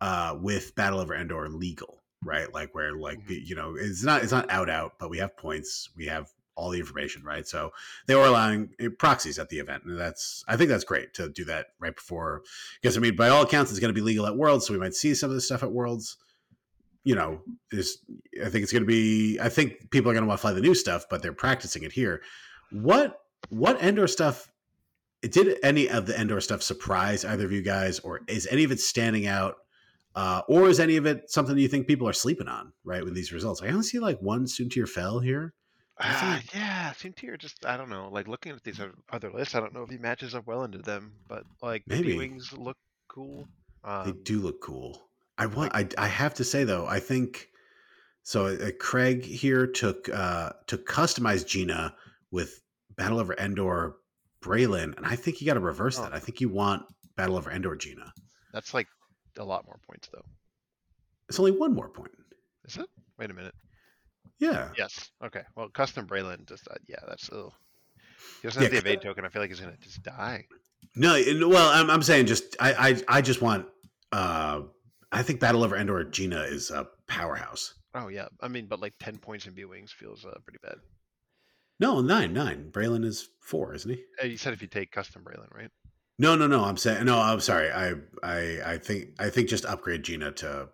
uh, 0.00 0.36
with 0.40 0.74
Battle 0.76 1.00
over 1.00 1.14
Endor 1.14 1.48
legal, 1.48 1.98
right? 2.24 2.52
Like 2.54 2.74
where 2.74 2.96
like 2.96 3.26
the- 3.26 3.42
you 3.44 3.56
know 3.56 3.74
it's 3.76 4.04
not 4.04 4.22
it's 4.22 4.32
not 4.32 4.50
out 4.50 4.70
out, 4.70 4.92
but 5.00 5.10
we 5.10 5.18
have 5.18 5.36
points, 5.36 5.90
we 5.96 6.06
have 6.06 6.30
all 6.58 6.70
the 6.70 6.80
information, 6.80 7.22
right? 7.22 7.46
So 7.46 7.72
they 8.06 8.16
were 8.16 8.26
allowing 8.26 8.70
uh, 8.84 8.88
proxies 8.98 9.38
at 9.38 9.48
the 9.48 9.60
event, 9.60 9.84
and 9.84 9.98
that's 9.98 10.44
I 10.48 10.56
think 10.56 10.68
that's 10.68 10.84
great 10.84 11.14
to 11.14 11.28
do 11.28 11.44
that 11.44 11.68
right 11.78 11.94
before. 11.94 12.42
Because 12.82 12.96
I 12.96 13.00
mean, 13.00 13.14
by 13.14 13.28
all 13.28 13.42
accounts, 13.42 13.70
it's 13.70 13.80
going 13.80 13.94
to 13.94 13.98
be 13.98 14.04
legal 14.04 14.26
at 14.26 14.36
Worlds, 14.36 14.66
so 14.66 14.74
we 14.74 14.80
might 14.80 14.94
see 14.94 15.14
some 15.14 15.30
of 15.30 15.36
this 15.36 15.46
stuff 15.46 15.62
at 15.62 15.72
Worlds. 15.72 16.16
You 17.04 17.14
know, 17.14 17.40
is 17.70 17.98
I 18.44 18.50
think 18.50 18.64
it's 18.64 18.72
going 18.72 18.82
to 18.82 18.88
be. 18.88 19.38
I 19.40 19.48
think 19.48 19.90
people 19.90 20.10
are 20.10 20.14
going 20.14 20.24
to 20.24 20.28
want 20.28 20.38
to 20.38 20.42
fly 20.42 20.52
the 20.52 20.60
new 20.60 20.74
stuff, 20.74 21.06
but 21.08 21.22
they're 21.22 21.32
practicing 21.32 21.84
it 21.84 21.92
here. 21.92 22.20
What 22.72 23.20
what 23.50 23.80
Endor 23.80 24.08
stuff? 24.08 24.50
Did 25.22 25.58
any 25.62 25.88
of 25.88 26.06
the 26.06 26.20
Endor 26.20 26.40
stuff 26.40 26.62
surprise 26.62 27.24
either 27.24 27.44
of 27.44 27.52
you 27.52 27.62
guys, 27.62 28.00
or 28.00 28.20
is 28.28 28.46
any 28.50 28.64
of 28.64 28.72
it 28.72 28.80
standing 28.80 29.26
out? 29.26 29.54
Uh, 30.14 30.42
or 30.48 30.68
is 30.68 30.80
any 30.80 30.96
of 30.96 31.06
it 31.06 31.30
something 31.30 31.56
you 31.56 31.68
think 31.68 31.86
people 31.86 32.08
are 32.08 32.12
sleeping 32.12 32.48
on, 32.48 32.72
right, 32.82 33.04
with 33.04 33.14
these 33.14 33.32
results? 33.32 33.62
I 33.62 33.68
only 33.68 33.84
see 33.84 34.00
like 34.00 34.18
one 34.20 34.46
Soontir 34.46 34.88
Fel 34.88 35.20
here. 35.20 35.54
Uh, 36.00 36.38
yeah, 36.54 36.92
Soontir 36.92 37.38
just 37.38 37.66
I 37.66 37.76
don't 37.76 37.90
know. 37.90 38.08
Like 38.12 38.28
looking 38.28 38.52
at 38.52 38.62
these 38.62 38.80
other 39.10 39.30
lists, 39.32 39.54
I 39.54 39.60
don't 39.60 39.74
know 39.74 39.82
if 39.82 39.90
he 39.90 39.98
matches 39.98 40.34
up 40.34 40.46
well 40.46 40.64
into 40.64 40.78
them, 40.78 41.12
but 41.28 41.42
like 41.62 41.82
the 41.86 41.96
Maybe. 41.96 42.16
wings 42.16 42.52
look 42.52 42.76
cool. 43.08 43.46
They 43.84 43.90
Um, 43.90 44.20
do 44.22 44.38
look 44.40 44.60
cool. 44.62 45.08
I 45.38 45.46
want. 45.46 45.74
I, 45.74 45.88
I 45.98 46.06
have 46.08 46.34
to 46.34 46.44
say 46.44 46.64
though, 46.64 46.86
I 46.86 47.00
think 47.00 47.48
so. 48.22 48.46
Uh, 48.46 48.70
Craig 48.78 49.24
here 49.24 49.66
took 49.66 50.08
uh 50.08 50.50
took 50.66 50.86
customized 50.86 51.46
Gina 51.46 51.94
with 52.30 52.60
Battle 52.96 53.18
over 53.18 53.34
Endor 53.38 53.96
Braylen, 54.42 54.96
and 54.96 55.06
I 55.06 55.16
think 55.16 55.40
you 55.40 55.46
got 55.46 55.54
to 55.54 55.60
reverse 55.60 55.98
Oh. 55.98 56.02
that. 56.02 56.12
I 56.14 56.18
think 56.20 56.40
you 56.40 56.48
want 56.48 56.84
Battle 57.16 57.36
over 57.36 57.50
Endor 57.50 57.74
Gina. 57.76 58.12
That's 58.52 58.72
like 58.74 58.86
a 59.36 59.44
lot 59.44 59.64
more 59.64 59.78
points 59.86 60.08
though. 60.12 60.24
It's 61.28 61.38
only 61.38 61.52
one 61.52 61.74
more 61.74 61.88
point. 61.88 62.12
Is 62.64 62.76
it? 62.76 62.86
Wait 63.18 63.30
a 63.30 63.34
minute. 63.34 63.54
Yeah. 64.38 64.70
Yes. 64.76 65.10
Okay. 65.24 65.42
Well, 65.56 65.68
custom 65.68 66.06
Braylen 66.06 66.46
just 66.48 66.68
uh, 66.68 66.74
yeah, 66.86 66.98
that's 67.08 67.28
uh, 67.30 67.48
he 68.40 68.48
doesn't 68.48 68.62
have 68.62 68.72
Yeah, 68.72 68.80
the 68.80 68.86
evade 68.90 69.02
token. 69.02 69.24
I 69.24 69.28
feel 69.28 69.42
like 69.42 69.50
he's 69.50 69.60
gonna 69.60 69.76
just 69.80 70.02
die. 70.02 70.46
No, 70.94 71.20
well, 71.48 71.70
I'm, 71.70 71.90
I'm 71.90 72.02
saying 72.02 72.26
just 72.26 72.56
I, 72.60 72.72
I 73.08 73.18
I 73.18 73.20
just 73.20 73.42
want. 73.42 73.66
uh 74.12 74.62
I 75.10 75.22
think 75.22 75.40
Battle 75.40 75.64
over 75.64 75.74
Endor 75.76 76.04
Gina 76.04 76.42
is 76.42 76.70
a 76.70 76.86
powerhouse. 77.06 77.74
Oh 77.94 78.08
yeah, 78.08 78.28
I 78.40 78.48
mean, 78.48 78.66
but 78.66 78.80
like 78.80 78.94
ten 79.00 79.16
points 79.16 79.46
in 79.46 79.54
B 79.54 79.64
wings 79.64 79.90
feels 79.90 80.24
uh, 80.24 80.38
pretty 80.44 80.58
bad. 80.62 80.76
No, 81.80 82.00
nine, 82.00 82.32
nine. 82.32 82.70
Braylen 82.70 83.04
is 83.04 83.28
four, 83.40 83.74
isn't 83.74 83.90
he? 83.90 84.02
Uh, 84.22 84.26
you 84.26 84.36
said 84.36 84.52
if 84.52 84.60
you 84.60 84.68
take 84.68 84.90
custom 84.92 85.22
Braylen, 85.22 85.52
right? 85.54 85.70
No, 86.18 86.34
no, 86.34 86.46
no. 86.46 86.64
I'm 86.64 86.76
saying 86.76 87.04
no. 87.06 87.18
I'm 87.18 87.40
sorry. 87.40 87.70
I, 87.70 87.94
I, 88.22 88.58
I 88.66 88.78
think, 88.78 89.10
I 89.18 89.30
think 89.30 89.48
just 89.48 89.64
upgrade 89.64 90.02
Gina 90.02 90.32
to 90.32 90.68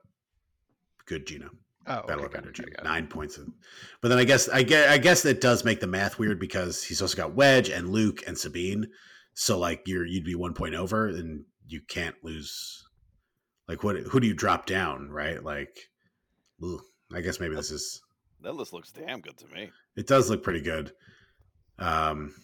good 1.07 1.27
Gina. 1.27 1.51
Oh, 1.87 2.03
Battle 2.07 2.25
okay, 2.25 2.25
of 2.25 2.33
got 2.33 2.39
Endor 2.39 2.51
it, 2.51 2.55
Gina. 2.55 2.71
got 2.71 2.73
it, 2.73 2.77
got 2.77 2.87
it. 2.87 2.89
Nine 2.89 3.07
points. 3.09 3.39
In, 3.39 3.53
but 4.01 4.09
then 4.09 4.19
I 4.19 4.25
guess, 4.25 4.49
I 4.49 4.63
guess, 4.63 4.91
I 4.91 4.99
guess 4.99 5.23
that 5.23 5.41
does 5.41 5.65
make 5.65 5.81
the 5.81 5.87
math 5.87 6.19
weird 6.19 6.41
because 6.41 6.83
he's 6.83 7.03
also 7.03 7.17
got 7.17 7.35
Wedge 7.35 7.69
and 7.69 7.91
Luke 7.91 8.23
and 8.27 8.37
Sabine. 8.37 8.87
So 9.35 9.59
like 9.59 9.83
you're, 9.87 10.07
you'd 10.07 10.25
be 10.25 10.35
one 10.35 10.55
point 10.55 10.75
over, 10.75 11.09
and 11.09 11.45
you 11.67 11.81
can't 11.87 12.15
lose. 12.23 12.85
Like 13.69 13.83
what? 13.83 13.97
Who 13.97 14.21
do 14.21 14.27
you 14.27 14.35
drop 14.35 14.67
down? 14.67 15.11
Right? 15.11 15.43
Like, 15.43 15.77
ugh, 16.63 16.81
I 17.13 17.21
guess 17.21 17.41
maybe 17.41 17.55
this 17.55 17.71
is. 17.71 18.01
That 18.43 18.55
list 18.55 18.73
looks 18.73 18.93
damn 18.93 19.21
good 19.21 19.39
to 19.39 19.47
me. 19.49 19.71
It 19.97 20.07
does 20.07 20.29
look 20.29 20.43
pretty 20.43 20.61
good. 20.61 20.93
Um, 21.79 22.35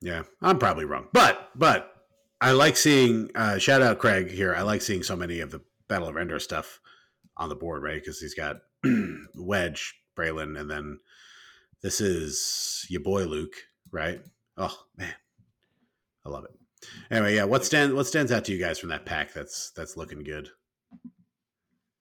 yeah, 0.00 0.22
I'm 0.42 0.58
probably 0.58 0.84
wrong, 0.84 1.08
but 1.12 1.50
but 1.54 1.92
I 2.40 2.52
like 2.52 2.76
seeing. 2.76 3.30
Uh, 3.34 3.58
shout 3.58 3.82
out 3.82 3.98
Craig 3.98 4.30
here. 4.30 4.54
I 4.54 4.62
like 4.62 4.82
seeing 4.82 5.02
so 5.02 5.16
many 5.16 5.40
of 5.40 5.50
the 5.50 5.60
Battle 5.88 6.08
of 6.08 6.16
Endor 6.16 6.38
stuff 6.38 6.80
on 7.38 7.48
the 7.48 7.54
board, 7.54 7.82
right? 7.82 8.00
Because 8.00 8.20
he's 8.20 8.34
got 8.34 8.56
Wedge, 9.34 9.94
Braylen, 10.16 10.58
and 10.60 10.70
then 10.70 10.98
this 11.82 12.00
is 12.00 12.86
your 12.88 13.00
boy 13.00 13.24
Luke, 13.24 13.54
right? 13.90 14.20
Oh 14.56 14.76
man, 14.96 15.14
I 16.26 16.28
love 16.28 16.44
it. 16.44 16.50
Anyway, 17.10 17.34
yeah. 17.36 17.44
What 17.44 17.64
stands 17.64 17.94
what 17.94 18.06
stands 18.06 18.32
out 18.32 18.44
to 18.46 18.52
you 18.52 18.58
guys 18.58 18.78
from 18.78 18.90
that 18.90 19.06
pack? 19.06 19.32
That's 19.32 19.70
that's 19.70 19.96
looking 19.96 20.22
good. 20.22 20.48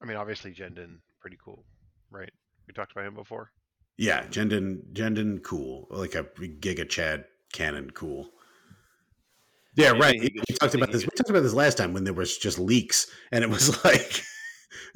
I 0.01 0.05
mean, 0.05 0.17
obviously 0.17 0.51
Jendon, 0.51 0.97
pretty 1.19 1.37
cool, 1.43 1.63
right? 2.11 2.31
We 2.67 2.73
talked 2.73 2.91
about 2.91 3.05
him 3.05 3.15
before. 3.15 3.51
Yeah, 3.97 4.25
Jendon, 4.27 4.81
Jendon, 4.93 5.41
cool. 5.43 5.87
Like 5.89 6.15
a 6.15 6.23
Giga 6.23 6.87
Chad 6.87 7.25
cannon, 7.51 7.89
cool. 7.91 8.29
Yeah, 9.75 9.93
Yeah, 9.93 9.99
right. 9.99 10.19
We 10.19 10.55
talked 10.59 10.75
about 10.75 10.91
this. 10.91 11.03
We 11.03 11.09
talked 11.15 11.29
about 11.29 11.43
this 11.43 11.53
last 11.53 11.77
time 11.77 11.93
when 11.93 12.03
there 12.03 12.13
was 12.13 12.37
just 12.37 12.59
leaks, 12.59 13.07
and 13.31 13.43
it 13.43 13.49
was 13.49 13.83
like, 13.85 14.23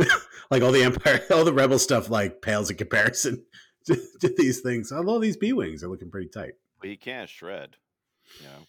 like 0.51 0.61
all 0.63 0.71
the 0.71 0.83
Empire, 0.83 1.21
all 1.31 1.43
the 1.45 1.53
Rebel 1.53 1.79
stuff, 1.79 2.09
like 2.09 2.41
pales 2.41 2.69
in 2.69 2.77
comparison 2.77 3.45
to, 3.85 3.95
to 4.21 4.33
these 4.37 4.61
things. 4.61 4.91
Although 4.91 5.19
these 5.19 5.37
B 5.37 5.53
wings 5.53 5.83
are 5.83 5.87
looking 5.89 6.11
pretty 6.11 6.29
tight. 6.29 6.53
But 6.79 6.89
he 6.89 6.97
can't 6.97 7.29
shred. 7.29 7.75
You 8.39 8.45
know, 8.45 8.65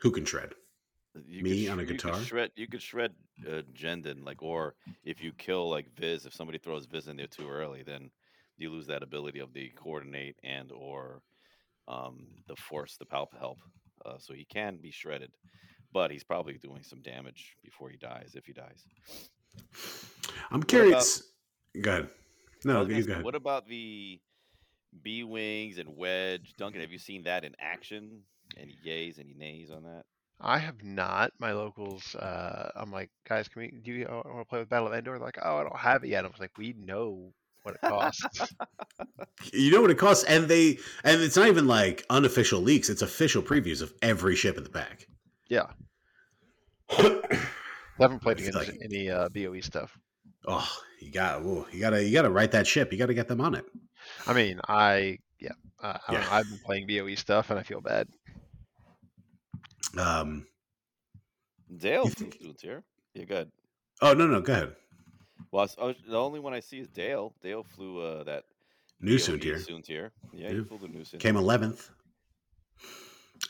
Who 0.00 0.10
can 0.10 0.24
shred? 0.24 0.52
you 1.26 1.42
Me 1.42 1.64
could 1.64 1.72
on 1.72 1.78
a 1.80 1.82
you 1.82 1.88
guitar? 1.88 2.12
could 2.14 2.26
shred. 2.26 2.50
You 2.56 2.66
could 2.68 2.82
shred 2.82 3.12
uh, 3.46 3.62
Jendon, 3.74 4.24
like, 4.24 4.42
or 4.42 4.74
if 5.04 5.22
you 5.22 5.32
kill 5.32 5.68
like 5.70 5.86
Viz, 5.96 6.26
if 6.26 6.34
somebody 6.34 6.58
throws 6.58 6.86
Viz 6.86 7.08
in 7.08 7.16
there 7.16 7.26
too 7.26 7.48
early, 7.48 7.82
then 7.82 8.10
you 8.56 8.70
lose 8.70 8.86
that 8.88 9.02
ability 9.02 9.38
of 9.38 9.52
the 9.52 9.70
coordinate 9.76 10.36
and 10.42 10.70
or 10.72 11.22
um, 11.86 12.26
the 12.46 12.56
force, 12.56 12.96
the 12.96 13.06
palp 13.06 13.28
help. 13.38 13.58
Uh, 14.04 14.18
so 14.18 14.32
he 14.34 14.44
can 14.44 14.76
be 14.76 14.90
shredded, 14.90 15.30
but 15.92 16.10
he's 16.10 16.24
probably 16.24 16.54
doing 16.54 16.82
some 16.82 17.00
damage 17.02 17.56
before 17.64 17.88
he 17.90 17.96
dies, 17.96 18.32
if 18.34 18.44
he 18.46 18.52
dies. 18.52 18.84
I'm 20.50 20.56
about- 20.58 20.68
curious. 20.68 21.22
go 21.80 21.90
ahead. 21.90 22.08
No, 22.64 22.78
was 22.80 22.88
gonna 22.88 22.98
you 22.98 23.06
go 23.06 23.12
ahead. 23.12 23.24
What 23.24 23.34
about 23.34 23.68
the 23.68 24.20
B 25.02 25.22
wings 25.24 25.78
and 25.78 25.96
wedge, 25.96 26.54
Duncan? 26.56 26.80
Have 26.80 26.90
you 26.90 26.98
seen 26.98 27.24
that 27.24 27.44
in 27.44 27.54
action? 27.60 28.22
Any 28.56 28.76
yays, 28.84 29.18
any 29.20 29.34
nays 29.34 29.70
on 29.70 29.82
that? 29.84 30.04
I 30.40 30.58
have 30.58 30.82
not. 30.82 31.32
My 31.38 31.52
locals, 31.52 32.14
uh, 32.14 32.70
I'm 32.76 32.90
like, 32.92 33.10
guys, 33.28 33.48
can 33.48 33.62
we 33.62 33.70
do 33.82 33.92
you 33.92 34.06
want 34.08 34.38
to 34.40 34.44
play 34.44 34.60
with 34.60 34.68
Battle 34.68 34.86
of 34.88 34.94
Endor? 34.94 35.12
They're 35.12 35.20
like, 35.20 35.38
oh, 35.42 35.56
I 35.58 35.62
don't 35.64 35.76
have 35.76 36.04
it 36.04 36.08
yet. 36.08 36.24
I 36.24 36.28
was 36.28 36.38
like, 36.40 36.56
we 36.56 36.74
know 36.78 37.32
what 37.62 37.74
it 37.74 37.80
costs. 37.88 38.24
You 39.52 39.70
know 39.70 39.80
what 39.80 39.90
it 39.90 39.98
costs, 39.98 40.24
and 40.24 40.48
they 40.48 40.78
and 41.04 41.22
it's 41.22 41.36
not 41.36 41.46
even 41.46 41.66
like 41.68 42.04
unofficial 42.10 42.60
leaks. 42.60 42.88
It's 42.88 43.02
official 43.02 43.40
previews 43.42 43.80
of 43.82 43.92
every 44.02 44.34
ship 44.34 44.56
in 44.58 44.64
the 44.64 44.68
pack. 44.70 45.06
yeah, 45.48 45.66
I 47.98 48.02
haven't 48.02 48.20
played 48.20 48.38
against 48.38 48.56
like- 48.58 48.78
any 48.82 49.10
uh, 49.10 49.28
BOE 49.28 49.60
stuff. 49.60 49.96
Oh, 50.46 50.68
you 51.00 51.10
got 51.10 51.42
ooh, 51.42 51.66
you 51.72 51.80
gotta 51.80 52.02
you 52.04 52.12
gotta 52.12 52.30
write 52.30 52.52
that 52.52 52.66
ship. 52.66 52.92
You 52.92 52.98
gotta 52.98 53.14
get 53.14 53.28
them 53.28 53.40
on 53.40 53.54
it. 53.54 53.64
I 54.26 54.32
mean, 54.32 54.60
I 54.68 55.18
yeah, 55.40 55.52
uh, 55.82 55.98
I 56.08 56.12
know, 56.12 56.24
I've 56.30 56.48
been 56.48 56.58
playing 56.64 56.86
BOE 56.86 57.14
stuff 57.16 57.50
and 57.50 57.58
I 57.58 57.62
feel 57.62 57.80
bad. 57.80 58.08
Um. 59.98 60.46
Dale 61.76 62.04
You 62.04 62.10
flew 62.10 62.26
think- 62.30 62.38
Soon's 62.42 62.62
here. 62.62 62.82
Yeah, 63.14 63.24
good. 63.24 63.50
Oh 64.00 64.14
no 64.14 64.26
no 64.26 64.40
go 64.40 64.52
ahead. 64.52 64.76
Well, 65.50 65.62
I 65.62 65.64
s- 65.64 65.76
I 65.80 65.84
was- 65.84 65.96
the 66.06 66.16
only 66.18 66.40
one 66.40 66.54
I 66.54 66.60
see 66.60 66.78
is 66.78 66.88
Dale. 66.88 67.34
Dale 67.42 67.62
flew 67.64 68.00
uh, 68.00 68.24
that 68.24 68.44
New 69.00 69.14
BOE 69.14 69.18
suit 69.18 69.42
here 69.44 69.56
Soontir. 69.58 70.10
Yeah, 70.32 70.48
Yeah. 70.50 70.54
he 70.58 70.64
flew 70.64 70.78
the 70.78 70.88
new 70.88 71.00
Soontir. 71.00 71.20
came 71.20 71.36
eleventh, 71.36 71.90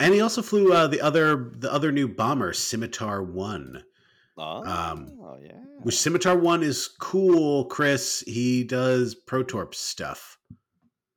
and 0.00 0.12
he 0.14 0.20
also 0.20 0.42
flew 0.42 0.72
uh, 0.72 0.86
the 0.86 1.00
other 1.00 1.52
the 1.56 1.72
other 1.72 1.92
new 1.92 2.08
bomber 2.08 2.52
Scimitar 2.52 3.22
One. 3.22 3.84
Oh, 4.38 4.64
um, 4.64 5.18
yeah. 5.42 5.52
Which 5.82 5.98
Scimitar 5.98 6.36
One 6.36 6.62
is 6.62 6.88
cool, 7.00 7.64
Chris. 7.64 8.22
He 8.26 8.64
does 8.64 9.16
Protorp 9.26 9.74
stuff. 9.74 10.38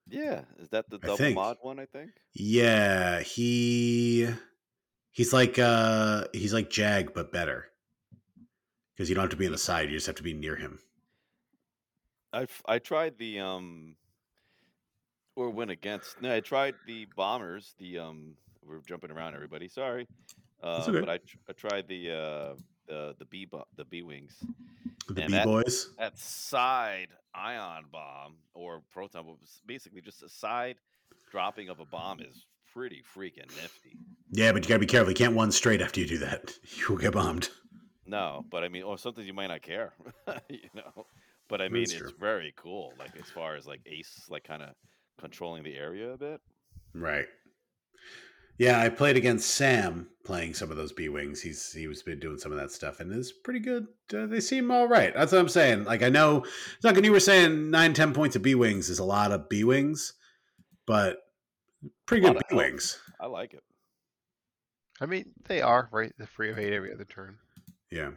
yeah, 0.08 0.42
is 0.60 0.70
that 0.70 0.90
the 0.90 0.98
double 0.98 1.32
mod 1.34 1.58
one? 1.62 1.80
I 1.80 1.86
think. 1.86 2.12
Yeah, 2.34 3.22
he 3.22 4.28
he's 5.12 5.34
like 5.34 5.60
uh 5.60 6.26
he's 6.34 6.54
like 6.54 6.70
Jag 6.70 7.14
but 7.14 7.32
better. 7.32 7.68
Because 8.96 9.10
you 9.10 9.16
don't 9.16 9.24
have 9.24 9.32
to 9.32 9.38
be 9.38 9.46
on 9.46 9.52
the 9.52 9.58
side, 9.58 9.90
you 9.90 9.96
just 9.96 10.08
have 10.08 10.16
to 10.16 10.24
be 10.24 10.34
near 10.34 10.56
him. 10.56 10.80
I 12.34 12.48
I 12.66 12.80
tried 12.80 13.18
the 13.18 13.40
um 13.40 13.96
or 15.36 15.50
went 15.50 15.72
against. 15.72 16.22
No, 16.22 16.34
I 16.34 16.40
tried 16.40 16.76
the 16.88 17.08
bombers. 17.16 17.76
The 17.78 18.00
um 18.00 18.34
we're 18.64 18.82
jumping 18.88 19.12
around 19.12 19.36
everybody. 19.36 19.68
Sorry. 19.68 20.08
Uh, 20.64 20.86
okay. 20.88 21.00
But 21.00 21.10
I 21.10 21.18
tr- 21.18 21.38
I 21.50 21.54
tried 21.54 21.88
the 21.88 22.12
uh 22.12 22.54
the 22.88 23.16
the 23.20 23.26
B 23.26 23.48
the 23.76 23.86
B 23.86 24.02
wings. 24.02 24.36
The 25.08 25.26
B 25.26 25.44
boys. 25.44 25.90
That 25.98 26.18
side 26.18 27.08
ion 27.34 27.86
bomb 27.92 28.36
or 28.54 28.82
proton 28.94 29.26
bomb 29.26 29.38
basically 29.66 30.02
just 30.02 30.24
a 30.24 30.30
side 30.30 30.76
dropping 31.32 31.70
of 31.70 31.80
a 31.80 31.86
bomb 31.86 32.20
is 32.20 32.46
pretty 32.74 33.04
freaking 33.16 33.48
nifty. 33.62 33.98
Yeah, 34.32 34.52
but 34.52 34.64
you 34.64 34.70
gotta 34.70 34.80
be 34.80 34.86
careful. 34.86 35.10
You 35.12 35.16
can't 35.16 35.36
one 35.36 35.52
straight 35.52 35.82
after 35.82 36.00
you 36.00 36.08
do 36.08 36.18
that. 36.20 36.54
You'll 36.78 36.98
get 36.98 37.14
bombed. 37.14 37.50
No, 38.06 38.46
but 38.50 38.64
I 38.64 38.70
mean, 38.70 38.84
or 38.84 38.98
something 38.98 39.26
you 39.26 39.34
might 39.34 39.48
not 39.48 39.62
care, 39.62 39.94
you 40.50 40.70
know. 40.74 41.06
But 41.48 41.62
I 41.62 41.70
mean, 41.70 41.84
That's 41.84 41.94
it's 41.94 42.02
true. 42.02 42.12
very 42.20 42.54
cool. 42.56 42.94
Like 42.98 43.12
as 43.18 43.30
far 43.30 43.56
as 43.56 43.68
like 43.68 43.82
Ace, 43.86 44.26
like 44.30 44.44
kind 44.44 44.62
of 44.62 44.70
controlling 45.20 45.64
the 45.64 45.76
area 45.76 46.12
a 46.14 46.18
bit. 46.18 46.42
Right. 46.94 47.26
Yeah, 48.58 48.80
I 48.80 48.90
played 48.90 49.18
against 49.18 49.50
Sam 49.56 50.08
playing 50.24 50.54
some 50.54 50.70
of 50.70 50.78
those 50.78 50.92
B 50.94 51.10
wings. 51.10 51.42
He's 51.42 51.72
he 51.74 51.88
was 51.88 52.04
been 52.04 52.20
doing 52.20 52.38
some 52.38 52.52
of 52.52 52.58
that 52.60 52.72
stuff, 52.72 53.00
and 53.00 53.12
it's 53.12 53.32
pretty 53.32 53.60
good. 53.60 53.88
Uh, 54.14 54.28
they 54.28 54.40
seem 54.40 54.70
all 54.70 54.88
right. 54.88 55.14
That's 55.14 55.32
what 55.32 55.40
I'm 55.42 55.50
saying. 55.50 55.86
Like 55.86 56.04
I 56.04 56.10
know, 56.10 56.46
Duncan, 56.82 57.04
you 57.04 57.12
were 57.12 57.20
saying 57.20 57.72
nine, 57.72 57.94
ten 57.94 58.14
points 58.14 58.36
of 58.36 58.42
B 58.44 58.54
wings 58.56 58.90
is 58.90 59.00
a 59.00 59.04
lot 59.04 59.32
of 59.32 59.50
B 59.50 59.64
wings, 59.64 60.14
but 60.86 61.18
pretty 62.06 62.22
good 62.28 62.38
B 62.50 62.56
wings. 62.56 63.00
I 63.20 63.26
like 63.26 63.54
it. 63.54 63.64
I 65.00 65.08
mean, 65.08 65.32
they 65.48 65.62
are 65.62 65.90
right. 65.92 66.14
The 66.20 66.28
free 66.28 66.52
of 66.52 66.60
eight 66.60 66.74
every 66.74 66.94
other 66.94 67.06
turn. 67.06 67.38
Yeah. 67.90 68.12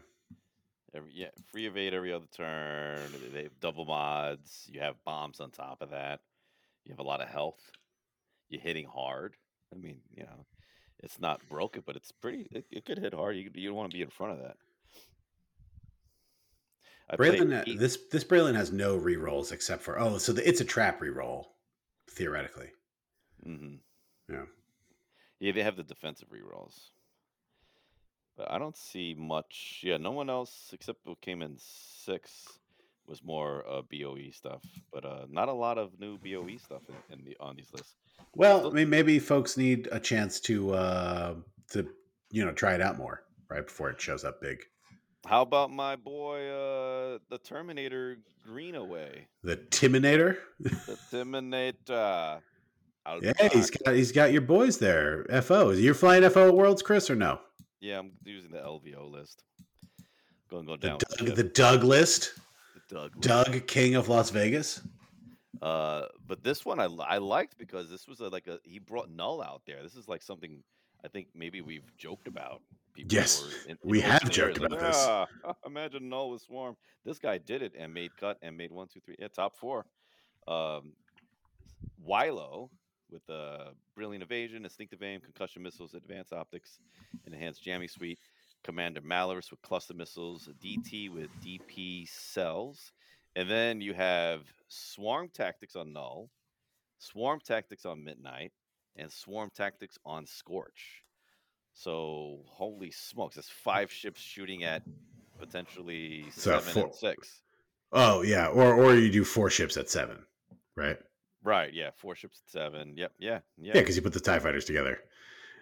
Every, 0.94 1.10
yeah, 1.14 1.28
free 1.50 1.66
evade 1.66 1.94
every 1.94 2.12
other 2.12 2.26
turn. 2.36 3.00
they- 3.22 3.28
They 3.28 3.42
have 3.44 3.58
double 3.60 3.84
mods. 3.86 4.68
You 4.70 4.80
have 4.80 5.02
bombs 5.04 5.40
on 5.40 5.50
top 5.50 5.80
of 5.80 5.90
that. 5.90 6.20
You 6.84 6.92
have 6.92 7.00
a 7.00 7.02
lot 7.08 7.22
of 7.22 7.28
health. 7.28 7.58
You're 8.50 8.60
hitting 8.60 8.86
hard. 8.86 9.34
I 9.74 9.78
mean, 9.78 9.98
you 10.14 10.22
know, 10.22 10.46
it's 11.00 11.18
not 11.18 11.40
broken, 11.48 11.82
but 11.84 11.96
it's 11.96 12.12
pretty. 12.12 12.48
It, 12.50 12.64
it 12.70 12.84
could 12.84 12.98
hit 12.98 13.14
hard. 13.14 13.36
You 13.36 13.50
you 13.54 13.68
don't 13.68 13.76
want 13.76 13.90
to 13.90 13.96
be 13.96 14.02
in 14.02 14.10
front 14.10 14.32
of 14.32 14.38
that. 14.38 14.56
I 17.10 17.16
Braylen, 17.16 17.52
uh, 17.52 17.78
this 17.78 17.98
this 18.10 18.24
Braylen 18.24 18.54
has 18.54 18.72
no 18.72 18.96
re 18.96 19.16
rolls 19.16 19.52
except 19.52 19.82
for 19.82 19.98
oh, 19.98 20.18
so 20.18 20.32
the, 20.32 20.48
it's 20.48 20.60
a 20.60 20.64
trap 20.64 21.00
re 21.00 21.10
roll, 21.10 21.56
theoretically. 22.10 22.70
Mm-hmm. 23.46 23.74
Yeah. 24.32 24.44
Yeah, 25.40 25.52
they 25.52 25.62
have 25.62 25.76
the 25.76 25.82
defensive 25.82 26.28
re 26.30 26.40
rolls, 26.40 26.92
But 28.36 28.50
I 28.50 28.58
don't 28.58 28.76
see 28.76 29.14
much. 29.18 29.80
Yeah, 29.82 29.98
no 29.98 30.12
one 30.12 30.30
else 30.30 30.70
except 30.72 31.00
who 31.04 31.16
came 31.20 31.42
in 31.42 31.56
six 31.58 32.60
was 33.06 33.22
more 33.22 33.64
uh, 33.68 33.82
BOE 33.82 34.30
stuff. 34.32 34.62
But 34.92 35.04
uh, 35.04 35.26
not 35.30 35.48
a 35.48 35.52
lot 35.52 35.78
of 35.78 35.98
new 36.00 36.18
BOE 36.18 36.56
stuff 36.58 36.82
in, 36.88 37.18
in 37.18 37.24
the 37.24 37.36
on 37.40 37.56
these 37.56 37.72
lists. 37.72 37.96
Well, 38.34 38.68
I 38.68 38.70
mean, 38.70 38.90
maybe 38.90 39.18
folks 39.18 39.56
need 39.56 39.88
a 39.92 40.00
chance 40.00 40.40
to 40.40 40.72
uh 40.72 41.34
to 41.70 41.88
you 42.30 42.44
know 42.44 42.52
try 42.52 42.74
it 42.74 42.80
out 42.80 42.98
more 42.98 43.24
right 43.48 43.64
before 43.64 43.90
it 43.90 44.00
shows 44.00 44.24
up 44.24 44.40
big. 44.40 44.64
How 45.26 45.40
about 45.40 45.70
my 45.72 45.96
boy, 45.96 46.50
uh, 46.50 47.18
the 47.30 47.38
Terminator 47.38 48.18
Greenaway? 48.44 49.26
The 49.42 49.56
Timinator. 49.56 50.36
The 50.60 50.98
Terminator. 51.10 52.42
I 53.06 53.14
would 53.14 53.22
Yeah, 53.22 53.48
he's 53.48 53.70
got 53.70 53.94
he's 53.94 54.12
got 54.12 54.32
your 54.32 54.42
boys 54.42 54.78
there. 54.78 55.24
FO. 55.42 55.70
You're 55.70 55.94
flying 55.94 56.28
FO 56.28 56.48
at 56.48 56.54
Worlds, 56.54 56.82
Chris, 56.82 57.10
or 57.10 57.14
no? 57.16 57.40
Yeah, 57.80 57.98
I'm 57.98 58.12
using 58.24 58.50
the 58.50 58.58
LVO 58.58 59.10
list. 59.10 59.42
Going 60.50 60.66
go 60.66 60.76
down. 60.76 60.98
the 60.98 61.24
Doug, 61.26 61.36
the 61.36 61.44
Doug 61.44 61.84
list. 61.84 62.34
The 62.88 62.94
Doug. 62.94 63.20
Doug, 63.20 63.66
King 63.66 63.94
of 63.94 64.08
Las 64.08 64.30
Vegas. 64.30 64.82
Uh, 65.62 66.06
but 66.26 66.42
this 66.42 66.64
one 66.64 66.78
I, 66.80 66.84
I 66.84 67.18
liked 67.18 67.56
because 67.58 67.88
this 67.88 68.06
was 68.06 68.20
a, 68.20 68.28
like 68.28 68.46
a 68.46 68.58
he 68.64 68.78
brought 68.78 69.10
Null 69.10 69.42
out 69.42 69.62
there. 69.66 69.82
This 69.82 69.94
is 69.94 70.08
like 70.08 70.22
something 70.22 70.62
I 71.04 71.08
think 71.08 71.28
maybe 71.34 71.60
we've 71.60 71.96
joked 71.96 72.28
about. 72.28 72.60
People 72.94 73.14
Yes, 73.16 73.42
were 73.42 73.70
in- 73.70 73.78
we 73.82 73.98
in 74.02 74.04
have 74.10 74.22
joked 74.30 74.58
years, 74.58 74.58
like, 74.58 74.72
about 74.72 74.80
this. 74.80 74.96
"Ah, 74.96 75.26
imagine 75.66 76.08
Null 76.08 76.30
with 76.30 76.42
Swarm. 76.42 76.76
This 77.04 77.18
guy 77.18 77.38
did 77.38 77.62
it 77.62 77.72
and 77.78 77.92
made 77.92 78.16
cut 78.16 78.38
and 78.42 78.56
made 78.56 78.70
one, 78.72 78.88
two, 78.88 79.00
three, 79.00 79.16
yeah, 79.18 79.28
top 79.28 79.56
four. 79.56 79.86
Um, 80.46 80.92
Kylo 82.06 82.68
with 83.10 83.28
uh, 83.30 83.70
brilliant 83.94 84.22
evasion, 84.22 84.64
instinctive 84.64 85.02
aim, 85.02 85.20
concussion 85.20 85.62
missiles, 85.62 85.94
advanced 85.94 86.32
optics, 86.32 86.78
and 87.24 87.34
enhanced 87.34 87.62
Jammy 87.62 87.86
suite. 87.86 88.18
Commander 88.64 89.02
Malarus 89.02 89.50
with 89.50 89.62
cluster 89.62 89.94
missiles, 89.94 90.48
DT 90.62 91.12
with 91.12 91.28
DP 91.44 92.08
cells, 92.08 92.92
and 93.36 93.48
then 93.48 93.80
you 93.80 93.94
have 93.94 94.40
swarm 94.68 95.28
tactics 95.32 95.76
on 95.76 95.92
Null, 95.92 96.30
swarm 96.98 97.40
tactics 97.44 97.84
on 97.84 98.02
Midnight, 98.02 98.52
and 98.96 99.12
swarm 99.12 99.50
tactics 99.54 99.98
on 100.04 100.26
Scorch. 100.26 101.02
So 101.74 102.40
holy 102.46 102.90
smokes, 102.90 103.36
that's 103.36 103.50
five 103.50 103.92
ships 103.92 104.20
shooting 104.20 104.64
at 104.64 104.82
potentially 105.38 106.24
So 106.30 106.58
seven 106.58 106.72
four- 106.74 106.84
and 106.86 106.94
six. 106.94 107.40
Oh 107.92 108.22
yeah, 108.22 108.48
or 108.48 108.74
or 108.74 108.94
you 108.94 109.10
do 109.10 109.24
four 109.24 109.50
ships 109.50 109.76
at 109.76 109.90
seven, 109.90 110.18
right? 110.74 110.96
Right, 111.42 111.72
yeah, 111.74 111.90
four 111.96 112.14
ships 112.16 112.40
at 112.46 112.50
seven. 112.50 112.96
Yep, 112.96 113.12
yeah, 113.18 113.40
yeah. 113.58 113.72
Yeah, 113.74 113.80
because 113.82 113.94
you 113.96 114.02
put 114.02 114.14
the 114.14 114.20
Tie 114.20 114.38
Fighters 114.38 114.64
together. 114.64 114.98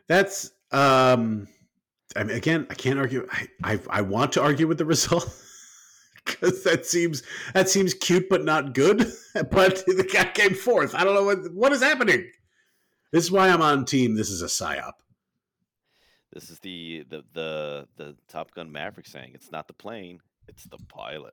That's 0.07 0.53
um. 0.71 1.49
I 2.17 2.25
mean, 2.25 2.37
again, 2.37 2.67
I 2.71 2.75
can't 2.75 2.99
argue. 2.99 3.27
I 3.31 3.49
I, 3.63 3.81
I 3.91 4.01
want 4.03 4.33
to 4.33 4.43
argue 4.43 4.67
with 4.67 4.79
the 4.79 4.85
result 4.85 5.25
because 6.25 6.63
that 6.65 6.87
seems 6.87 7.23
that 7.55 7.69
seems 7.69 7.95
cute 7.95 8.29
but 8.29 8.45
not 8.45 8.75
good. 8.75 9.11
But 9.35 9.83
the 9.87 10.07
guy 10.13 10.27
came 10.35 10.53
fourth. 10.53 10.95
I 10.95 11.05
don't 11.05 11.15
know 11.15 11.25
what 11.25 11.55
what 11.55 11.73
is 11.73 11.83
happening. 11.83 12.31
This 13.13 13.25
is 13.25 13.31
why 13.31 13.49
I'm 13.49 13.63
on 13.63 13.87
team. 13.87 14.15
This 14.15 14.29
is 14.29 14.43
a 14.43 14.47
psyop. 14.47 14.93
This 16.33 16.51
is 16.51 16.59
the 16.61 17.05
the 17.09 17.25
the 17.33 17.89
the 17.97 18.17
Top 18.29 18.53
Gun 18.53 18.71
Maverick 18.71 19.07
saying 19.07 19.33
it's 19.35 19.51
not 19.51 19.69
the 19.69 19.73
plane, 19.73 20.21
it's 20.49 20.65
the 20.65 20.79
pilot. 20.89 21.33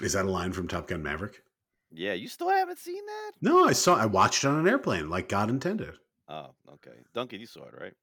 Is 0.00 0.12
that 0.14 0.24
a 0.26 0.30
line 0.30 0.52
from 0.52 0.68
Top 0.68 0.88
Gun 0.88 1.02
Maverick? 1.02 1.42
Yeah, 1.90 2.12
you 2.12 2.28
still 2.28 2.50
haven't 2.50 2.78
seen 2.78 3.04
that? 3.06 3.32
No, 3.40 3.66
I 3.66 3.72
saw. 3.72 3.96
I 3.96 4.06
watched 4.06 4.44
it 4.44 4.48
on 4.48 4.58
an 4.58 4.68
airplane, 4.68 5.08
like 5.08 5.28
God 5.28 5.48
intended. 5.50 5.94
Oh, 6.28 6.50
okay. 6.74 6.96
Duncan, 7.14 7.40
you 7.40 7.46
saw 7.46 7.64
it, 7.64 7.74
right? 7.80 7.94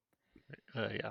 Uh, 0.76 0.90
yeah. 0.94 1.10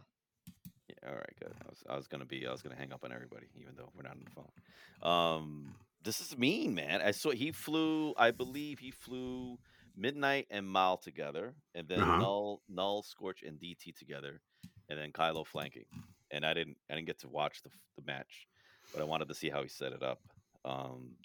All 1.07 1.14
right, 1.14 1.34
good. 1.40 1.53
I 1.64 1.68
was, 1.68 1.82
I 1.88 1.96
was 1.96 2.07
gonna 2.07 2.24
be, 2.24 2.46
I 2.46 2.53
was 2.53 2.62
gonna 2.62 2.76
hang 2.76 2.92
up 2.92 3.05
on 3.05 3.12
everybody, 3.12 3.46
even 3.61 3.74
though 3.76 3.90
we're 3.94 4.03
not 4.03 4.12
on 4.16 4.24
the 4.24 4.30
phone. 4.30 5.11
Um, 5.11 5.74
this 6.05 6.20
is 6.20 6.36
mean, 6.38 6.74
man. 6.74 7.03
I 7.03 7.11
saw 7.11 7.30
he 7.30 7.50
flew. 7.53 8.14
I 8.16 8.30
believe 8.30 8.78
he 8.78 8.90
flew 8.92 9.59
Midnight 9.96 10.46
and 10.50 10.70
Mal 10.70 10.96
together, 10.96 11.55
and 11.74 11.88
then 11.88 12.16
Uh-huh. 12.16 12.16
Null, 12.16 12.62
Null, 12.68 13.03
Scorch, 13.03 13.42
and 13.42 13.59
DT 13.59 13.92
together, 13.92 14.40
and 14.88 14.98
then 14.98 15.12
Kylo 15.12 15.44
flanking. 15.46 15.86
And 16.30 16.46
I 16.46 16.55
didn't, 16.55 16.78
I 16.88 16.94
didn't 16.94 17.07
get 17.09 17.18
to 17.20 17.28
watch 17.28 17.62
the 17.62 17.70
the 17.96 18.03
match, 18.03 18.46
but 18.92 19.00
I 19.03 19.05
wanted 19.05 19.28
to 19.28 19.34
see 19.34 19.50
how 19.50 19.62
he 19.62 19.68
set 19.68 19.92
it 19.92 20.03
up. 20.05 20.20
Um, 20.64 21.16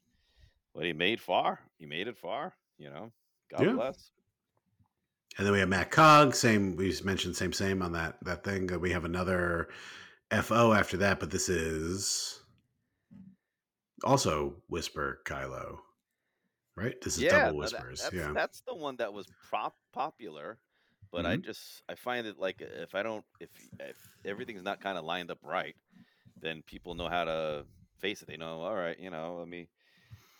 but 0.73 0.85
he 0.85 0.93
made 0.93 1.21
far. 1.21 1.59
He 1.77 1.85
made 1.85 2.07
it 2.07 2.17
far. 2.17 2.55
You 2.77 2.89
know, 2.89 3.11
God 3.51 3.69
Yeah. 3.69 3.71
bless. 3.71 4.11
And 5.37 5.45
then 5.45 5.53
we 5.53 5.59
have 5.59 5.69
Matt 5.69 5.91
Cog. 5.91 6.35
Same. 6.35 6.75
We 6.75 6.93
mentioned 7.03 7.35
same 7.35 7.53
same 7.53 7.81
on 7.81 7.91
that 7.93 8.17
that 8.23 8.43
thing. 8.43 8.71
Uh, 8.71 8.79
We 8.79 8.91
have 8.91 9.05
another 9.05 9.69
FO 10.31 10.73
after 10.73 10.97
that, 10.97 11.19
but 11.19 11.31
this 11.31 11.47
is 11.49 12.39
also 14.03 14.55
Whisper 14.67 15.21
Kylo, 15.25 15.79
right? 16.75 16.99
This 17.01 17.17
is 17.17 17.23
yeah, 17.23 17.29
double 17.29 17.57
whispers. 17.57 18.01
that's, 18.01 18.15
yeah. 18.15 18.31
that's 18.33 18.61
the 18.67 18.75
one 18.75 18.95
that 18.97 19.13
was 19.13 19.27
prop 19.41 19.75
popular, 19.93 20.59
but 21.11 21.25
I 21.25 21.37
Mhm. 21.37 21.43
just 21.43 21.83
I 21.89 21.95
find 21.95 22.27
it 22.27 22.37
like 22.37 22.61
if 22.61 22.95
I 22.95 23.03
don't 23.03 23.25
if 23.39 23.49
if 23.79 23.97
everything's 24.25 24.63
not 24.63 24.81
kind 24.81 24.97
of 24.97 25.05
lined 25.05 25.31
up 25.31 25.39
right, 25.43 25.75
then 26.41 26.63
people 26.63 26.95
know 26.95 27.09
how 27.09 27.25
to 27.25 27.65
face 27.99 28.21
it. 28.21 28.27
They 28.27 28.37
know, 28.37 28.61
all 28.61 28.75
right, 28.75 28.99
you 28.99 29.09
know, 29.09 29.37
let 29.39 29.47
me 29.47 29.69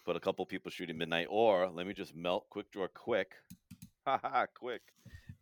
put 0.05 0.15
a 0.17 0.21
couple 0.21 0.45
people 0.45 0.71
shooting 0.71 0.97
midnight, 0.97 1.27
or 1.29 1.69
let 1.69 1.87
me 1.87 1.93
just 1.93 2.15
melt 2.15 2.49
quick 2.49 2.71
draw 2.71 2.87
quick, 2.89 3.33
ha 4.07 4.19
ha, 4.23 4.45
quick, 4.53 4.81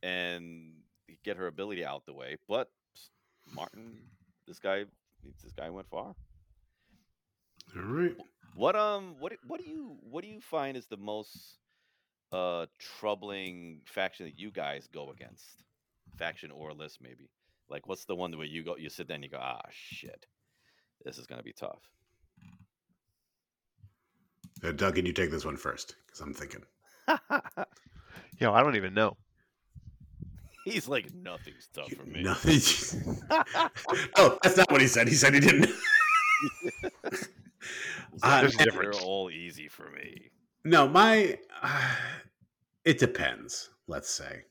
and 0.01 0.74
get 1.24 1.38
her 1.38 1.47
ability 1.47 1.86
out 1.86 2.05
the 2.05 2.13
way. 2.13 2.38
But 2.47 2.70
Martin, 3.53 3.97
this 4.47 4.59
guy, 4.59 4.86
this 5.43 5.53
guy 5.53 5.70
went 5.70 5.88
far. 5.89 6.16
All 7.76 7.82
right. 7.84 8.16
What 8.55 8.76
um 8.76 9.16
what 9.20 9.32
do- 9.32 9.47
what 9.47 9.61
do 9.61 9.70
you 9.70 9.97
what 10.01 10.24
do 10.24 10.30
you 10.30 10.39
find 10.41 10.78
is 10.78 10.88
the 10.88 10.97
most 10.97 11.57
uh 12.32 12.66
troubling 12.80 13.82
faction 13.86 14.26
that 14.26 14.39
you 14.39 14.49
guys 14.51 14.88
go 14.91 15.11
against? 15.11 15.63
Faction 16.18 16.51
or 16.51 16.74
list 16.74 16.99
maybe. 17.01 17.30
Like 17.70 17.88
what's 17.88 18.05
the 18.05 18.16
one 18.16 18.36
where 18.38 18.47
you 18.47 18.63
go 18.63 18.78
you 18.78 18.89
sit 18.89 19.07
there 19.07 19.16
and 19.16 19.24
you 19.24 19.30
go, 19.30 19.39
ah 19.41 19.61
shit. 19.72 20.26
This 21.03 21.18
is 21.18 21.28
gonna 21.28 21.43
be 21.43 21.53
tough. 21.53 21.82
Uh, 24.63 24.72
Doug, 24.72 24.95
can 24.95 25.05
you 25.05 25.11
take 25.13 25.30
this 25.30 25.45
one 25.45 25.57
first? 25.57 25.95
Because 26.07 26.22
I'm 26.22 26.34
thinking. 26.34 26.63
Yo, 28.39 28.53
I 28.53 28.61
don't 28.63 28.75
even 28.75 28.93
know. 28.93 29.17
He's 30.65 30.88
like 30.88 31.13
nothing's 31.13 31.69
tough 31.73 31.91
for 31.91 32.05
me. 32.05 32.23
Nothing. 32.23 33.15
oh, 34.17 34.38
that's 34.41 34.57
not 34.57 34.71
what 34.71 34.81
he 34.81 34.88
said. 34.88 35.07
He 35.07 35.13
said 35.13 35.33
he 35.33 35.39
didn't. 35.39 35.69
Uh, 38.23 38.41
There's 38.41 38.55
a 38.55 38.65
They're 38.71 38.93
all 38.93 39.29
easy 39.29 39.67
for 39.67 39.89
me. 39.89 40.29
No, 40.63 40.88
my 40.88 41.38
uh, 41.61 41.95
it 42.86 42.97
depends. 42.97 43.69
Let's 43.88 44.09
say, 44.09 44.43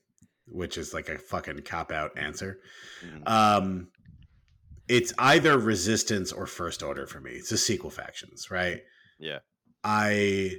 which 0.47 0.77
is 0.77 0.93
like 0.93 1.09
a 1.09 1.17
fucking 1.17 1.61
cop 1.63 1.91
out 1.93 2.11
answer. 2.19 2.59
Mhm. 3.03 3.29
Um, 3.29 3.89
it's 4.89 5.15
either 5.19 5.57
resistance 5.59 6.31
or 6.33 6.47
first 6.47 6.83
order 6.83 7.07
for 7.07 7.21
me. 7.21 7.33
It's 7.33 7.51
the 7.51 7.57
sequel 7.57 7.91
factions, 7.91 8.51
right? 8.51 8.83
Yeah. 9.19 9.39
I 9.83 10.57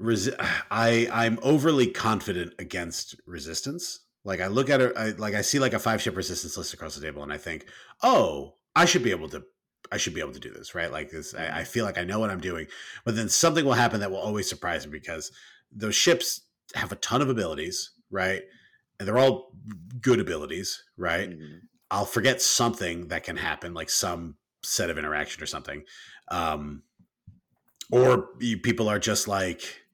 resi- 0.00 0.36
I 0.70 1.08
I'm 1.12 1.38
overly 1.42 1.88
confident 1.88 2.54
against 2.58 3.16
resistance. 3.26 4.00
Like 4.24 4.40
I 4.40 4.48
look 4.48 4.70
at 4.70 4.80
it, 4.80 4.92
I, 4.96 5.10
like 5.10 5.34
I 5.34 5.42
see 5.42 5.58
like 5.60 5.72
a 5.72 5.78
five 5.78 6.02
ship 6.02 6.16
resistance 6.16 6.56
list 6.56 6.74
across 6.74 6.96
the 6.96 7.00
table, 7.00 7.22
and 7.22 7.32
I 7.32 7.38
think, 7.38 7.66
oh, 8.02 8.54
I 8.74 8.84
should 8.84 9.04
be 9.04 9.12
able 9.12 9.28
to, 9.28 9.44
I 9.92 9.98
should 9.98 10.14
be 10.14 10.20
able 10.20 10.32
to 10.32 10.40
do 10.40 10.50
this, 10.50 10.74
right? 10.74 10.90
Like 10.90 11.10
this, 11.10 11.32
I, 11.32 11.60
I 11.60 11.64
feel 11.64 11.84
like 11.84 11.96
I 11.96 12.04
know 12.04 12.18
what 12.18 12.30
I'm 12.30 12.40
doing. 12.40 12.66
But 13.04 13.14
then 13.14 13.28
something 13.28 13.64
will 13.64 13.74
happen 13.74 14.00
that 14.00 14.10
will 14.10 14.18
always 14.18 14.48
surprise 14.48 14.84
me 14.84 14.90
because 14.90 15.30
those 15.70 15.94
ships 15.94 16.40
have 16.74 16.90
a 16.90 16.96
ton 16.96 17.22
of 17.22 17.30
abilities, 17.30 17.92
right? 18.10 18.42
And 18.98 19.06
they're 19.06 19.18
all 19.18 19.52
good 20.00 20.18
abilities, 20.18 20.82
right? 20.96 21.30
Mhm. 21.30 21.60
I'll 21.90 22.04
forget 22.04 22.42
something 22.42 23.08
that 23.08 23.22
can 23.22 23.36
happen, 23.36 23.74
like 23.74 23.90
some 23.90 24.36
set 24.64 24.90
of 24.90 24.98
interaction 24.98 25.40
or 25.40 25.46
something. 25.46 25.84
Um, 26.28 26.82
or 27.92 28.28
people 28.62 28.88
are 28.88 28.98
just 28.98 29.28
like, 29.28 29.85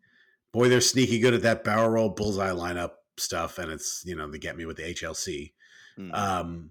boy, 0.53 0.69
they're 0.69 0.81
sneaky 0.81 1.19
good 1.19 1.35
at 1.35 1.43
that 1.43 1.65
barrel 1.65 1.89
roll 1.89 2.09
bullseye 2.11 2.51
lineup 2.51 2.93
stuff, 3.17 3.59
and 3.59 3.71
it's 3.71 4.03
you 4.07 4.17
know 4.17 4.31
they 4.31 4.39
get 4.39 4.57
me 4.57 4.65
with 4.65 4.77
the 4.77 4.85
HLC. 4.85 5.53
Mhm. 5.99 6.15
Um, 6.15 6.71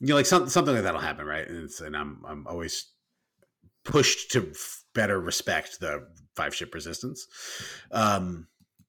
you 0.00 0.08
know, 0.08 0.14
like 0.16 0.26
something 0.26 0.50
something 0.50 0.74
like 0.74 0.82
that'll 0.84 1.00
happen, 1.00 1.26
right? 1.26 1.46
And, 1.46 1.64
it's, 1.64 1.80
and 1.80 1.96
I'm 1.96 2.22
I'm 2.26 2.46
always 2.46 2.92
pushed 3.84 4.32
to 4.32 4.50
f- 4.50 4.84
better 4.94 5.20
respect 5.20 5.80
the 5.80 6.06
five 6.34 6.54
ship 6.54 6.74
resistance. 6.74 7.26
Um, 7.92 8.48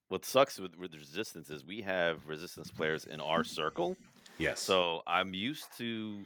what 0.10 0.26
sucks 0.26 0.58
with, 0.60 0.76
with 0.78 0.94
resistance 0.96 1.50
is 1.50 1.66
we 1.66 1.82
have 1.82 2.26
resistance 2.28 2.72
players 2.72 3.06
in 3.06 3.20
our 3.22 3.44
circle. 3.44 3.98
yes. 4.38 4.60
So 4.62 5.02
I'm 5.06 5.34
used 5.34 5.66
to 5.78 6.24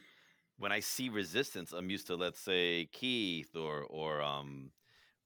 when 0.57 0.71
I 0.71 0.79
see 0.79 1.09
resistance, 1.09 1.73
I'm 1.73 1.89
used 1.89 2.07
to 2.07 2.15
let's 2.15 2.39
say 2.39 2.87
Keith 2.91 3.55
or 3.55 3.83
or 3.83 4.21
um 4.21 4.71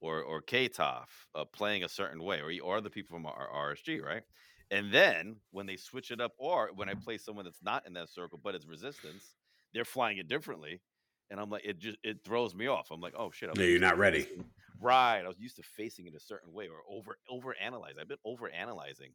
or 0.05 0.21
or 0.21 0.41
Katoff 0.41 1.07
uh, 1.33 1.45
playing 1.45 1.83
a 1.83 1.89
certain 1.89 2.21
way, 2.23 2.39
or 2.41 2.51
or 2.63 2.81
the 2.81 2.89
people 2.89 3.15
from 3.15 3.25
our 3.25 3.49
RSG, 3.73 4.01
right? 4.03 4.23
And 4.71 4.91
then 4.91 5.35
when 5.51 5.65
they 5.67 5.77
switch 5.77 6.09
it 6.11 6.19
up, 6.21 6.31
or 6.37 6.71
when 6.75 6.89
I 6.89 6.93
play 6.95 7.17
someone 7.17 7.45
that's 7.45 7.61
not 7.63 7.85
in 7.87 7.93
that 7.93 8.09
circle 8.09 8.39
but 8.43 8.55
it's 8.55 8.65
resistance, 8.65 9.35
they're 9.73 9.85
flying 9.85 10.17
it 10.17 10.27
differently, 10.27 10.81
and 11.29 11.39
I'm 11.39 11.49
like, 11.49 11.65
it 11.65 11.77
just 11.79 11.97
it 12.03 12.17
throws 12.25 12.55
me 12.55 12.67
off. 12.67 12.89
I'm 12.91 13.01
like, 13.01 13.13
oh 13.17 13.31
shit, 13.31 13.49
I'm 13.49 13.57
No, 13.59 13.65
you're 13.65 13.79
not 13.79 13.97
ready. 13.97 14.21
facing- 14.21 14.45
Right, 14.81 15.21
I 15.23 15.27
was 15.27 15.39
used 15.39 15.55
to 15.55 15.63
facing 15.63 16.05
it 16.05 16.13
a 16.15 16.19
certain 16.19 16.51
way, 16.51 16.67
or 16.67 16.79
over 16.89 17.17
over 17.29 17.55
analyze. 17.61 17.95
I've 17.99 18.07
been 18.09 18.17
over 18.25 18.49
analyzing 18.49 19.11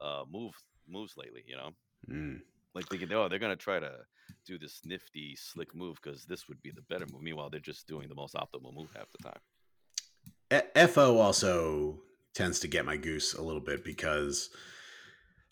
uh 0.00 0.24
moves 0.30 0.64
moves 0.88 1.14
lately, 1.16 1.42
you 1.46 1.56
know 1.56 1.70
Mm. 2.08 2.40
like 2.74 2.86
thinking, 2.88 3.12
oh, 3.12 3.28
they're 3.28 3.38
gonna 3.38 3.56
try 3.56 3.78
to 3.80 3.92
do 4.46 4.58
this 4.58 4.80
nifty, 4.84 5.36
slick 5.36 5.74
move 5.74 5.98
because 6.02 6.24
this 6.24 6.48
would 6.48 6.60
be 6.62 6.70
the 6.70 6.82
better 6.82 7.06
move. 7.12 7.20
Meanwhile, 7.22 7.50
they're 7.50 7.60
just 7.72 7.86
doing 7.86 8.08
the 8.08 8.14
most 8.14 8.34
optimal 8.34 8.72
move 8.74 8.90
half 8.96 9.10
the 9.12 9.18
time. 9.28 9.40
FO 10.50 11.18
also 11.18 12.02
tends 12.34 12.60
to 12.60 12.68
get 12.68 12.84
my 12.84 12.96
goose 12.96 13.34
a 13.34 13.42
little 13.42 13.60
bit 13.60 13.84
because 13.84 14.50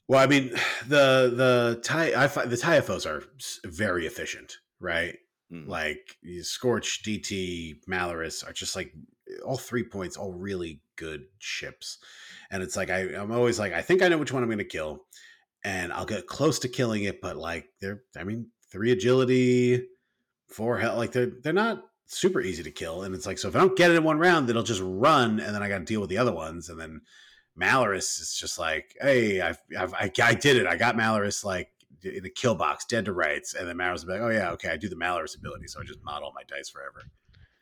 Well, 0.07 0.21
I 0.23 0.27
mean, 0.27 0.51
the 0.87 1.33
the 1.35 1.81
tie 1.83 2.13
I 2.15 2.29
find 2.29 2.51
the 2.51 2.57
TIFOs 2.57 3.07
are 3.07 3.25
very 3.69 4.07
efficient, 4.07 4.57
right? 4.81 5.19
Mhm. 5.53 5.67
Like 5.69 6.17
Scorch, 6.43 7.03
DT, 7.03 7.81
Malarus 7.87 8.47
are 8.49 8.53
just 8.53 8.75
like 8.77 8.95
all 9.45 9.59
three 9.59 9.85
points, 9.85 10.17
all 10.17 10.33
really 10.33 10.83
good 10.97 11.27
ships. 11.39 11.99
And 12.51 12.63
it's 12.63 12.77
like 12.77 12.91
I, 12.91 13.01
I'm 13.15 13.31
always 13.33 13.59
like, 13.59 13.73
I 13.75 13.83
think 13.83 14.01
I 14.03 14.09
know 14.09 14.19
which 14.19 14.33
one 14.33 14.43
I'm 14.43 14.49
going 14.49 14.59
to 14.59 14.65
kill, 14.65 15.05
and 15.65 15.93
I'll 15.93 16.07
get 16.07 16.27
close 16.27 16.59
to 16.61 16.69
killing 16.69 17.05
it, 17.05 17.21
but 17.21 17.37
like 17.37 17.69
they're, 17.81 18.05
I 18.17 18.25
mean, 18.25 18.51
three 18.71 18.93
agility, 18.93 19.89
four 20.49 20.79
health, 20.79 20.99
like 20.99 21.13
they're 21.13 21.33
they're 21.43 21.53
not 21.53 21.85
super 22.15 22.41
easy 22.41 22.63
to 22.63 22.71
kill. 22.71 23.03
And 23.03 23.15
it's 23.15 23.27
like, 23.27 23.39
so 23.39 23.49
if 23.49 23.57
I 23.57 23.61
don't 23.61 23.77
get 23.77 23.91
it 23.91 23.97
in 23.97 24.05
one 24.05 24.19
round, 24.19 24.49
it'll 24.51 24.63
just 24.63 24.83
run, 24.83 25.41
and 25.41 25.55
then 25.55 25.63
I 25.63 25.69
got 25.69 25.79
to 25.79 25.85
deal 25.85 26.01
with 26.01 26.11
the 26.11 26.19
other 26.19 26.33
ones, 26.33 26.69
and 26.69 26.81
then 26.81 27.03
Malarus 27.59 28.21
is 28.21 28.37
just 28.39 28.59
like, 28.59 28.97
hey, 29.01 29.41
I've, 29.41 29.59
I've 29.79 29.95
I, 29.95 30.11
I 30.23 30.35
did 30.35 30.57
it, 30.57 30.67
I 30.67 30.77
got 30.77 30.97
Malarus 30.97 31.45
like 31.45 31.71
in 32.03 32.23
the 32.23 32.31
kill 32.31 32.55
box, 32.55 32.85
dead 32.85 33.05
to 33.07 33.13
rights, 33.13 33.55
and 33.55 33.69
then 33.69 33.77
Malarus 33.77 34.05
will 34.07 34.15
be 34.15 34.21
like, 34.21 34.23
oh 34.23 34.31
yeah, 34.31 34.51
okay, 34.53 34.71
I 34.71 34.77
do 34.77 34.89
the 34.89 34.97
Malarus 34.97 35.37
ability, 35.37 35.67
so 35.67 35.81
I 35.81 35.85
just 35.85 36.03
mod 36.03 36.23
all 36.23 36.33
my 36.35 36.45
dice 36.45 36.69
forever. 36.69 37.03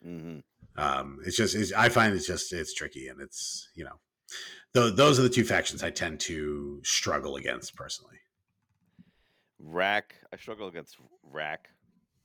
Mhm. 0.06 0.42
Um, 0.76 1.18
it's 1.24 1.36
just, 1.36 1.54
it's, 1.54 1.72
I 1.72 1.88
find 1.88 2.14
it's 2.14 2.26
just, 2.26 2.52
it's 2.52 2.74
tricky, 2.74 3.08
and 3.08 3.20
it's 3.20 3.70
you 3.74 3.84
know, 3.84 3.98
th- 4.74 4.94
those 4.94 5.18
are 5.18 5.22
the 5.22 5.30
two 5.30 5.44
factions 5.44 5.82
I 5.82 5.90
tend 5.90 6.20
to 6.20 6.80
struggle 6.84 7.36
against 7.36 7.74
personally. 7.74 8.18
Rack. 9.58 10.14
I 10.32 10.36
struggle 10.36 10.68
against 10.68 10.96
rack. 11.22 11.68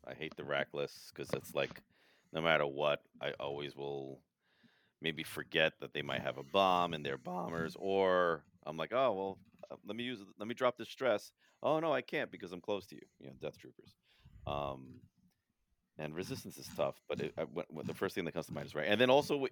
I 0.05 0.13
hate 0.13 0.35
the 0.35 0.43
rack 0.43 0.67
lists 0.73 1.11
because 1.13 1.31
it's 1.33 1.55
like, 1.55 1.81
no 2.33 2.41
matter 2.41 2.65
what, 2.65 3.01
I 3.21 3.31
always 3.39 3.75
will 3.75 4.23
maybe 5.01 5.23
forget 5.23 5.73
that 5.81 5.93
they 5.93 6.01
might 6.01 6.21
have 6.21 6.37
a 6.37 6.43
bomb 6.43 6.93
in 6.93 7.03
their 7.03 7.17
bombers, 7.17 7.75
or 7.79 8.45
I'm 8.65 8.77
like, 8.77 8.93
oh 8.93 9.13
well, 9.13 9.39
uh, 9.71 9.77
let 9.85 9.95
me 9.95 10.03
use, 10.03 10.19
let 10.39 10.47
me 10.47 10.55
drop 10.55 10.77
this 10.77 10.89
stress. 10.89 11.31
Oh 11.63 11.79
no, 11.79 11.93
I 11.93 12.01
can't 12.01 12.31
because 12.31 12.51
I'm 12.51 12.61
close 12.61 12.87
to 12.87 12.95
you. 12.95 13.01
You 13.19 13.27
know, 13.27 13.33
Death 13.41 13.57
Troopers. 13.57 13.95
Um, 14.47 15.01
and 15.97 16.15
resistance 16.15 16.57
is 16.57 16.69
tough, 16.69 17.01
but 17.07 17.19
it, 17.21 17.33
I, 17.37 17.43
what, 17.43 17.71
what- 17.71 17.87
the 17.87 17.93
first 17.93 18.15
thing 18.15 18.25
that 18.25 18.31
comes 18.33 18.47
to 18.47 18.53
mind 18.53 18.67
is 18.67 18.75
right. 18.75 18.87
And 18.87 18.99
then 18.99 19.09
also, 19.09 19.37
what- 19.37 19.51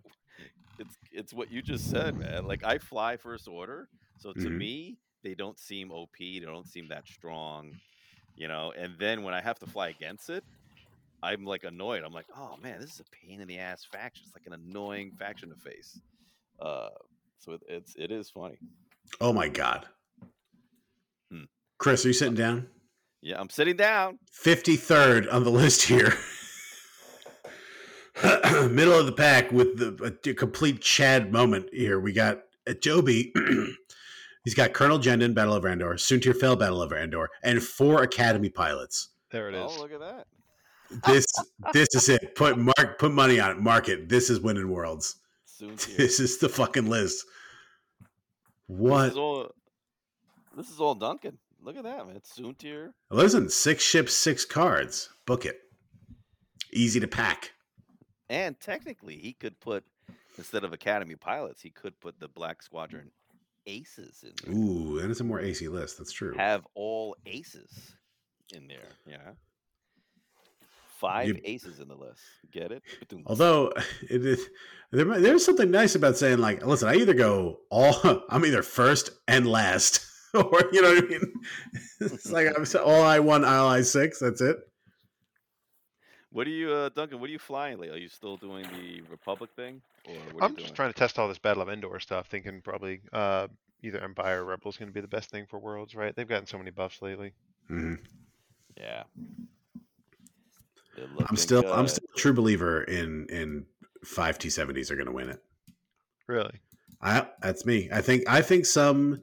it's 0.79 0.97
it's 1.11 1.33
what 1.33 1.51
you 1.51 1.61
just 1.61 1.89
said, 1.89 2.15
man. 2.15 2.45
Like 2.45 2.63
I 2.63 2.79
fly 2.79 3.17
first 3.17 3.47
order, 3.47 3.89
so 4.17 4.33
to 4.33 4.49
Mhm. 4.49 4.51
me 4.51 4.97
they 5.23 5.35
don't 5.35 5.59
seem 5.59 5.91
OP. 5.91 6.39
They 6.39 6.45
don't 6.45 6.67
seem 6.67 6.89
that 6.89 7.07
strong, 7.07 7.75
you 8.35 8.47
know. 8.47 8.73
And 8.77 8.97
then 8.99 9.23
when 9.23 9.33
I 9.33 9.41
have 9.41 9.59
to 9.59 9.67
fly 9.67 9.89
against 9.89 10.29
it, 10.29 10.45
I'm 11.21 11.43
like 11.45 11.63
annoyed. 11.63 12.03
I'm 12.05 12.13
like, 12.13 12.27
oh 12.35 12.55
man, 12.61 12.79
this 12.79 12.91
is 12.93 12.99
a 13.01 13.25
pain 13.27 13.41
in 13.41 13.47
the 13.47 13.59
ass 13.59 13.85
faction. 13.91 14.23
It's 14.25 14.35
like 14.35 14.47
an 14.47 14.53
annoying 14.53 15.11
faction 15.19 15.49
to 15.49 15.55
face. 15.55 15.99
Uh, 16.61 16.89
so 17.39 17.53
it, 17.53 17.61
it's 17.67 17.95
it 17.97 18.11
is 18.11 18.29
funny. 18.29 18.57
Oh 19.21 19.33
my 19.33 19.47
god, 19.49 19.85
Hmm. 21.31 21.43
Chris, 21.77 22.05
are 22.05 22.09
you 22.09 22.13
sitting 22.13 22.35
down? 22.35 22.67
Yeah, 23.21 23.39
I'm 23.39 23.49
sitting 23.49 23.75
down. 23.75 24.19
53rd 24.45 25.31
on 25.33 25.43
the 25.43 25.49
list 25.61 25.81
here. 25.83 26.13
Middle 28.69 28.99
of 28.99 29.05
the 29.05 29.13
pack 29.15 29.51
with 29.51 29.77
the 29.77 30.17
a 30.29 30.33
complete 30.33 30.81
Chad 30.81 31.31
moment 31.31 31.67
here. 31.71 31.99
We 31.99 32.11
got 32.13 32.41
at 32.67 32.81
Joby. 32.83 33.33
he's 34.43 34.53
got 34.55 34.73
Colonel 34.73 34.99
Jendon, 34.99 35.33
Battle 35.33 35.53
of 35.53 35.65
Endor, 35.65 35.93
Soontir 35.95 36.35
Fel, 36.35 36.55
Battle 36.55 36.81
of 36.81 36.91
Endor, 36.91 37.29
and 37.43 37.63
four 37.63 38.03
Academy 38.03 38.49
pilots. 38.49 39.09
There 39.31 39.47
it 39.49 39.55
is. 39.55 39.61
Oh, 39.63 39.79
look 39.79 39.91
at 39.93 39.99
that. 39.99 40.27
This 41.05 41.25
this 41.73 41.87
is 41.93 42.09
it. 42.09 42.35
Put 42.35 42.57
mark 42.57 42.97
put 42.97 43.11
money 43.11 43.39
on 43.39 43.51
it. 43.51 43.59
Mark 43.59 43.89
it. 43.89 44.09
This 44.09 44.29
is 44.29 44.39
winning 44.39 44.69
worlds. 44.69 45.15
This 45.97 46.19
is 46.21 46.37
the 46.37 46.47
fucking 46.47 46.89
list. 46.89 47.25
This 47.99 48.77
What? 48.77 49.09
is 49.09 49.17
all. 49.17 49.51
This 50.55 50.69
is 50.69 50.79
all 50.79 50.95
Duncan. 50.95 51.37
Look 51.61 51.75
at 51.75 51.83
that, 51.83 52.07
man. 52.07 52.15
It's 52.15 52.37
Soontir. 52.39 52.93
Listen, 53.11 53.49
six 53.49 53.83
ships, 53.83 54.13
six 54.13 54.45
cards. 54.45 55.09
Book 55.25 55.45
it. 55.45 55.59
Easy 56.71 56.99
to 57.01 57.07
pack. 57.07 57.51
And 58.29 58.57
technically, 58.59 59.17
he 59.17 59.33
could 59.33 59.59
put 59.59 59.83
instead 60.37 60.63
of 60.63 60.71
Academy 60.71 61.15
pilots, 61.15 61.61
he 61.61 61.69
could 61.69 61.99
put 61.99 62.19
the 62.19 62.27
Black 62.29 62.63
Squadron 62.63 63.11
aces 63.67 64.23
in 64.23 64.31
there. 64.45 64.55
Ooh, 64.57 64.99
and 64.99 65.11
it's 65.11 65.19
a 65.19 65.23
more 65.25 65.41
AC 65.41 65.67
list. 65.67 65.97
That's 65.97 66.13
true. 66.13 66.33
Have 66.37 66.65
all 66.75 67.15
aces 67.25 67.95
in 68.53 68.67
there. 68.67 68.87
Yeah. 69.05 69.31
Five 70.99 71.27
You- 71.29 71.39
aces 71.45 71.79
in 71.79 71.87
the 71.87 71.95
list. 71.95 72.21
Get 72.51 72.71
it? 72.71 72.83
Although 73.25 73.71
it 74.09 74.25
is, 74.25 74.49
there, 74.91 75.05
there's 75.05 75.45
something 75.45 75.71
nice 75.71 75.95
about 75.95 76.17
saying 76.17 76.39
like, 76.39 76.65
listen, 76.65 76.89
I 76.89 76.95
either 76.95 77.13
go 77.13 77.59
all, 77.69 78.23
I'm 78.29 78.45
either 78.45 78.61
first 78.63 79.11
and 79.27 79.47
last, 79.47 80.05
or 80.33 80.43
you 80.73 80.81
know 80.81 80.93
what 80.95 81.03
I 81.05 81.07
mean. 81.07 81.33
It's 82.01 82.31
like 82.31 82.47
I'm 82.47 82.65
all 82.83 83.01
I 83.03 83.19
one, 83.19 83.45
all 83.45 83.67
I 83.69 83.81
six. 83.81 84.19
That's 84.19 84.41
it. 84.41 84.57
What 86.31 86.45
are 86.45 86.51
you, 86.51 86.69
uh, 86.71 86.89
Duncan? 86.89 87.19
What 87.19 87.29
are 87.29 87.33
you 87.33 87.39
flying 87.39 87.79
lately? 87.79 87.95
Are 87.95 87.99
you 87.99 88.09
still 88.09 88.37
doing 88.37 88.63
the 88.73 89.01
Republic 89.09 89.49
thing, 89.55 89.81
or 90.05 90.13
what 90.33 90.43
I'm 90.43 90.51
you 90.51 90.57
just 90.57 90.67
doing? 90.67 90.75
trying 90.75 90.93
to 90.93 90.99
test 90.99 91.17
all 91.17 91.27
this 91.27 91.39
Battle 91.39 91.63
of 91.63 91.69
Endor 91.69 91.99
stuff, 91.99 92.27
thinking 92.27 92.61
probably 92.61 92.99
uh, 93.13 93.47
either 93.81 93.99
Empire 93.99 94.41
or 94.43 94.45
Rebels 94.45 94.77
going 94.77 94.89
to 94.89 94.93
be 94.93 95.01
the 95.01 95.07
best 95.07 95.31
thing 95.31 95.45
for 95.49 95.57
Worlds, 95.59 95.95
right? 95.95 96.15
They've 96.15 96.27
gotten 96.27 96.45
so 96.45 96.57
many 96.59 96.69
buffs 96.71 97.01
lately. 97.01 97.31
Mhm. 97.71 97.97
Yeah. 98.77 99.03
They're 100.99 101.07
I'm 101.07 101.15
looking 101.15 101.37
still, 101.37 101.73
I'm 101.73 101.87
still 101.87 102.07
a 102.13 102.19
true 102.19 102.33
believer 102.33 102.83
in 102.83 103.25
in 103.29 103.65
five 104.03 104.37
T70s 104.37 104.91
are 104.91 104.95
going 104.95 105.07
to 105.07 105.13
win 105.13 105.29
it. 105.29 105.39
Really? 106.27 106.59
I 107.01 107.27
that's 107.41 107.65
me. 107.65 107.89
I 107.91 108.01
think 108.01 108.27
I 108.27 108.41
think 108.41 108.65
some 108.65 109.21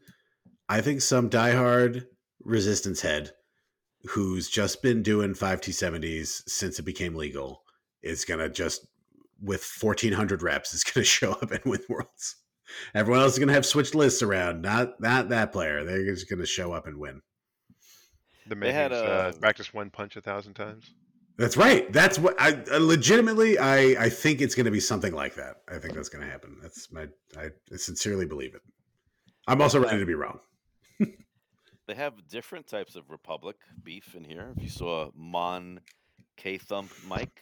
I 0.68 0.80
think 0.80 1.02
some 1.02 1.28
diehard 1.28 2.06
resistance 2.42 3.02
head 3.02 3.32
who's 4.08 4.48
just 4.48 4.82
been 4.82 5.02
doing 5.02 5.34
5T70s 5.34 6.48
since 6.48 6.78
it 6.78 6.84
became 6.84 7.14
legal 7.14 7.62
is 8.02 8.24
gonna 8.24 8.48
just 8.48 8.86
with 9.42 9.68
1400 9.80 10.42
reps 10.42 10.72
is 10.72 10.84
gonna 10.84 11.04
show 11.04 11.32
up 11.32 11.50
and 11.50 11.64
win 11.64 11.82
worlds. 11.88 12.36
Everyone 12.94 13.20
else 13.20 13.34
is 13.34 13.38
gonna 13.38 13.52
have 13.52 13.66
switched 13.66 13.94
lists 13.94 14.22
around. 14.22 14.62
Not 14.62 14.98
not 15.00 15.28
that 15.28 15.52
player. 15.52 15.84
They're 15.84 16.06
just 16.06 16.30
gonna 16.30 16.46
show 16.46 16.72
up 16.72 16.86
and 16.86 16.98
win. 16.98 17.20
The 18.48 18.54
They 18.54 18.72
had, 18.72 18.92
Mayhews, 18.92 19.02
uh, 19.02 19.28
uh, 19.28 19.32
practice 19.32 19.74
one 19.74 19.90
punch 19.90 20.16
a 20.16 20.20
thousand 20.20 20.54
times. 20.54 20.92
That's 21.38 21.56
right. 21.56 21.92
That's 21.92 22.18
what 22.18 22.34
I, 22.40 22.62
I 22.72 22.78
legitimately 22.78 23.58
I 23.58 24.04
I 24.06 24.08
think 24.08 24.40
it's 24.40 24.54
gonna 24.54 24.70
be 24.70 24.80
something 24.80 25.12
like 25.12 25.34
that. 25.34 25.56
I 25.68 25.78
think 25.78 25.94
that's 25.94 26.08
gonna 26.08 26.26
happen. 26.26 26.56
That's 26.62 26.90
my 26.90 27.08
I 27.36 27.50
sincerely 27.76 28.26
believe 28.26 28.54
it. 28.54 28.62
I'm 29.46 29.60
also 29.60 29.78
ready 29.78 29.98
to 29.98 30.06
be 30.06 30.14
wrong. 30.14 30.40
They 31.86 31.94
have 31.94 32.14
different 32.28 32.66
types 32.66 32.96
of 32.96 33.10
Republic 33.10 33.54
beef 33.84 34.16
in 34.16 34.24
here. 34.24 34.52
If 34.56 34.62
you 34.62 34.68
saw 34.68 35.10
Mon 35.14 35.80
K 36.36 36.58
Thump 36.58 36.90
Mike, 37.06 37.40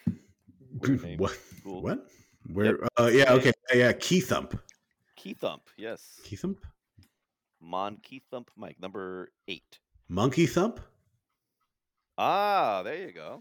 What? 1.17 1.39
cool. 1.63 1.83
What? 1.83 2.07
Where? 2.53 2.79
Uh, 2.99 3.07
yeah. 3.07 3.33
Okay. 3.33 3.53
Yeah. 3.71 3.77
yeah. 3.77 3.93
Key 3.93 4.21
thump. 4.21 4.61
Key 5.17 5.33
Thump, 5.33 5.63
yes. 5.79 6.21
Key 6.25 6.37
thump. 6.37 6.59
Mon 7.61 7.97
Key 8.03 8.21
Thump 8.31 8.51
Mike, 8.57 8.79
number 8.79 9.31
eight. 9.49 9.79
Monkey 10.11 10.45
thump. 10.45 10.81
Ah, 12.19 12.83
there 12.83 12.97
you 13.07 13.13
go. 13.13 13.41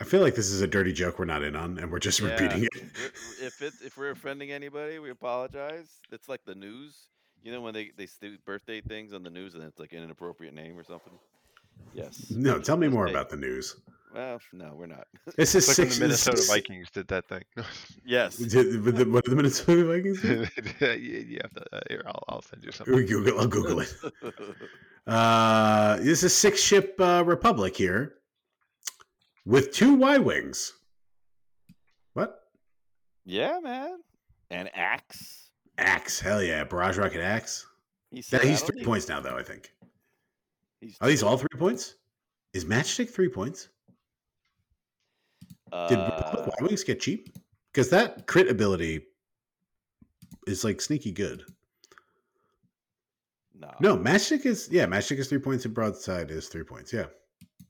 I 0.00 0.04
feel 0.04 0.20
like 0.22 0.34
this 0.34 0.50
is 0.50 0.60
a 0.60 0.66
dirty 0.66 0.92
joke 0.92 1.18
we're 1.18 1.24
not 1.24 1.44
in 1.44 1.54
on, 1.54 1.78
and 1.78 1.90
we're 1.90 1.98
just 2.00 2.20
Yeah. 2.20 2.30
repeating 2.30 2.64
it. 2.64 2.70
If 3.40 3.60
it 3.62 3.74
if 3.84 3.96
we're 3.96 4.10
offending 4.10 4.50
anybody, 4.52 4.98
we 4.98 5.10
apologize. 5.10 5.88
It's 6.10 6.28
like 6.28 6.44
the 6.44 6.54
news. 6.54 7.08
You 7.42 7.52
know 7.52 7.60
when 7.60 7.74
they 7.74 7.90
they 7.96 8.08
do 8.20 8.36
birthday 8.44 8.80
things 8.80 9.12
on 9.12 9.22
the 9.22 9.30
news 9.30 9.54
and 9.54 9.62
it's 9.62 9.78
like 9.78 9.92
an 9.92 10.02
inappropriate 10.02 10.54
name 10.54 10.78
or 10.78 10.84
something. 10.84 11.12
Yes. 11.92 12.30
No, 12.30 12.58
tell 12.58 12.76
me 12.76 12.88
more 12.88 13.06
about 13.06 13.28
the 13.30 13.36
news. 13.36 13.76
Well, 14.14 14.40
no, 14.52 14.74
we're 14.76 14.86
not. 14.86 15.06
This 15.36 15.54
is 15.56 15.66
like 15.66 15.74
six. 15.76 15.96
the 15.98 16.04
Minnesota 16.04 16.36
this 16.36 16.44
is- 16.44 16.50
Vikings 16.50 16.88
did 16.90 17.08
that 17.08 17.28
thing. 17.28 17.42
yes. 18.06 18.36
Did- 18.36 18.82
with 18.84 18.96
the- 18.96 19.04
What 19.10 19.24
the 19.24 19.34
Minnesota 19.36 19.84
Vikings? 19.84 20.22
do? 20.22 20.46
you, 20.86 21.18
you 21.32 21.38
have 21.42 21.52
to. 21.54 21.64
Uh, 21.76 21.80
here, 21.88 22.02
I'll, 22.06 22.22
I'll 22.28 22.42
send 22.42 22.64
you 22.64 22.70
something. 22.72 22.94
We 22.94 23.04
Google. 23.04 23.38
I'll 23.40 23.48
Google 23.48 23.80
it. 23.80 23.92
Uh, 25.06 25.96
this 25.96 26.22
is 26.22 26.32
six 26.34 26.62
ship 26.62 26.94
uh, 27.00 27.22
republic 27.26 27.76
here, 27.76 28.14
with 29.44 29.72
two 29.72 29.94
Y 29.94 30.18
wings. 30.18 30.72
What? 32.14 32.40
yeah, 33.24 33.58
man. 33.62 33.98
And 34.50 34.70
Axe. 34.74 35.50
Axe. 35.78 36.20
Hell 36.20 36.42
yeah, 36.42 36.64
barrage 36.64 36.98
rocket 36.98 37.20
axe. 37.20 37.66
He 38.10 38.22
Yeah, 38.30 38.42
he's 38.42 38.62
three 38.62 38.84
points 38.84 39.08
now, 39.08 39.20
though. 39.20 39.36
I 39.36 39.42
think. 39.42 39.72
he's 40.80 40.96
Are 41.00 41.08
these 41.08 41.22
all 41.22 41.36
three 41.36 41.58
points? 41.58 41.96
Is 42.52 42.64
matchstick 42.64 43.10
three 43.10 43.28
points? 43.28 43.68
Did 45.88 45.98
Uh, 45.98 46.12
Republic 46.14 46.54
Y 46.60 46.66
wings 46.66 46.84
get 46.84 47.00
cheap? 47.00 47.34
Because 47.72 47.90
that 47.90 48.28
crit 48.28 48.48
ability 48.48 49.06
is 50.46 50.62
like 50.62 50.80
sneaky 50.80 51.10
good. 51.10 51.42
no. 53.54 53.72
No, 53.80 53.96
matchstick 53.96 54.46
is 54.46 54.68
yeah, 54.70 54.86
matchstick 54.86 55.18
is 55.18 55.28
three 55.28 55.40
points 55.40 55.64
and 55.64 55.74
broadside 55.74 56.30
is 56.30 56.46
three 56.48 56.62
points. 56.62 56.92
Yeah. 56.92 57.06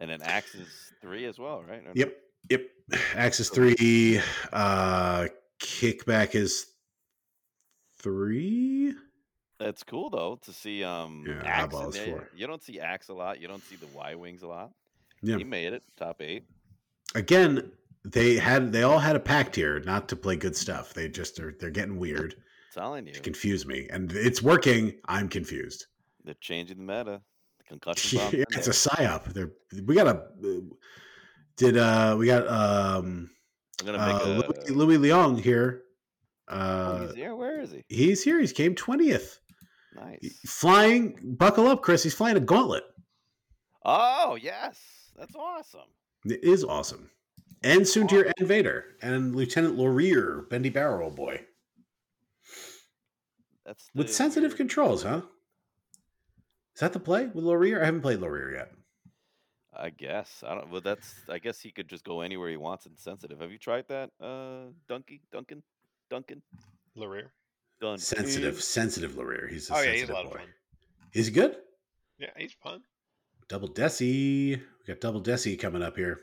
And 0.01 0.11
then 0.11 0.21
Axe 0.23 0.55
is 0.57 0.93
three 1.05 1.25
as 1.27 1.39
well, 1.39 1.63
right? 1.69 1.83
Yep. 1.95 2.17
Yep. 2.51 2.63
Axis 3.15 3.51
three. 3.51 4.21
Uh 4.53 5.27
kickback 5.63 6.35
is 6.35 6.67
three. 7.99 8.95
It's 9.61 9.83
cool 9.83 10.11
though 10.11 10.39
to 10.43 10.53
see 10.53 10.83
um 10.85 11.25
Yeah, 11.27 11.43
Axe 11.45 11.65
eyeball 11.65 11.89
is 11.91 11.99
four. 11.99 12.29
You 12.35 12.47
don't 12.47 12.63
see 12.63 12.81
Axe 12.81 13.09
a 13.09 13.15
lot. 13.15 13.41
You 13.41 13.49
don't 13.49 13.63
see 13.63 13.77
the 13.77 13.87
Y 13.95 14.15
wings 14.15 14.43
a 14.43 14.49
lot. 14.49 14.71
Yeah. 15.23 15.39
He 15.39 15.45
made 15.45 15.73
it 15.73 15.83
top 15.97 16.21
eight. 16.21 16.45
Again, 17.15 17.73
they 18.05 18.37
had 18.37 18.73
they 18.73 18.83
all 18.83 18.99
had 18.99 19.17
a 19.17 19.21
pact 19.21 19.57
here 19.57 19.81
not 19.81 20.09
to 20.09 20.17
play 20.17 20.37
good 20.37 20.57
stuff. 20.57 20.93
They 20.93 21.09
just 21.09 21.39
are 21.41 21.57
they're 21.59 21.71
getting 21.71 21.99
weird 21.99 22.35
telling 22.75 23.07
you, 23.07 23.15
to 23.15 23.21
confuse 23.21 23.65
me, 23.65 23.87
and 23.91 24.13
it's 24.13 24.43
working. 24.43 24.95
I'm 25.07 25.29
confused. 25.29 25.87
they're 26.25 26.35
changing 26.41 26.79
the 26.79 26.83
meta. 26.83 27.23
The 27.65 27.79
concussion 27.79 28.21
Yeah, 28.33 28.45
it's 28.51 28.69
a 28.69 28.71
psyop. 28.71 29.33
They're 29.33 29.53
we 29.85 29.95
got 29.95 30.07
a 30.07 30.27
did 31.57 31.77
uh 31.77 32.17
we 32.19 32.27
got 32.27 32.47
um 32.49 33.31
I'm 33.81 33.87
gonna 33.87 33.99
make 33.99 34.17
uh, 34.17 34.29
a. 34.29 34.71
Louis, 34.71 34.71
Louis 34.97 35.09
Leong 35.11 35.41
here. 35.41 35.83
Oh, 36.49 36.57
Uh, 36.57 37.07
he's 37.07 37.15
here. 37.17 37.35
Where 37.35 37.61
is 37.61 37.73
he? 37.73 37.85
he's 37.89 38.23
here. 38.23 38.39
He's 38.41 38.53
came 38.53 38.75
twentieth. 38.75 39.41
Nice. 39.97 40.41
Flying, 40.47 41.37
buckle 41.39 41.69
up, 41.69 41.83
Chris. 41.83 42.03
He's 42.03 42.15
flying 42.15 42.37
a 42.37 42.41
gauntlet. 42.41 42.85
Oh 43.85 44.37
yes, 44.41 44.79
that's 45.17 45.35
awesome. 45.37 45.89
It 46.25 46.43
is 46.43 46.65
awesome. 46.65 47.11
And 47.63 47.83
Soontir 47.83 48.31
and 48.39 48.47
Vader 48.47 48.97
and 49.03 49.35
Lieutenant 49.35 49.77
Lorrir, 49.79 50.49
Bendy 50.51 50.69
Barrel 50.69 51.11
boy. 51.11 51.41
That's 53.65 53.89
With 53.95 54.13
sensitive 54.13 54.57
controls, 54.57 55.03
huh? 55.03 55.23
Is 56.75 56.81
that 56.81 56.93
the 56.93 57.01
play 57.01 57.27
with 57.27 57.45
Lorrir? 57.45 57.81
I 57.81 57.87
haven't 57.87 58.01
played 58.01 58.19
Lorrir 58.19 58.53
yet. 58.53 58.73
I 59.77 59.91
guess 59.91 60.43
I 60.47 60.55
don't. 60.55 60.71
Well, 60.71 60.81
that's. 60.81 61.15
I 61.29 61.39
guess 61.39 61.61
he 61.61 61.71
could 61.71 61.89
just 61.89 62.05
go 62.05 62.21
anywhere 62.21 62.51
he 62.51 62.57
wants 62.57 62.87
and 62.87 62.99
sensitive. 62.99 63.41
Have 63.41 63.51
you 63.51 63.59
tried 63.59 63.87
that, 63.89 64.11
uh, 64.21 64.71
Dunky, 64.89 65.21
Duncan, 65.33 65.63
Duncan, 66.11 66.43
Lorrir. 66.97 67.31
Dun? 67.81 67.99
Sensitive, 67.99 68.63
sensitive 68.63 69.13
Lorrir. 69.13 69.51
He's 69.51 69.71
a 69.71 69.77
Oh 69.77 69.81
yeah, 69.81 69.93
he's 69.93 70.09
a 70.09 70.13
lot 70.13 70.27
of 70.27 70.33
fun. 70.33 70.49
Is 71.13 71.27
he 71.27 71.33
good? 71.33 71.57
Yeah, 72.19 72.31
he's 72.37 72.53
fun. 72.53 72.83
Double 73.49 73.69
Desi. 73.69 74.57
We 74.57 74.87
got 74.87 75.01
Double 75.01 75.21
Desi 75.21 75.59
coming 75.59 75.83
up 75.83 75.97
here. 75.97 76.21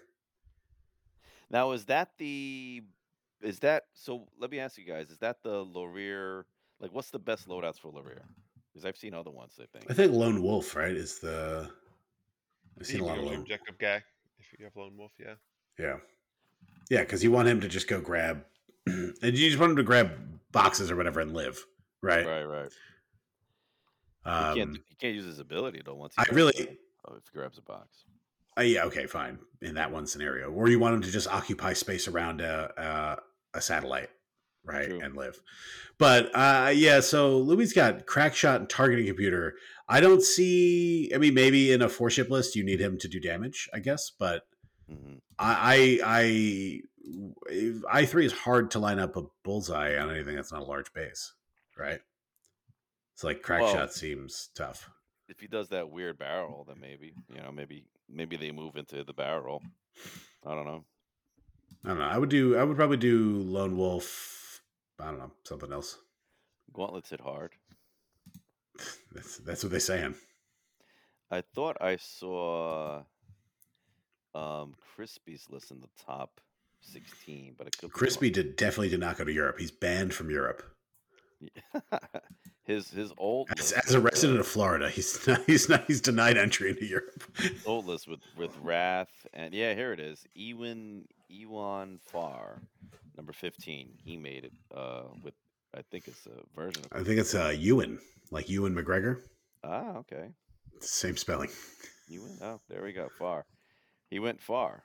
Now, 1.50 1.72
is 1.72 1.86
that 1.86 2.12
the? 2.18 2.84
Is 3.42 3.60
that 3.60 3.84
so? 3.94 4.28
Let 4.40 4.52
me 4.52 4.60
ask 4.60 4.78
you 4.78 4.86
guys: 4.86 5.10
Is 5.10 5.18
that 5.20 5.44
the 5.44 5.66
Lorrir? 5.66 6.44
Like, 6.80 6.94
what's 6.94 7.10
the 7.10 7.20
best 7.20 7.48
loadouts 7.48 7.80
for 7.80 7.92
Lorrir? 7.92 8.22
Because 8.72 8.86
I've 8.86 8.98
seen 8.98 9.14
other 9.14 9.32
ones. 9.32 9.60
I 9.62 9.66
think. 9.78 9.90
I 9.90 9.94
think 9.94 10.14
Lone 10.14 10.42
Wolf, 10.42 10.76
right, 10.76 10.96
is 10.96 11.20
the. 11.20 11.70
I've 12.80 12.88
seen 12.88 13.02
a 13.02 13.06
lot 13.06 13.18
of 13.18 13.26
Lone. 13.26 13.36
objective 13.36 13.78
guy 13.78 14.02
if 14.40 14.60
you 14.60 14.66
have 14.66 14.76
lone 14.76 14.98
wolf. 14.98 15.12
Yeah. 15.20 15.34
Yeah, 15.80 15.98
yeah, 16.90 17.02
because 17.02 17.24
you 17.24 17.32
want 17.32 17.48
him 17.48 17.62
to 17.62 17.68
just 17.68 17.88
go 17.88 18.02
grab, 18.02 18.44
and 18.86 19.14
you 19.22 19.32
just 19.32 19.60
want 19.60 19.72
him 19.72 19.78
to 19.78 19.84
grab 19.84 20.12
boxes 20.52 20.92
or 20.92 20.96
whatever 20.96 21.22
and 21.22 21.34
live, 21.34 21.66
right? 22.02 22.26
Right, 22.26 22.44
right. 22.44 22.72
Um, 24.26 24.54
he 24.54 24.60
can't. 24.60 24.78
He 24.90 24.96
can't 24.96 25.16
use 25.16 25.26
his 25.26 25.40
ability 25.40 25.82
though. 25.84 25.96
Once 25.96 26.14
he 26.16 26.22
I 26.22 26.36
really- 26.36 26.78
oh, 27.08 27.16
if 27.16 27.24
he 27.32 27.38
grabs 27.38 27.58
a 27.58 27.62
box. 27.62 28.04
Uh, 28.58 28.64
yeah, 28.64 28.84
okay, 28.84 29.08
fine. 29.08 29.40
In 29.62 29.74
that 29.76 29.92
one 29.92 30.06
scenario, 30.06 30.52
or 30.52 30.68
you 30.68 30.78
want 30.78 30.96
him 30.96 31.02
to 31.02 31.10
just 31.10 31.28
occupy 31.28 31.74
space 31.74 32.08
around 32.08 32.42
a 32.42 32.72
a, 33.54 33.58
a 33.58 33.62
satellite, 33.62 34.10
right, 34.64 34.88
True. 34.90 35.00
and 35.02 35.16
live. 35.16 35.40
But 35.98 36.32
uh, 36.36 36.72
yeah, 36.74 37.00
so 37.00 37.38
Louis 37.38 37.74
got 37.74 38.06
crack 38.06 38.36
shot 38.36 38.60
and 38.60 38.70
targeting 38.70 39.06
computer. 39.06 39.56
I 39.88 40.00
don't 40.02 40.22
see. 40.22 41.12
I 41.14 41.18
mean, 41.18 41.34
maybe 41.34 41.72
in 41.72 41.82
a 41.82 41.90
four 41.90 42.10
ship 42.10 42.30
list, 42.30 42.56
you 42.56 42.64
need 42.64 42.80
him 42.80 42.98
to 43.00 43.08
do 43.08 43.20
damage, 43.20 43.70
I 43.74 43.80
guess. 43.80 44.12
But 44.18 44.44
hmm 44.90 45.16
I 45.38 46.00
I 46.04 46.82
I 47.52 47.72
I 47.92 48.06
three 48.06 48.26
is 48.26 48.32
hard 48.34 48.72
to 48.72 48.80
line 48.80 49.00
up 49.00 49.16
a 49.18 49.24
bullseye 49.44 49.98
on 49.98 50.12
anything 50.12 50.36
that's 50.36 50.52
not 50.52 50.62
a 50.62 50.66
large 50.66 50.94
base, 50.94 51.34
right? 51.78 52.00
It's 53.14 53.24
like 53.24 53.42
crack 53.42 53.62
Well- 53.62 53.74
shot 53.74 53.94
seems 53.94 54.50
tough. 54.56 54.90
If 55.28 55.40
he 55.40 55.48
does 55.48 55.70
that 55.70 55.90
weird 55.90 56.18
barrel, 56.20 56.66
then 56.68 56.80
maybe 56.82 57.14
you 57.34 57.42
know, 57.42 57.52
maybe 57.54 57.86
maybe 58.10 58.36
they 58.36 58.52
move 58.52 58.76
into 58.76 59.04
the 59.04 59.14
barrel. 59.14 59.62
I 60.46 60.54
don't 60.54 60.66
know. 60.66 60.84
I 61.86 61.88
don't 61.90 62.00
know. 62.00 62.06
I 62.06 62.18
would 62.18 62.30
do. 62.30 62.58
I 62.58 62.64
would 62.66 62.76
probably 62.76 62.98
do 62.98 63.38
lone 63.38 63.78
wolf. 63.78 64.38
I 65.02 65.06
don't 65.06 65.20
know 65.20 65.32
something 65.44 65.72
else. 65.72 65.98
Gauntlets 66.74 67.10
hit 67.10 67.22
hard. 67.22 67.52
That's 69.14 69.38
that's 69.38 69.64
what 69.64 69.72
they're 69.72 69.80
saying. 69.80 70.16
I 71.30 71.42
thought 71.42 71.78
I 71.82 71.98
saw 71.98 73.04
um 74.34 74.76
Crispy's 74.96 75.48
list 75.50 75.72
in 75.72 75.82
the 75.82 75.90
top 76.06 76.40
sixteen, 76.82 77.56
but 77.58 77.68
it 77.68 77.78
could 77.78 77.88
be 77.92 77.98
Crispy 77.98 78.30
did 78.30 78.56
definitely 78.56 78.90
did 78.90 79.00
not 79.00 79.18
go 79.18 79.24
to 79.26 79.32
Europe. 79.32 79.60
He's 79.60 79.72
banned 79.72 80.14
from 80.14 80.30
Europe. 80.30 80.64
his 82.64 82.90
his 82.92 83.12
old 83.18 83.50
As, 83.58 83.72
list 83.74 83.88
as 83.88 83.94
a 83.94 84.00
resident 84.00 84.40
of 84.40 84.48
Florida, 84.48 84.90
he's 84.90 85.28
not, 85.28 85.42
he's 85.46 85.68
not 85.68 85.86
he's 85.88 86.02
denied 86.02 86.38
entry 86.38 86.70
into 86.70 86.86
Europe. 86.86 87.24
old 87.66 87.86
list 87.86 88.08
with 88.08 88.20
with 88.38 88.56
Wrath 88.62 89.26
and 89.34 89.54
yeah, 89.54 89.74
here 89.74 89.92
it 89.94 90.00
is. 90.00 90.24
Ewan 90.36 91.08
Ewan 91.30 92.00
Farr, 92.12 92.62
number 93.18 93.34
fifteen. 93.34 93.90
He 94.04 94.18
made 94.18 94.46
it 94.46 94.54
uh 94.76 95.04
with 95.24 95.34
I 95.76 95.82
think 95.90 96.08
it's 96.08 96.26
a 96.28 96.32
version 96.60 96.84
of 96.92 97.00
I 97.00 97.04
think 97.04 97.20
it's 97.20 97.34
uh, 97.34 97.54
Ewan, 97.58 98.00
like 98.30 98.50
Ewan 98.50 98.76
McGregor. 98.76 99.22
Ah, 99.64 99.98
okay. 99.98 100.30
Same 100.80 101.16
spelling. 101.16 101.50
Ewan. 102.10 102.38
Oh, 102.42 102.60
there 102.70 102.84
we 102.84 102.92
go. 102.92 103.08
Far. 103.18 103.46
He 104.10 104.20
went 104.20 104.42
far, 104.42 104.84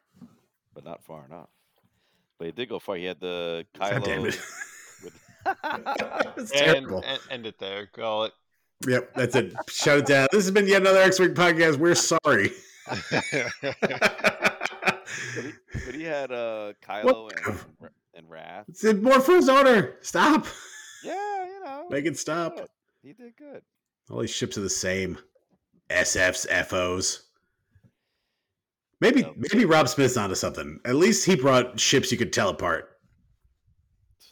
but 0.75 0.85
not 0.85 1.03
far 1.05 1.25
enough. 1.27 1.49
But 2.39 2.45
he 2.47 2.53
did 2.53 2.69
go 2.69 2.79
far. 2.79 2.97
He 2.97 3.05
had 3.05 3.19
the 3.19 3.67
God 3.79 4.05
damn 4.05 4.21
Kylo 4.23 4.27
it. 4.29 4.41
with 5.03 5.21
it's 6.37 6.51
And, 6.53 6.61
terrible. 6.87 7.03
and 7.05 7.19
end 7.31 7.47
it 7.47 7.59
there. 7.59 7.87
Call 7.87 8.25
it. 8.25 8.33
Yep, 8.87 9.15
that's 9.15 9.35
it. 9.35 9.55
Shut 9.71 9.99
it 10.01 10.07
down. 10.07 10.29
This 10.31 10.45
has 10.45 10.51
been 10.53 10.69
yet 10.69 10.83
another 10.83 11.01
X 11.01 11.19
Wing 11.19 11.35
podcast. 11.35 11.79
We're 11.79 11.95
sorry. 11.95 12.53
But 15.35 15.45
he, 15.45 15.53
but 15.85 15.95
he 15.95 16.03
had 16.05 16.33
uh, 16.33 16.73
Kylo 16.87 17.31
and, 17.31 17.47
Ra- 17.81 17.89
and 18.17 18.29
Wrath. 18.31 18.65
it's 18.69 18.83
more 18.85 19.21
for 19.21 19.37
his 19.37 19.49
order. 19.49 19.97
Stop. 20.03 20.47
Yeah, 21.05 21.45
you 21.47 21.61
know. 21.65 21.87
Make 21.91 22.07
it 22.07 22.19
stop. 22.19 22.57
good. 22.57 22.67
He 23.03 23.13
did 23.13 23.37
good. 23.37 23.63
All 24.11 24.21
these 24.21 24.31
ships 24.31 24.57
are 24.59 24.63
the 24.63 24.71
same. 24.71 25.19
SFs, 25.91 26.47
FOs. 26.67 27.23
Maybe 29.01 29.25
maybe 29.37 29.65
Rob 29.67 29.89
Smith's 29.89 30.17
onto 30.17 30.35
something. 30.35 30.81
At 30.85 30.97
least 30.97 31.27
he 31.27 31.37
brought 31.37 31.79
ships 31.79 32.11
you 32.11 32.19
could 32.19 32.33
tell 32.33 32.49
apart. 32.49 32.97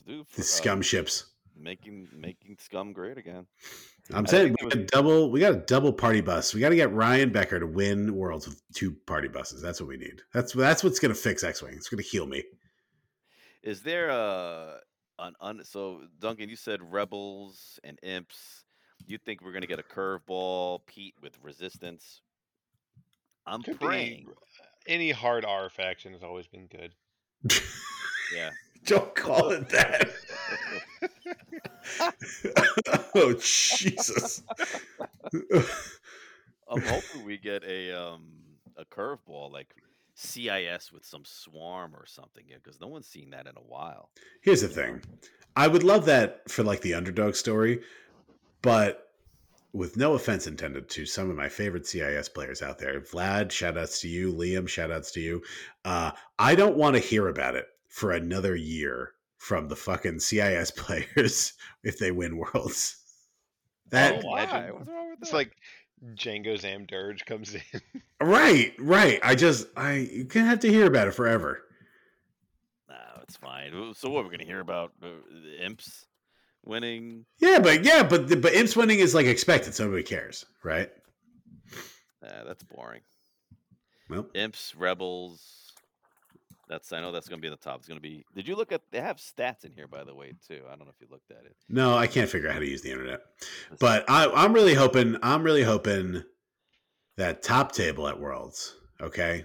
Dude, 0.06 0.26
The 0.34 0.40
uh, 0.42 0.44
scum 0.44 0.82
ships. 0.82 1.26
making 1.56 2.08
making 2.16 2.56
scum 2.58 2.92
great 2.92 3.18
again. 3.18 3.46
I'm 4.12 4.26
I 4.26 4.30
saying 4.30 4.56
we 4.60 4.68
got 4.70 4.78
a 4.78 4.84
double. 4.84 5.30
We 5.30 5.40
got 5.40 5.52
a 5.52 5.58
double 5.66 5.92
party 5.92 6.20
bus. 6.22 6.54
We 6.54 6.60
got 6.60 6.70
to 6.70 6.76
get 6.76 6.92
Ryan 6.92 7.30
Becker 7.30 7.60
to 7.60 7.66
win 7.66 8.14
worlds 8.14 8.46
with 8.48 8.60
two 8.74 8.96
party 9.06 9.28
buses. 9.28 9.62
That's 9.62 9.80
what 9.80 9.88
we 9.88 9.96
need. 9.96 10.22
That's 10.32 10.52
that's 10.52 10.82
what's 10.82 10.98
gonna 10.98 11.14
fix 11.14 11.44
X 11.44 11.62
Wing. 11.62 11.74
It's 11.76 11.88
gonna 11.88 12.02
heal 12.02 12.26
me. 12.26 12.42
Is 13.64 13.80
there 13.80 14.10
a 14.10 14.80
an 15.18 15.34
un, 15.40 15.62
so 15.64 16.02
Duncan? 16.20 16.50
You 16.50 16.56
said 16.56 16.80
rebels 16.82 17.80
and 17.82 17.98
imps. 18.02 18.64
You 19.06 19.16
think 19.16 19.40
we're 19.42 19.52
gonna 19.52 19.66
get 19.66 19.78
a 19.78 19.82
curveball, 19.82 20.80
Pete, 20.86 21.14
with 21.22 21.38
resistance? 21.42 22.20
I'm 23.46 23.62
Could 23.62 23.78
be. 23.78 23.86
praying. 23.86 24.26
Any 24.86 25.10
hard 25.10 25.46
R 25.46 25.70
faction 25.70 26.12
has 26.12 26.22
always 26.22 26.46
been 26.46 26.66
good. 26.66 26.92
Yeah. 28.34 28.50
Don't 28.84 29.14
call 29.14 29.50
it 29.50 29.66
that. 29.70 30.10
oh 33.14 33.32
Jesus! 33.40 34.42
I'm 36.68 36.82
hoping 36.82 37.24
we 37.24 37.38
get 37.38 37.64
a 37.64 37.92
um 37.92 38.26
a 38.76 38.84
curveball 38.84 39.50
like 39.50 39.74
CIS 40.14 40.92
with 40.92 41.04
some 41.04 41.24
swarm 41.24 41.94
or 41.94 42.06
something, 42.06 42.44
yeah, 42.48 42.56
because 42.62 42.80
no 42.80 42.86
one's 42.86 43.06
seen 43.06 43.30
that 43.30 43.46
in 43.46 43.56
a 43.56 43.62
while. 43.66 44.10
Here's 44.40 44.62
the 44.62 44.68
thing. 44.68 45.02
I 45.56 45.68
would 45.68 45.82
love 45.82 46.04
that 46.06 46.48
for 46.48 46.62
like 46.62 46.80
the 46.80 46.94
underdog 46.94 47.34
story, 47.34 47.80
but 48.62 49.08
with 49.72 49.96
no 49.96 50.14
offense 50.14 50.46
intended 50.46 50.88
to 50.88 51.04
some 51.04 51.28
of 51.30 51.36
my 51.36 51.48
favorite 51.48 51.86
CIS 51.86 52.28
players 52.28 52.62
out 52.62 52.78
there, 52.78 53.00
Vlad, 53.00 53.50
shout 53.50 53.76
outs 53.76 54.00
to 54.00 54.08
you, 54.08 54.32
Liam, 54.32 54.68
shout 54.68 54.92
outs 54.92 55.10
to 55.12 55.20
you. 55.20 55.42
Uh, 55.84 56.12
I 56.38 56.54
don't 56.54 56.76
want 56.76 56.94
to 56.94 57.00
hear 57.00 57.28
about 57.28 57.56
it 57.56 57.66
for 57.88 58.12
another 58.12 58.54
year 58.54 59.14
from 59.38 59.68
the 59.68 59.76
fucking 59.76 60.20
CIS 60.20 60.70
players 60.76 61.54
if 61.82 61.98
they 61.98 62.12
win 62.12 62.36
worlds. 62.36 62.96
That 63.90 64.24
Oh, 64.24 64.28
why? 64.28 64.70
What's 64.70 64.88
wrong 64.88 65.10
with 65.10 65.18
It's 65.22 65.32
like 65.32 65.56
Jango 66.14 66.58
Zam 66.58 66.86
Durge 66.86 67.24
comes 67.24 67.54
in. 67.54 67.62
right, 68.20 68.72
right. 68.78 69.20
I 69.22 69.34
just 69.34 69.66
I 69.76 69.92
you 69.94 70.24
can 70.26 70.44
have 70.46 70.60
to 70.60 70.68
hear 70.68 70.86
about 70.86 71.08
it 71.08 71.12
forever. 71.12 71.62
no, 72.88 72.96
it's 73.22 73.36
fine. 73.36 73.72
So 73.94 74.10
what 74.10 74.24
we're 74.24 74.30
gonna 74.30 74.44
hear 74.44 74.60
about 74.60 74.92
uh, 75.02 75.08
the 75.30 75.64
imps 75.64 76.06
winning? 76.64 77.24
Yeah, 77.38 77.58
but 77.58 77.84
yeah, 77.84 78.02
but 78.02 78.28
the, 78.28 78.36
but 78.36 78.52
imps 78.54 78.76
winning 78.76 78.98
is 78.98 79.14
like 79.14 79.26
expected, 79.26 79.74
so 79.74 79.84
nobody 79.84 80.02
cares, 80.02 80.44
right? 80.62 80.90
Nah, 82.22 82.44
that's 82.44 82.62
boring. 82.64 83.02
Well, 84.10 84.28
Imps, 84.34 84.74
rebels. 84.74 85.63
That's 86.68 86.92
I 86.92 87.00
know 87.00 87.12
that's 87.12 87.28
going 87.28 87.40
to 87.40 87.44
be 87.46 87.50
the 87.50 87.56
top. 87.56 87.78
It's 87.80 87.88
going 87.88 87.98
to 87.98 88.02
be. 88.02 88.24
Did 88.34 88.48
you 88.48 88.56
look 88.56 88.72
at? 88.72 88.82
They 88.90 89.00
have 89.00 89.18
stats 89.18 89.64
in 89.64 89.72
here, 89.72 89.86
by 89.86 90.04
the 90.04 90.14
way, 90.14 90.32
too. 90.46 90.62
I 90.66 90.76
don't 90.76 90.86
know 90.86 90.92
if 90.94 91.00
you 91.00 91.08
looked 91.10 91.30
at 91.30 91.44
it. 91.44 91.54
No, 91.68 91.96
I 91.96 92.06
can't 92.06 92.28
figure 92.28 92.48
out 92.48 92.54
how 92.54 92.60
to 92.60 92.68
use 92.68 92.82
the 92.82 92.90
internet. 92.90 93.20
But 93.78 94.04
I, 94.08 94.28
I'm 94.30 94.52
really 94.52 94.74
hoping. 94.74 95.16
I'm 95.22 95.42
really 95.42 95.62
hoping 95.62 96.22
that 97.16 97.42
top 97.42 97.72
table 97.72 98.08
at 98.08 98.18
Worlds. 98.18 98.76
Okay. 99.00 99.44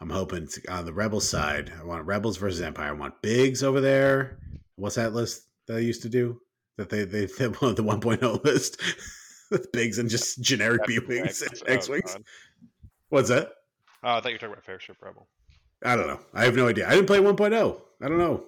I'm 0.00 0.10
hoping 0.10 0.46
to, 0.46 0.72
on 0.72 0.84
the 0.84 0.92
Rebel 0.92 1.20
side. 1.20 1.72
I 1.78 1.84
want 1.84 2.06
Rebels 2.06 2.36
versus 2.36 2.60
Empire. 2.60 2.88
I 2.90 2.92
want 2.92 3.20
Biggs 3.20 3.62
over 3.62 3.80
there. 3.80 4.38
What's 4.76 4.94
that 4.94 5.12
list 5.12 5.46
that 5.66 5.76
I 5.76 5.80
used 5.80 6.02
to 6.02 6.08
do? 6.08 6.40
That 6.76 6.88
they 6.88 7.04
they, 7.04 7.20
they 7.26 7.46
the 7.46 7.50
1.0 7.50 8.44
list 8.44 8.80
with 9.50 9.72
Biggs 9.72 9.98
and 9.98 10.08
just 10.08 10.40
generic 10.40 10.86
B 10.86 10.98
wings 11.00 11.42
and 11.42 11.50
Oh, 11.68 11.72
X 11.72 11.88
wings. 11.88 12.12
God. 12.14 12.24
What's 13.08 13.28
that? 13.28 13.52
Oh, 14.04 14.14
I 14.14 14.20
thought 14.20 14.28
you 14.28 14.34
were 14.34 14.38
talking 14.38 14.52
about 14.52 14.64
Fairship 14.64 14.96
Rebel. 15.02 15.26
I 15.84 15.96
don't 15.96 16.06
know. 16.06 16.20
I 16.34 16.44
have 16.44 16.56
no 16.56 16.68
idea. 16.68 16.86
I 16.88 16.94
didn't 16.94 17.06
play 17.06 17.18
1.0. 17.18 17.80
I 18.02 18.08
don't 18.08 18.18
know. 18.18 18.44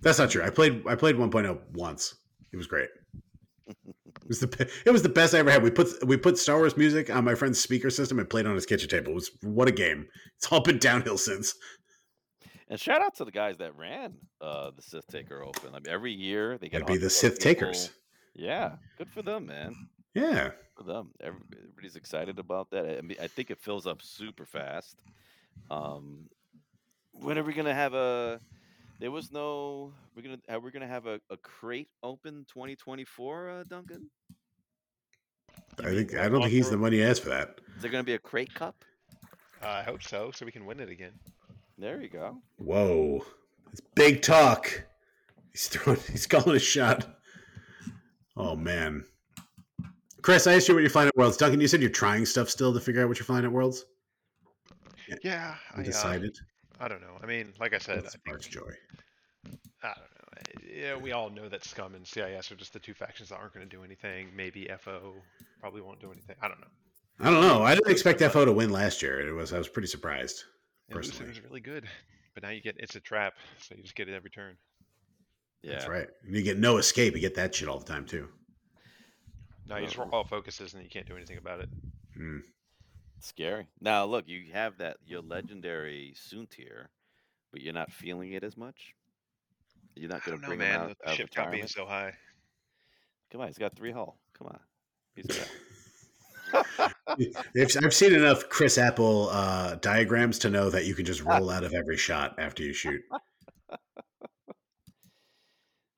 That's 0.00 0.18
not 0.18 0.30
true. 0.30 0.42
I 0.42 0.50
played 0.50 0.86
I 0.86 0.94
played 0.94 1.16
1.0 1.16 1.58
once. 1.72 2.14
It 2.52 2.56
was 2.56 2.66
great. 2.66 2.88
It 3.68 4.28
was 4.28 4.40
the 4.40 4.70
it 4.84 4.90
was 4.90 5.02
the 5.02 5.08
best 5.08 5.34
I 5.34 5.38
ever 5.38 5.50
had. 5.50 5.62
We 5.62 5.70
put 5.70 6.04
we 6.04 6.16
put 6.16 6.38
Star 6.38 6.56
Wars 6.56 6.76
music 6.76 7.14
on 7.14 7.24
my 7.24 7.34
friend's 7.34 7.60
speaker 7.60 7.90
system 7.90 8.18
and 8.18 8.28
played 8.28 8.46
on 8.46 8.54
his 8.54 8.66
kitchen 8.66 8.88
table. 8.88 9.12
It 9.12 9.14
was 9.14 9.30
what 9.42 9.68
a 9.68 9.72
game. 9.72 10.08
It's 10.36 10.50
all 10.52 10.60
been 10.60 10.78
downhill 10.78 11.18
since. 11.18 11.54
And 12.68 12.80
shout 12.80 13.00
out 13.00 13.14
to 13.16 13.24
the 13.24 13.30
guys 13.30 13.58
that 13.58 13.76
ran 13.76 14.14
uh, 14.40 14.72
the 14.74 14.82
Sith 14.82 15.06
Taker 15.06 15.44
Open. 15.44 15.72
Mean, 15.72 15.82
every 15.88 16.12
year 16.12 16.58
they 16.58 16.68
get 16.68 16.86
be 16.86 16.96
the 16.96 17.08
Sith 17.08 17.38
people. 17.38 17.54
takers. 17.54 17.90
Yeah, 18.34 18.72
good 18.98 19.10
for 19.10 19.22
them, 19.22 19.46
man. 19.46 19.74
Yeah. 20.14 20.50
For 20.76 20.82
them, 20.82 21.10
everybody's 21.20 21.96
excited 21.96 22.38
about 22.38 22.70
that. 22.70 22.98
I 22.98 23.00
mean, 23.02 23.16
I 23.22 23.28
think 23.28 23.50
it 23.50 23.60
fills 23.60 23.86
up 23.86 24.02
super 24.02 24.44
fast. 24.44 24.96
Um, 25.70 26.28
when 27.12 27.38
are 27.38 27.44
we 27.44 27.52
gonna 27.52 27.74
have 27.74 27.94
a? 27.94 28.40
There 28.98 29.10
was 29.10 29.32
no. 29.32 29.92
We're 30.14 30.22
gonna. 30.22 30.38
Are 30.48 30.60
we 30.60 30.70
gonna 30.70 30.86
have 30.86 31.06
a, 31.06 31.20
a 31.30 31.36
crate 31.36 31.88
open 32.02 32.46
2024, 32.48 33.50
uh, 33.50 33.64
Duncan? 33.68 34.10
I 35.78 35.90
think 35.90 36.14
I 36.14 36.28
don't 36.28 36.40
think 36.40 36.52
he's 36.52 36.70
the 36.70 36.78
one 36.78 36.92
he 36.92 37.02
asked 37.02 37.22
for 37.22 37.28
that. 37.30 37.60
Is 37.76 37.82
there 37.82 37.90
gonna 37.90 38.04
be 38.04 38.14
a 38.14 38.18
crate 38.18 38.54
cup? 38.54 38.84
Uh, 39.62 39.68
I 39.68 39.82
hope 39.82 40.02
so, 40.02 40.30
so 40.34 40.46
we 40.46 40.52
can 40.52 40.66
win 40.66 40.80
it 40.80 40.88
again. 40.88 41.12
There 41.78 42.00
you 42.00 42.08
go. 42.08 42.38
Whoa. 42.56 43.24
It's 43.72 43.80
big 43.94 44.22
talk. 44.22 44.84
He's 45.52 45.68
throwing 45.68 46.00
he's 46.10 46.26
calling 46.26 46.56
a 46.56 46.60
shot. 46.60 47.06
Oh 48.36 48.56
man. 48.56 49.04
Chris, 50.22 50.46
I 50.46 50.54
asked 50.54 50.68
you 50.68 50.74
what 50.74 50.80
you're 50.80 50.90
flying 50.90 51.08
at 51.08 51.16
Worlds. 51.16 51.36
Duncan, 51.36 51.60
you 51.60 51.68
said 51.68 51.80
you're 51.80 51.90
trying 51.90 52.26
stuff 52.26 52.50
still 52.50 52.72
to 52.72 52.80
figure 52.80 53.02
out 53.02 53.08
what 53.08 53.18
you're 53.18 53.26
flying 53.26 53.44
at 53.44 53.52
Worlds. 53.52 53.84
Yeah, 55.22 55.54
I, 55.74 55.80
uh, 55.82 56.18
I 56.80 56.88
don't 56.88 57.00
know. 57.00 57.18
I 57.22 57.26
mean, 57.26 57.52
like 57.60 57.74
I 57.74 57.78
said, 57.78 58.04
That 58.04 58.14
I 58.26 58.30
think 58.30 58.48
joy. 58.50 58.72
I 59.82 59.94
don't 59.94 59.98
know. 59.98 60.72
Yeah, 60.74 60.96
we 60.96 61.12
all 61.12 61.30
know 61.30 61.48
that 61.48 61.64
Scum 61.64 61.94
and 61.94 62.06
CIS 62.06 62.50
are 62.52 62.56
just 62.56 62.72
the 62.72 62.78
two 62.78 62.92
factions 62.94 63.30
that 63.30 63.36
aren't 63.36 63.54
going 63.54 63.68
to 63.68 63.76
do 63.76 63.82
anything. 63.82 64.28
Maybe 64.34 64.68
FO 64.80 65.14
probably 65.60 65.80
won't 65.80 66.00
do 66.00 66.12
anything. 66.12 66.36
I 66.42 66.48
don't 66.48 66.60
know. 66.60 66.66
I 67.20 67.30
don't 67.30 67.40
know. 67.40 67.62
I 67.62 67.74
didn't 67.74 67.90
expect 67.90 68.20
FO 68.20 68.44
to 68.44 68.52
win 68.52 68.70
last 68.70 69.00
year. 69.00 69.26
It 69.26 69.32
was 69.32 69.52
I 69.52 69.58
was 69.58 69.68
pretty 69.68 69.88
surprised. 69.88 70.44
And 70.88 70.96
Lucid 70.96 71.12
Personally. 71.12 71.30
was 71.30 71.42
really 71.42 71.60
good, 71.60 71.88
but 72.34 72.42
now 72.42 72.50
you 72.50 72.60
get 72.60 72.76
it's 72.78 72.94
a 72.94 73.00
trap, 73.00 73.34
so 73.60 73.74
you 73.74 73.82
just 73.82 73.96
get 73.96 74.08
it 74.08 74.14
every 74.14 74.30
turn. 74.30 74.56
Yeah. 75.62 75.72
That's 75.72 75.88
right. 75.88 76.08
And 76.24 76.36
you 76.36 76.42
get 76.42 76.58
no 76.58 76.76
escape. 76.76 77.14
You 77.14 77.20
get 77.20 77.34
that 77.36 77.54
shit 77.54 77.68
all 77.68 77.78
the 77.78 77.86
time 77.86 78.04
too. 78.04 78.28
Now 79.66 79.78
you 79.78 79.86
just 79.86 79.98
Uh-oh. 79.98 80.10
all 80.12 80.24
focuses 80.24 80.74
and 80.74 80.82
you 80.82 80.90
can't 80.90 81.06
do 81.06 81.16
anything 81.16 81.38
about 81.38 81.60
it. 81.60 81.68
Hmm. 82.14 82.38
Scary. 83.20 83.66
Now 83.80 84.04
look, 84.04 84.28
you 84.28 84.52
have 84.52 84.78
that 84.78 84.98
your 85.06 85.22
legendary 85.22 86.14
Soontir, 86.16 86.86
but 87.52 87.62
you're 87.62 87.74
not 87.74 87.90
feeling 87.92 88.32
it 88.32 88.44
as 88.44 88.56
much. 88.56 88.94
You're 89.94 90.10
not 90.10 90.24
gonna 90.24 90.36
don't 90.36 90.42
know, 90.42 90.48
bring 90.48 90.60
him 90.60 90.80
out, 90.80 90.96
The 91.04 91.10
out 91.10 91.16
ship 91.16 91.30
count 91.30 91.50
being 91.50 91.64
retirement? 91.64 91.70
so 91.70 91.86
high. 91.86 92.12
Come 93.32 93.40
on, 93.40 93.46
he's 93.48 93.58
got 93.58 93.74
three 93.74 93.92
hull. 93.92 94.18
Come 94.38 94.48
on, 94.48 94.58
he's 95.14 95.26
got. 95.26 95.48
I've, 97.08 97.76
I've 97.82 97.94
seen 97.94 98.14
enough 98.14 98.48
Chris 98.48 98.78
Apple 98.78 99.28
uh, 99.30 99.76
diagrams 99.76 100.38
to 100.40 100.50
know 100.50 100.70
that 100.70 100.86
you 100.86 100.94
can 100.94 101.04
just 101.04 101.22
roll 101.22 101.50
out 101.50 101.64
of 101.64 101.74
every 101.74 101.96
shot 101.96 102.36
after 102.38 102.62
you 102.62 102.72
shoot. 102.72 103.00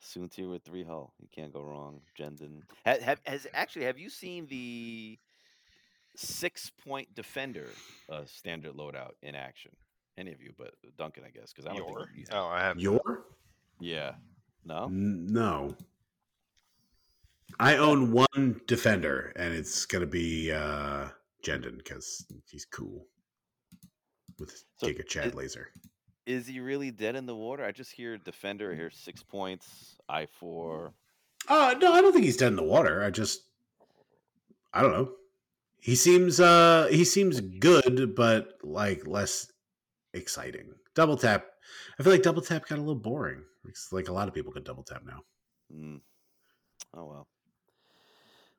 Soontir 0.02 0.50
with 0.50 0.64
three 0.64 0.84
hull. 0.84 1.12
You 1.20 1.28
can't 1.30 1.52
go 1.52 1.60
wrong. 1.62 2.00
Jendon. 2.18 2.62
Have, 2.86 3.02
have 3.02 3.20
has 3.24 3.46
actually 3.52 3.84
have 3.84 3.98
you 3.98 4.08
seen 4.08 4.46
the 4.46 5.18
six 6.20 6.70
point 6.84 7.14
defender 7.14 7.68
uh, 8.10 8.22
standard 8.26 8.74
loadout 8.74 9.12
in 9.22 9.34
action? 9.34 9.70
Any 10.16 10.32
of 10.32 10.42
you, 10.42 10.52
but 10.58 10.74
Duncan, 10.96 11.22
I 11.24 11.30
guess, 11.30 11.52
because 11.52 11.66
I 11.66 11.76
don't 11.76 11.88
Your? 11.88 11.98
think. 12.06 12.10
you 12.16 12.24
have. 12.30 12.42
Oh, 12.42 12.46
I 12.48 12.60
have. 12.60 12.78
Your? 12.78 13.00
Yeah. 13.80 14.12
No. 14.64 14.84
N- 14.86 15.26
No. 15.30 15.74
I 17.60 17.76
own 17.76 18.12
one 18.12 18.60
defender, 18.66 19.32
and 19.36 19.54
it's 19.54 19.86
gonna 19.86 20.06
be 20.06 20.52
uh, 20.52 21.08
Jendon 21.44 21.78
because 21.78 22.26
he's 22.46 22.64
cool 22.66 23.06
with 24.38 24.64
So 24.76 24.88
Giga 24.88 25.06
Chad 25.06 25.26
it- 25.28 25.34
laser. 25.34 25.68
Is 26.26 26.46
he 26.46 26.60
really 26.60 26.90
dead 26.90 27.16
in 27.16 27.24
the 27.24 27.34
water? 27.34 27.64
I 27.64 27.72
just 27.72 27.90
hear 27.90 28.18
defender. 28.18 28.72
I 28.72 28.74
hear 28.74 28.90
six 28.90 29.22
points. 29.22 29.96
I 30.10 30.26
four. 30.26 30.92
Uh 31.48 31.74
no, 31.80 31.94
I 31.94 32.02
don't 32.02 32.12
think 32.12 32.26
he's 32.26 32.36
dead 32.36 32.48
in 32.48 32.56
the 32.56 32.62
water. 32.62 33.02
I 33.02 33.08
just 33.10 33.44
I 34.74 34.82
don't 34.82 34.92
know. 34.92 35.12
He 35.80 35.94
seems 35.94 36.40
uh 36.40 36.88
he 36.90 37.04
seems 37.04 37.40
good, 37.40 38.14
but 38.14 38.54
like 38.62 39.06
less 39.06 39.50
exciting. 40.12 40.72
Double 40.94 41.16
tap. 41.16 41.46
I 41.98 42.02
feel 42.02 42.12
like 42.12 42.22
double 42.22 42.42
tap 42.42 42.66
got 42.68 42.78
a 42.78 42.82
little 42.82 42.94
boring. 43.00 43.42
It's 43.68 43.92
like 43.92 44.08
a 44.08 44.12
lot 44.12 44.28
of 44.28 44.34
people 44.34 44.52
can 44.52 44.64
double 44.64 44.82
tap 44.82 45.02
now. 45.06 45.20
Mm. 45.72 46.00
Oh 46.94 47.04
well. 47.06 47.28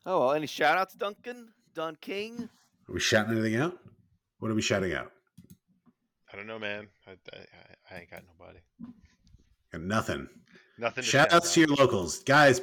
Oh 0.05 0.19
well. 0.19 0.31
Any 0.33 0.47
shout 0.47 0.77
outs, 0.77 0.93
Duncan? 0.95 1.49
Don 1.75 1.95
King? 2.01 2.49
Are 2.87 2.93
we 2.93 2.99
shouting 2.99 3.33
anything 3.33 3.55
out? 3.59 3.77
What 4.39 4.49
are 4.51 4.55
we 4.55 4.61
shouting 4.61 4.93
out? 4.93 5.11
I 6.31 6.37
don't 6.37 6.47
know, 6.47 6.59
man. 6.59 6.87
I, 7.07 7.11
I, 7.11 7.37
I- 7.37 7.75
I 7.91 7.99
ain't 8.01 8.11
got 8.11 8.21
nobody. 8.37 8.59
Got 9.71 9.81
nothing. 9.81 10.29
Nothing. 10.77 11.03
To 11.03 11.09
Shout 11.09 11.31
shout 11.31 11.35
outs 11.35 11.53
to 11.55 11.61
your 11.61 11.69
locals. 11.69 12.19
Guys, 12.23 12.61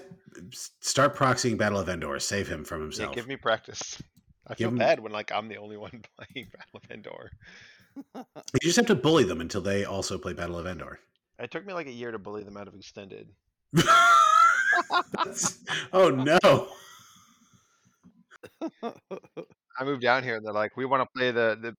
start 0.52 1.16
proxying 1.16 1.58
Battle 1.58 1.80
of 1.80 1.88
Endor. 1.88 2.20
Save 2.20 2.46
him 2.46 2.64
from 2.64 2.78
Yeah, 2.78 2.84
himself. 2.84 3.14
give 3.16 3.26
me 3.26 3.34
practice. 3.36 4.00
I 4.46 4.54
feel 4.54 4.68
him- 4.68 4.76
bad 4.78 5.00
when 5.00 5.12
like 5.12 5.32
I'm 5.32 5.48
the 5.48 5.56
only 5.58 5.76
one 5.86 6.02
playing 6.16 6.48
Battle 6.52 6.80
of 6.82 6.90
Endor. 6.90 7.30
You 8.14 8.60
just 8.60 8.76
have 8.76 8.86
to 8.86 8.94
bully 8.94 9.24
them 9.24 9.40
until 9.40 9.62
they 9.62 9.84
also 9.86 10.18
play 10.18 10.34
Battle 10.34 10.58
of 10.58 10.66
Endor. 10.66 11.00
It 11.38 11.50
took 11.50 11.64
me 11.66 11.72
like 11.72 11.86
a 11.86 11.90
year 11.92 12.10
to 12.10 12.18
bully 12.18 12.42
them 12.44 12.56
out 12.58 12.68
of 12.68 12.74
extended. 12.74 13.28
That's- 13.72 15.58
oh 15.94 16.10
no. 16.10 16.68
I 19.78 19.84
moved 19.84 20.02
down 20.02 20.22
here 20.24 20.36
and 20.36 20.44
they're 20.44 20.52
like, 20.52 20.76
we 20.76 20.84
want 20.84 21.02
to 21.02 21.08
play 21.18 21.30
the 21.30 21.58
the 21.60 21.74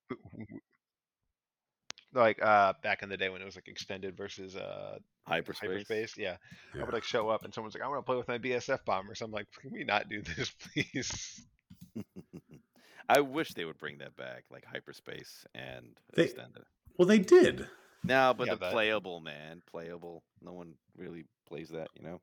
like 2.13 2.41
uh 2.41 2.73
back 2.81 3.03
in 3.03 3.09
the 3.09 3.17
day 3.17 3.29
when 3.29 3.41
it 3.41 3.45
was 3.45 3.55
like 3.55 3.67
extended 3.67 4.17
versus 4.17 4.55
uh 4.55 4.97
Hyperspace. 5.27 5.69
hyperspace. 5.69 6.17
Yeah. 6.17 6.37
I 6.75 6.83
would 6.83 6.93
like 6.93 7.03
show 7.03 7.29
up 7.29 7.43
and 7.45 7.53
someone's 7.53 7.75
like, 7.75 7.83
I 7.83 7.87
want 7.87 7.99
to 7.99 8.05
play 8.05 8.15
with 8.17 8.27
my 8.27 8.37
BSF 8.39 8.83
bomber. 8.85 9.13
So 9.13 9.25
I'm 9.25 9.31
like, 9.31 9.45
can 9.61 9.71
we 9.71 9.83
not 9.83 10.09
do 10.09 10.21
this, 10.21 10.49
please? 10.73 11.41
I 13.09 13.21
wish 13.21 13.53
they 13.53 13.65
would 13.65 13.77
bring 13.77 13.99
that 13.99 14.15
back, 14.15 14.43
like 14.51 14.65
hyperspace 14.65 15.45
and 15.55 15.97
They- 16.13 16.25
extended. 16.25 16.63
Well, 16.97 17.07
they 17.07 17.19
did. 17.19 17.67
No, 18.03 18.33
but 18.37 18.47
Yeah, 18.47 18.53
the 18.53 18.59
but- 18.59 18.71
playable 18.71 19.19
man, 19.19 19.61
playable. 19.69 20.23
No 20.41 20.53
one 20.53 20.73
really 20.95 21.25
plays 21.47 21.69
that, 21.69 21.89
you 21.95 22.03
know. 22.03 22.19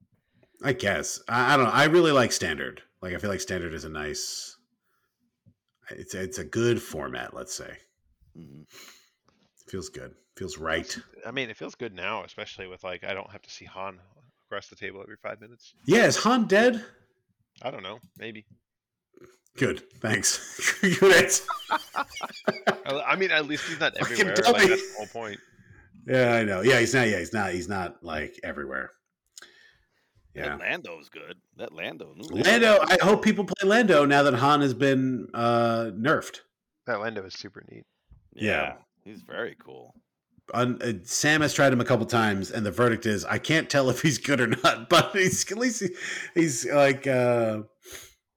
I 0.62 0.72
guess. 0.72 1.20
I, 1.28 1.54
I 1.54 1.56
don't 1.56 1.66
know. 1.66 1.72
I 1.72 1.84
really 1.84 2.12
like 2.12 2.32
standard. 2.32 2.82
Like 3.02 3.12
I 3.14 3.18
feel 3.18 3.30
like 3.30 3.40
standard 3.40 3.74
is 3.74 3.84
a 3.84 3.88
nice 3.88 4.56
it's 5.90 6.14
it's 6.14 6.38
a 6.38 6.44
good 6.44 6.80
format, 6.80 7.34
let's 7.34 7.54
say. 7.54 7.76
hmm 8.34 8.62
feels 9.66 9.88
good. 9.88 10.14
Feels 10.36 10.58
right. 10.58 10.96
I 11.26 11.30
mean, 11.30 11.48
it 11.50 11.56
feels 11.56 11.74
good 11.74 11.94
now, 11.94 12.22
especially 12.24 12.66
with 12.66 12.84
like 12.84 13.02
I 13.04 13.14
don't 13.14 13.30
have 13.30 13.42
to 13.42 13.50
see 13.50 13.64
Han 13.64 13.98
across 14.46 14.68
the 14.68 14.76
table 14.76 15.00
every 15.02 15.16
five 15.22 15.40
minutes. 15.40 15.74
Yeah, 15.86 16.04
is 16.06 16.16
Han 16.18 16.46
dead? 16.46 16.84
I 17.62 17.70
don't 17.70 17.82
know, 17.82 17.98
maybe. 18.18 18.44
Good. 19.56 19.82
Thanks. 20.00 20.78
good 20.80 21.24
answer. 21.24 21.44
I 22.86 23.02
I 23.06 23.16
mean, 23.16 23.30
at 23.30 23.46
least 23.46 23.64
he's 23.68 23.80
not 23.80 23.96
everywhere. 23.98 24.34
Like, 24.34 24.44
that's 24.44 24.68
the 24.68 24.94
whole 24.96 25.06
point. 25.06 25.38
Yeah, 26.06 26.34
I 26.34 26.44
know. 26.44 26.60
Yeah, 26.60 26.80
he's 26.80 26.94
not 26.94 27.08
yeah, 27.08 27.18
he's 27.18 27.32
not 27.32 27.52
he's 27.52 27.68
not 27.68 28.02
like 28.02 28.38
everywhere. 28.42 28.90
Yeah. 30.34 30.48
That 30.48 30.60
Lando's 30.60 31.08
good. 31.08 31.36
That 31.56 31.72
Lando. 31.72 32.12
new 32.16 32.42
Lando, 32.42 32.80
I 32.88 32.98
hope 33.02 33.22
people 33.22 33.44
play 33.44 33.68
Lando 33.68 34.04
now 34.04 34.24
that 34.24 34.34
Han 34.34 34.60
has 34.60 34.74
been 34.74 35.28
uh 35.32 35.90
nerfed. 35.94 36.40
That 36.86 37.00
Lando 37.00 37.24
is 37.24 37.34
super 37.34 37.64
neat. 37.70 37.84
Yeah. 38.34 38.74
He's 39.04 39.22
very 39.22 39.56
cool. 39.64 39.94
Un, 40.52 40.80
uh, 40.82 40.92
Sam 41.04 41.40
has 41.40 41.54
tried 41.54 41.72
him 41.72 41.80
a 41.80 41.84
couple 41.84 42.04
times, 42.04 42.50
and 42.50 42.66
the 42.66 42.70
verdict 42.70 43.06
is 43.06 43.24
I 43.24 43.38
can't 43.38 43.70
tell 43.70 43.88
if 43.88 44.02
he's 44.02 44.18
good 44.18 44.40
or 44.40 44.48
not. 44.48 44.88
But 44.90 45.12
he's 45.12 45.50
at 45.50 45.56
least 45.56 45.80
he, 45.80 45.88
he's 46.34 46.66
like 46.66 47.06
uh, 47.06 47.62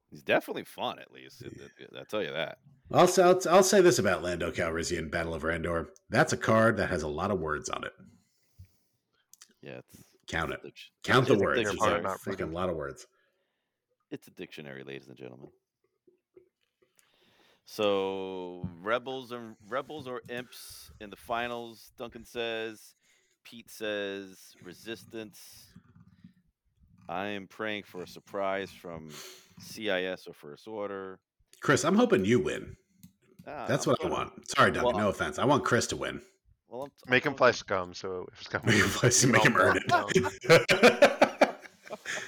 He's 0.10 0.22
definitely 0.24 0.64
fun, 0.64 1.00
at 1.00 1.12
least. 1.12 1.42
it- 1.42 1.54
I'll 1.98 2.06
tell 2.06 2.24
you 2.24 2.32
that. 2.32 2.60
I'll, 2.92 3.08
say- 3.08 3.24
I'll, 3.24 3.40
I'll 3.50 3.64
say 3.64 3.82
this 3.82 4.00
about 4.00 4.24
Lando 4.24 4.52
Calrissian 4.52 5.12
Battle 5.12 5.34
of 5.34 5.44
Endor. 5.44 5.90
That's 6.10 6.32
a 6.34 6.38
card 6.38 6.78
that 6.78 6.90
has 6.90 7.04
a 7.04 7.08
lot 7.08 7.32
of 7.32 7.40
words 7.40 7.70
on 7.70 7.84
it. 7.84 7.94
Yeah, 9.62 9.80
it's 9.80 10.04
Count 10.28 10.52
it. 10.52 10.60
Count 11.04 11.28
the 11.28 11.38
words. 11.38 11.60
It's 11.62 11.82
a 11.82 12.46
lot 12.46 12.70
of 12.70 12.76
words. 12.76 13.08
It's 14.12 14.28
a 14.28 14.32
dictionary, 14.32 14.84
ladies 14.84 15.08
and 15.10 15.18
gentlemen. 15.18 15.50
So 17.66 18.68
rebels 18.82 19.32
and 19.32 19.56
rebels 19.68 20.08
or 20.08 20.22
imps 20.30 20.92
in 21.02 21.10
the 21.10 21.16
finals. 21.18 21.92
Duncan 21.98 22.24
says. 22.26 22.96
Pete 23.44 23.70
says 23.70 24.54
resistance. 24.64 25.68
I 27.10 27.28
am 27.28 27.48
praying 27.48 27.84
for 27.84 28.02
a 28.04 28.08
surprise 28.08 28.72
from 28.72 29.10
CIS 29.60 30.28
or 30.28 30.34
First 30.34 30.68
Order. 30.68 31.20
Chris, 31.62 31.84
I'm 31.86 31.96
hoping 31.96 32.26
you 32.26 32.40
win. 32.40 32.76
Ah, 33.48 33.66
That's 33.68 33.86
I'm 33.88 33.92
what 33.92 34.00
I 34.02 34.04
gonna- 34.04 34.16
want. 34.16 34.50
Sorry, 34.50 34.72
Duncan. 34.72 34.94
well, 34.94 35.04
no 35.04 35.10
offense. 35.10 35.40
I 35.40 35.46
want 35.46 35.64
Chris 35.64 35.88
to 35.88 35.96
win. 35.96 36.22
Well, 36.68 36.84
I'm, 36.84 36.92
I'm 37.06 37.12
Make 37.12 37.24
him 37.26 37.30
going- 37.32 37.38
play 37.38 37.52
scum. 37.54 37.94
So 37.94 38.28
if 38.34 38.44
scum, 38.44 38.62
Make 38.66 38.76
him, 38.76 38.90
play, 38.90 39.10
we 39.24 39.32
make 39.32 39.44
him 39.44 39.56
earn 39.58 39.78
it. 39.80 41.24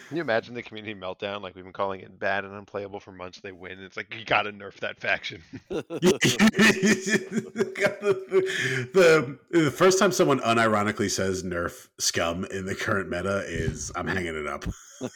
Can 0.08 0.18
you 0.18 0.22
imagine 0.22 0.54
the 0.54 0.62
community 0.64 0.94
meltdown? 0.94 1.42
Like 1.42 1.56
we've 1.56 1.64
been 1.64 1.74
calling 1.74 2.02
it 2.02 2.20
bad 2.20 2.46
and 2.46 2.54
unplayable 2.54 3.00
for 3.00 3.12
months. 3.12 3.40
They 3.40 3.52
win. 3.52 3.80
It's 3.80 3.98
like 3.98 4.14
you 4.14 4.26
gotta 4.26 4.52
nerf 4.52 4.76
that 4.82 5.00
faction. 5.00 5.42
the, 5.70 5.84
the, 8.94 9.40
the 9.52 9.72
first 9.72 10.00
time 10.00 10.12
someone 10.12 10.40
unironically 10.40 11.10
says 11.10 11.44
nerf 11.44 11.88
scum 12.00 12.46
in 12.46 12.66
the 12.66 12.76
current 12.76 13.10
meta 13.10 13.44
is 13.48 13.92
I'm 13.96 14.08
hanging 14.08 14.36
it 14.36 14.48
up. 14.48 14.66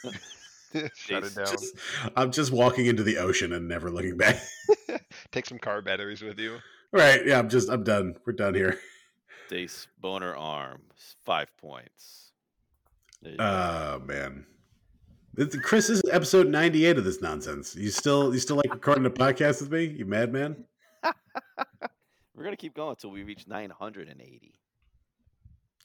Shut 0.94 1.24
it 1.24 1.34
down. 1.34 1.46
Just- 1.46 1.76
I'm 2.16 2.32
just 2.32 2.52
walking 2.52 2.86
into 2.86 3.02
the 3.02 3.18
ocean 3.18 3.52
and 3.52 3.68
never 3.68 3.90
looking 3.90 4.16
back. 4.16 4.40
Take 5.30 5.46
some 5.46 5.58
car 5.58 5.82
batteries 5.82 6.22
with 6.22 6.38
you. 6.38 6.58
right. 6.92 7.24
Yeah, 7.24 7.38
I'm 7.38 7.48
just 7.48 7.68
I'm 7.68 7.84
done. 7.84 8.16
We're 8.26 8.32
done 8.32 8.54
here. 8.54 8.78
Dace 9.48 9.86
Bonearm, 10.00 10.80
five 11.24 11.48
points. 11.58 12.32
There 13.22 13.32
you 13.32 13.38
go. 13.38 13.44
Oh 13.44 14.02
man. 14.04 14.46
This- 15.34 15.56
Chris, 15.56 15.88
this 15.88 15.98
is 15.98 16.10
episode 16.10 16.48
98 16.48 16.98
of 16.98 17.04
this 17.04 17.20
nonsense. 17.20 17.74
You 17.74 17.90
still 17.90 18.32
you 18.32 18.40
still 18.40 18.56
like 18.56 18.72
recording 18.72 19.04
a 19.06 19.10
podcast 19.10 19.60
with 19.60 19.70
me? 19.72 19.84
You 19.84 20.04
madman? 20.04 20.64
We're 22.34 22.44
gonna 22.44 22.56
keep 22.56 22.74
going 22.74 22.90
until 22.90 23.10
we 23.10 23.22
reach 23.24 23.46
980. 23.48 24.54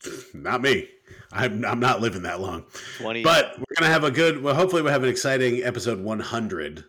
Not 0.34 0.62
me. 0.62 0.88
I'm 1.32 1.66
I'm 1.66 1.80
not 1.80 2.00
living 2.02 2.22
that 2.24 2.40
long. 2.40 2.66
20. 3.00 3.24
But 3.24 3.58
we're 3.58 3.66
gonna 3.78 3.92
have 3.92 4.04
a 4.06 4.12
good. 4.12 4.42
Well, 4.42 4.56
hopefully 4.56 4.82
we'll 4.82 4.92
have 4.94 5.04
an 5.04 5.10
exciting 5.10 5.64
episode 5.64 6.00
100. 6.00 6.86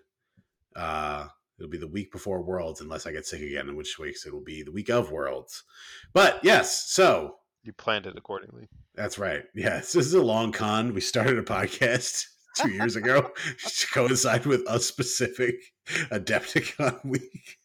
Uh, 0.77 1.27
it'll 1.59 1.71
be 1.71 1.79
the 1.79 1.89
week 1.89 2.13
before 2.13 2.41
Worlds, 2.43 2.81
unless 2.81 3.07
I 3.07 3.13
get 3.13 3.27
sick 3.27 3.41
again, 3.43 3.69
in 3.69 3.75
which 3.77 3.99
weeks 3.99 4.27
it 4.27 4.33
will 4.33 4.45
be 4.45 4.63
the 4.63 4.71
week 4.71 4.91
of 4.91 5.11
Worlds. 5.11 5.65
But 6.13 6.39
yes, 6.45 6.89
so 6.91 7.37
You 7.65 7.73
planned 7.73 8.07
it 8.07 8.17
accordingly. 8.17 8.69
that's 8.95 9.19
right. 9.19 9.43
Yes, 9.57 9.93
this 9.93 10.07
is 10.07 10.15
a 10.15 10.23
long 10.23 10.53
con. 10.53 10.95
We 10.95 11.01
started 11.01 11.37
a 11.39 11.43
podcast 11.59 12.27
two 12.63 12.71
years 12.71 12.97
ago 12.97 13.31
to 13.67 13.87
coincide 13.89 14.47
with 14.47 14.63
a 14.69 14.81
specific 14.81 15.73
Adepticon 16.11 17.05
week. 17.05 17.59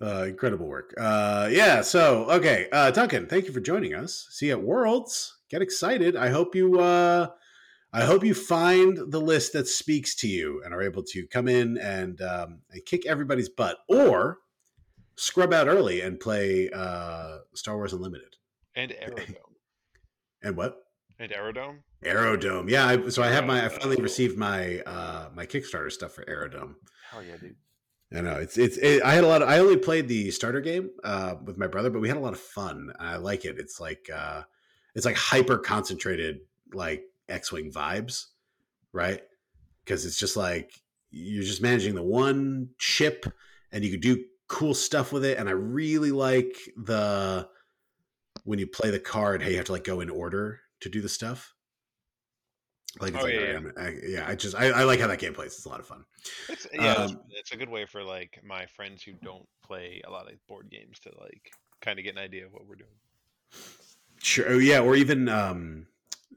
Uh, 0.00 0.24
incredible 0.28 0.66
work. 0.66 0.94
Uh, 0.98 1.48
yeah. 1.50 1.80
So, 1.82 2.30
okay, 2.30 2.68
uh, 2.72 2.90
Duncan, 2.90 3.26
thank 3.26 3.46
you 3.46 3.52
for 3.52 3.60
joining 3.60 3.94
us. 3.94 4.26
See 4.30 4.46
you 4.46 4.52
at 4.52 4.62
Worlds. 4.62 5.38
Get 5.50 5.62
excited. 5.62 6.16
I 6.16 6.30
hope 6.30 6.54
you. 6.54 6.80
Uh, 6.80 7.28
I 7.92 8.04
hope 8.04 8.24
you 8.24 8.34
find 8.34 8.98
the 9.12 9.20
list 9.20 9.52
that 9.52 9.68
speaks 9.68 10.16
to 10.16 10.28
you 10.28 10.60
and 10.64 10.74
are 10.74 10.82
able 10.82 11.04
to 11.04 11.26
come 11.28 11.46
in 11.46 11.78
and 11.78 12.20
um, 12.22 12.60
and 12.72 12.84
kick 12.84 13.06
everybody's 13.06 13.48
butt, 13.48 13.78
or 13.88 14.38
scrub 15.16 15.52
out 15.52 15.68
early 15.68 16.00
and 16.00 16.18
play 16.18 16.70
uh, 16.74 17.38
Star 17.54 17.76
Wars 17.76 17.92
Unlimited. 17.92 18.36
And 18.74 18.92
Aerodome. 19.00 19.36
And 20.42 20.56
what? 20.56 20.84
and 21.18 21.32
Aerodome. 21.32 21.78
Aerodome. 22.04 22.70
Yeah. 22.70 22.86
I, 22.86 23.08
so 23.08 23.22
I 23.22 23.28
have 23.28 23.46
my. 23.46 23.64
I 23.64 23.68
finally 23.68 24.00
received 24.00 24.36
my 24.36 24.80
uh, 24.80 25.28
my 25.34 25.46
Kickstarter 25.46 25.90
stuff 25.90 26.12
for 26.12 26.28
Aerodome. 26.28 26.76
Hell 27.10 27.22
yeah, 27.22 27.36
dude. 27.36 27.56
I 28.14 28.20
know 28.20 28.36
it's 28.36 28.58
it's. 28.58 28.76
It, 28.76 29.02
I 29.02 29.14
had 29.14 29.24
a 29.24 29.26
lot. 29.26 29.42
Of, 29.42 29.48
I 29.48 29.58
only 29.58 29.76
played 29.76 30.08
the 30.08 30.30
starter 30.30 30.60
game 30.60 30.90
uh, 31.02 31.34
with 31.44 31.58
my 31.58 31.66
brother, 31.66 31.90
but 31.90 32.00
we 32.00 32.08
had 32.08 32.16
a 32.16 32.20
lot 32.20 32.32
of 32.32 32.40
fun. 32.40 32.92
I 32.98 33.16
like 33.16 33.44
it. 33.44 33.58
It's 33.58 33.80
like 33.80 34.08
uh, 34.14 34.42
it's 34.94 35.06
like 35.06 35.16
hyper 35.16 35.58
concentrated, 35.58 36.40
like 36.72 37.02
X 37.28 37.50
wing 37.50 37.72
vibes, 37.72 38.26
right? 38.92 39.22
Because 39.84 40.06
it's 40.06 40.18
just 40.18 40.36
like 40.36 40.80
you're 41.10 41.42
just 41.42 41.62
managing 41.62 41.94
the 41.94 42.02
one 42.02 42.70
ship, 42.78 43.26
and 43.72 43.84
you 43.84 43.90
could 43.90 44.02
do 44.02 44.24
cool 44.48 44.74
stuff 44.74 45.12
with 45.12 45.24
it. 45.24 45.38
And 45.38 45.48
I 45.48 45.52
really 45.52 46.12
like 46.12 46.56
the 46.76 47.48
when 48.44 48.58
you 48.58 48.66
play 48.66 48.90
the 48.90 49.00
card, 49.00 49.42
hey, 49.42 49.52
you 49.52 49.56
have 49.56 49.66
to 49.66 49.72
like 49.72 49.84
go 49.84 50.00
in 50.00 50.10
order 50.10 50.60
to 50.80 50.88
do 50.88 51.00
the 51.00 51.08
stuff. 51.08 51.53
Like, 53.00 53.14
it's 53.14 53.22
Oh, 53.22 53.26
like, 53.26 53.34
yeah, 53.34 53.58
yeah. 53.60 53.70
I, 53.76 53.88
yeah, 54.06 54.28
I 54.28 54.34
just 54.34 54.54
I, 54.54 54.66
I 54.70 54.84
like 54.84 55.00
how 55.00 55.06
that 55.08 55.18
game 55.18 55.34
plays. 55.34 55.54
It's 55.54 55.64
a 55.66 55.68
lot 55.68 55.80
of 55.80 55.86
fun. 55.86 56.04
It's 56.48 56.66
yeah, 56.72 57.02
it's, 57.04 57.12
Um, 57.12 57.20
it's 57.30 57.52
a 57.52 57.56
good 57.56 57.68
way 57.68 57.86
for 57.86 58.02
like 58.04 58.40
my 58.44 58.66
friends 58.66 59.02
who 59.02 59.12
don't 59.14 59.46
play 59.62 60.00
a 60.06 60.10
lot 60.10 60.30
of 60.30 60.44
board 60.46 60.70
games 60.70 60.98
to 61.00 61.10
like 61.20 61.50
kind 61.80 61.98
of 61.98 62.04
get 62.04 62.12
an 62.14 62.22
idea 62.22 62.46
of 62.46 62.52
what 62.52 62.66
we're 62.66 62.76
doing. 62.76 62.90
Sure. 64.22 64.46
oh, 64.50 64.58
Yeah. 64.58 64.80
Or 64.80 64.94
even 64.96 65.28
um 65.28 65.86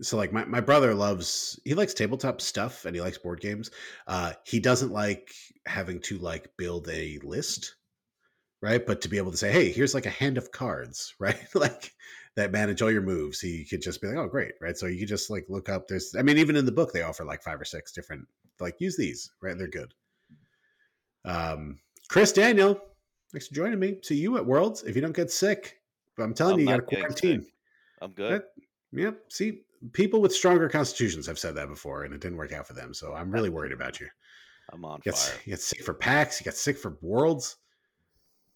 so 0.01 0.18
like 0.18 0.32
my, 0.32 0.45
my 0.45 0.60
brother 0.62 0.93
loves 0.93 1.60
he 1.66 1.74
likes 1.74 1.93
tabletop 1.93 2.39
stuff 2.41 2.86
and 2.86 2.95
he 2.95 3.01
likes 3.01 3.18
board 3.18 3.41
games. 3.41 3.72
Uh 4.08 4.34
he 4.45 4.60
doesn't 4.60 4.91
like 4.91 5.32
having 5.66 5.99
to 6.01 6.18
like 6.20 6.55
build 6.58 6.88
a 6.89 7.20
list, 7.24 7.76
right? 8.62 8.86
But 8.86 9.01
to 9.01 9.10
be 9.10 9.18
able 9.18 9.32
to 9.32 9.38
say, 9.38 9.51
hey, 9.51 9.72
here's 9.72 9.93
like 9.95 10.05
a 10.08 10.12
hand 10.12 10.38
of 10.38 10.51
cards, 10.51 11.16
right? 11.20 11.39
like 11.55 11.93
that 12.38 12.51
manage 12.53 12.81
all 12.81 12.91
your 12.91 13.01
moves. 13.01 13.41
He 13.41 13.65
could 13.65 13.81
just 13.81 13.99
be 13.99 14.07
like, 14.07 14.15
oh 14.17 14.27
great, 14.27 14.53
right? 14.61 14.77
So 14.77 14.85
you 14.85 14.99
could 14.99 15.09
just 15.09 15.29
like 15.29 15.45
look 15.49 15.67
up 15.67 15.88
there's 15.89 16.15
I 16.17 16.21
mean, 16.21 16.38
even 16.38 16.55
in 16.55 16.65
the 16.65 16.71
book 16.71 16.93
they 16.93 17.01
offer 17.01 17.25
like 17.25 17.43
five 17.43 17.59
or 17.59 17.65
six 17.65 17.91
different 17.91 18.25
like 18.61 18.79
use 18.79 18.95
these, 18.95 19.29
right? 19.41 19.57
They're 19.57 19.67
good. 19.67 19.93
Um 21.25 21.79
Chris 22.07 22.31
Daniel, 22.31 22.79
thanks 23.33 23.47
for 23.47 23.55
joining 23.55 23.79
me. 23.79 23.97
See 24.03 24.15
you 24.15 24.38
at 24.38 24.45
Worlds 24.45 24.83
if 24.83 24.95
you 24.95 25.01
don't 25.01 25.15
get 25.15 25.29
sick. 25.31 25.81
But 26.15 26.23
I'm 26.23 26.33
telling 26.33 26.53
I'm 26.53 26.59
you, 26.59 26.65
you 26.65 26.71
got 26.71 26.89
to 26.89 26.95
quarantine. 26.95 27.43
sick. 27.43 27.53
I'm 28.01 28.11
good. 28.11 28.43
Yep. 28.93 29.19
See, 29.29 29.61
people 29.93 30.21
with 30.21 30.33
stronger 30.33 30.69
constitutions 30.69 31.27
have 31.27 31.38
said 31.38 31.53
that 31.55 31.67
before, 31.67 32.03
and 32.03 32.13
it 32.13 32.21
didn't 32.21 32.38
work 32.38 32.53
out 32.53 32.65
for 32.65 32.73
them. 32.73 32.93
So 32.93 33.13
I'm 33.13 33.29
really 33.29 33.49
worried 33.49 33.71
about 33.73 33.99
you. 33.99 34.07
I'm 34.71 34.83
on 34.85 35.01
You 35.05 35.11
got, 35.11 35.19
fire. 35.19 35.39
you 35.45 35.51
got 35.51 35.59
sick 35.59 35.83
for 35.83 35.93
PAX. 35.93 36.39
You 36.39 36.45
got 36.45 36.55
sick 36.55 36.77
for 36.77 36.97
Worlds. 37.01 37.57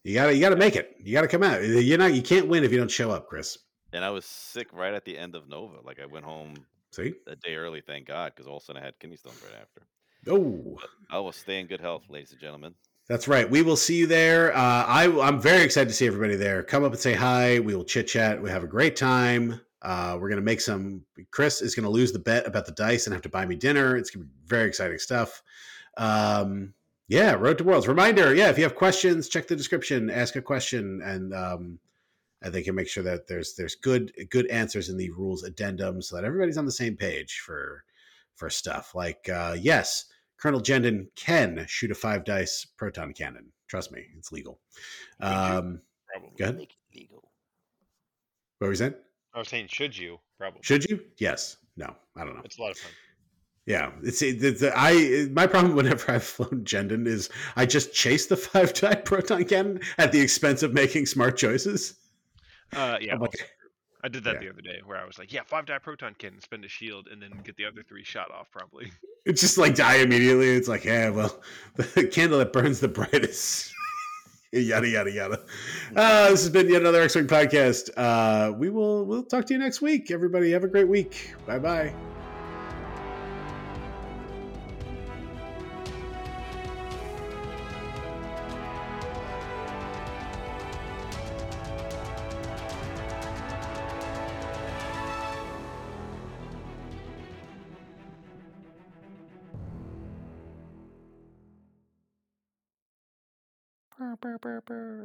You 0.02 0.14
gotta, 0.14 0.34
you 0.34 0.40
gotta 0.40 0.56
make 0.56 0.74
it. 0.74 0.96
You 0.98 1.12
gotta 1.12 1.28
come 1.28 1.42
out. 1.44 1.62
You're 1.62 1.98
not. 1.98 2.14
You 2.14 2.22
can't 2.22 2.48
win 2.48 2.64
if 2.64 2.72
you 2.72 2.78
don't 2.78 2.90
show 2.90 3.10
up, 3.10 3.28
Chris. 3.28 3.58
And 3.92 4.04
I 4.04 4.10
was 4.10 4.24
sick 4.24 4.68
right 4.72 4.94
at 4.94 5.04
the 5.04 5.16
end 5.18 5.34
of 5.34 5.48
Nova. 5.48 5.76
Like 5.84 6.00
I 6.00 6.06
went 6.06 6.24
home 6.24 6.54
See? 6.90 7.14
a 7.26 7.36
day 7.36 7.56
early, 7.56 7.80
thank 7.80 8.06
God, 8.06 8.32
because 8.34 8.46
all 8.46 8.56
of 8.56 8.62
a 8.62 8.66
sudden 8.66 8.82
I 8.82 8.84
had 8.84 8.98
kidney 8.98 9.16
stones 9.16 9.42
right 9.42 9.60
after. 9.60 9.82
Oh, 10.28 10.78
I 11.10 11.18
will 11.18 11.32
stay 11.32 11.58
in 11.60 11.66
good 11.66 11.80
health, 11.80 12.04
ladies 12.08 12.30
and 12.30 12.40
gentlemen. 12.40 12.74
that's 13.08 13.26
right. 13.26 13.48
We 13.50 13.62
will 13.62 13.76
see 13.76 13.96
you 13.96 14.06
there. 14.06 14.56
Uh, 14.56 14.84
I, 14.86 15.20
I'm 15.20 15.40
very 15.40 15.62
excited 15.62 15.88
to 15.88 15.94
see 15.94 16.06
everybody 16.06 16.36
there. 16.36 16.62
Come 16.62 16.84
up 16.84 16.92
and 16.92 17.00
say 17.00 17.12
hi. 17.14 17.58
We 17.58 17.74
will 17.74 17.84
chit 17.84 18.06
chat. 18.06 18.40
We 18.40 18.48
have 18.50 18.62
a 18.62 18.68
great 18.68 18.94
time. 18.96 19.60
Uh, 19.82 20.16
we're 20.20 20.28
gonna 20.28 20.40
make 20.40 20.60
some. 20.60 21.02
Chris 21.32 21.60
is 21.60 21.74
gonna 21.74 21.90
lose 21.90 22.12
the 22.12 22.20
bet 22.20 22.46
about 22.46 22.66
the 22.66 22.72
dice 22.72 23.06
and 23.06 23.12
have 23.12 23.22
to 23.22 23.28
buy 23.28 23.44
me 23.44 23.56
dinner. 23.56 23.96
It's 23.96 24.10
gonna 24.10 24.26
be 24.26 24.30
very 24.46 24.68
exciting 24.68 24.98
stuff. 24.98 25.42
Um, 25.96 26.72
yeah, 27.08 27.32
Road 27.32 27.58
to 27.58 27.64
Worlds. 27.64 27.88
Reminder, 27.88 28.32
yeah, 28.32 28.48
if 28.48 28.56
you 28.56 28.62
have 28.62 28.76
questions, 28.76 29.28
check 29.28 29.48
the 29.48 29.56
description, 29.56 30.08
ask 30.08 30.36
a 30.36 30.40
question, 30.40 31.02
and 31.02 31.34
um, 31.34 31.78
and 32.42 32.52
they 32.52 32.62
can 32.62 32.74
make 32.74 32.88
sure 32.88 33.04
that 33.04 33.26
there's 33.26 33.54
there's 33.54 33.74
good 33.74 34.12
good 34.30 34.46
answers 34.46 34.88
in 34.88 34.96
the 34.96 35.10
rules 35.10 35.44
addendum 35.44 36.02
so 36.02 36.16
that 36.16 36.24
everybody's 36.24 36.58
on 36.58 36.66
the 36.66 36.72
same 36.72 36.96
page 36.96 37.42
for 37.44 37.84
for 38.36 38.50
stuff. 38.50 38.94
Like 38.94 39.28
uh, 39.28 39.56
yes, 39.58 40.06
Colonel 40.40 40.60
Jendon 40.60 41.06
can 41.16 41.64
shoot 41.68 41.90
a 41.90 41.94
five 41.94 42.24
dice 42.24 42.66
proton 42.76 43.12
cannon. 43.12 43.52
Trust 43.68 43.92
me, 43.92 44.04
it's 44.18 44.32
legal. 44.32 44.60
Would? 45.20 45.28
Um, 45.28 45.80
Probably. 46.12 46.30
go 46.36 46.44
ahead. 46.44 46.56
Make 46.56 46.72
it 46.72 46.98
legal. 46.98 47.30
What 48.58 48.66
were 48.66 48.72
you 48.72 48.76
saying? 48.76 48.94
I 49.34 49.38
was 49.38 49.48
saying, 49.48 49.68
should 49.68 49.96
you? 49.96 50.18
Probably. 50.38 50.60
Should 50.62 50.84
you? 50.84 51.00
Yes. 51.18 51.56
No. 51.76 51.94
I 52.16 52.24
don't 52.24 52.34
know. 52.34 52.42
It's 52.44 52.58
a 52.58 52.62
lot 52.62 52.72
of 52.72 52.78
fun. 52.78 52.92
Yeah, 53.64 53.92
it's 54.02 54.20
it, 54.22 54.40
the, 54.40 54.50
the, 54.50 54.72
I. 54.76 55.28
My 55.32 55.46
problem 55.46 55.76
whenever 55.76 56.10
I've 56.10 56.24
flown 56.24 56.64
Jendon 56.64 57.06
is 57.06 57.30
I 57.54 57.64
just 57.64 57.94
chase 57.94 58.26
the 58.26 58.36
five 58.48 58.74
die 58.74 58.96
proton 58.96 59.44
cannon 59.44 59.80
at 59.98 60.12
the 60.12 60.20
expense 60.20 60.62
of 60.62 60.74
making 60.74 61.06
smart 61.06 61.36
choices. 61.36 61.94
Uh, 62.72 62.98
yeah. 63.00 63.16
Like. 63.16 63.34
I 64.04 64.08
did 64.08 64.24
that 64.24 64.34
yeah. 64.34 64.40
the 64.40 64.50
other 64.50 64.62
day 64.62 64.80
where 64.84 64.98
I 64.98 65.04
was 65.04 65.18
like, 65.18 65.32
yeah, 65.32 65.42
five 65.46 65.64
die 65.64 65.78
proton 65.78 66.14
cannon, 66.18 66.40
spend 66.40 66.64
a 66.64 66.68
shield, 66.68 67.06
and 67.06 67.22
then 67.22 67.30
get 67.44 67.56
the 67.56 67.64
other 67.64 67.82
three 67.82 68.02
shot 68.02 68.32
off 68.32 68.50
probably. 68.50 68.90
it's 69.24 69.40
just 69.40 69.58
like 69.58 69.74
die 69.74 69.96
immediately. 69.96 70.48
It's 70.48 70.68
like, 70.68 70.84
yeah, 70.84 71.10
well, 71.10 71.40
the 71.76 72.06
candle 72.06 72.38
that 72.40 72.52
burns 72.52 72.80
the 72.80 72.88
brightest. 72.88 73.72
yada 74.52 74.88
yada 74.88 75.10
yada. 75.10 75.40
Uh, 75.94 76.30
this 76.30 76.42
has 76.42 76.50
been 76.50 76.68
yet 76.68 76.80
another 76.80 77.02
X 77.02 77.14
Wing 77.14 77.26
podcast. 77.26 77.90
Uh, 77.96 78.52
we 78.52 78.70
will 78.70 79.04
we'll 79.04 79.24
talk 79.24 79.46
to 79.46 79.54
you 79.54 79.60
next 79.60 79.80
week. 79.80 80.10
Everybody, 80.10 80.50
have 80.50 80.64
a 80.64 80.68
great 80.68 80.88
week. 80.88 81.34
Bye 81.46 81.60
bye. 81.60 81.94
Burr, 104.42 104.60
burr. 104.66 105.00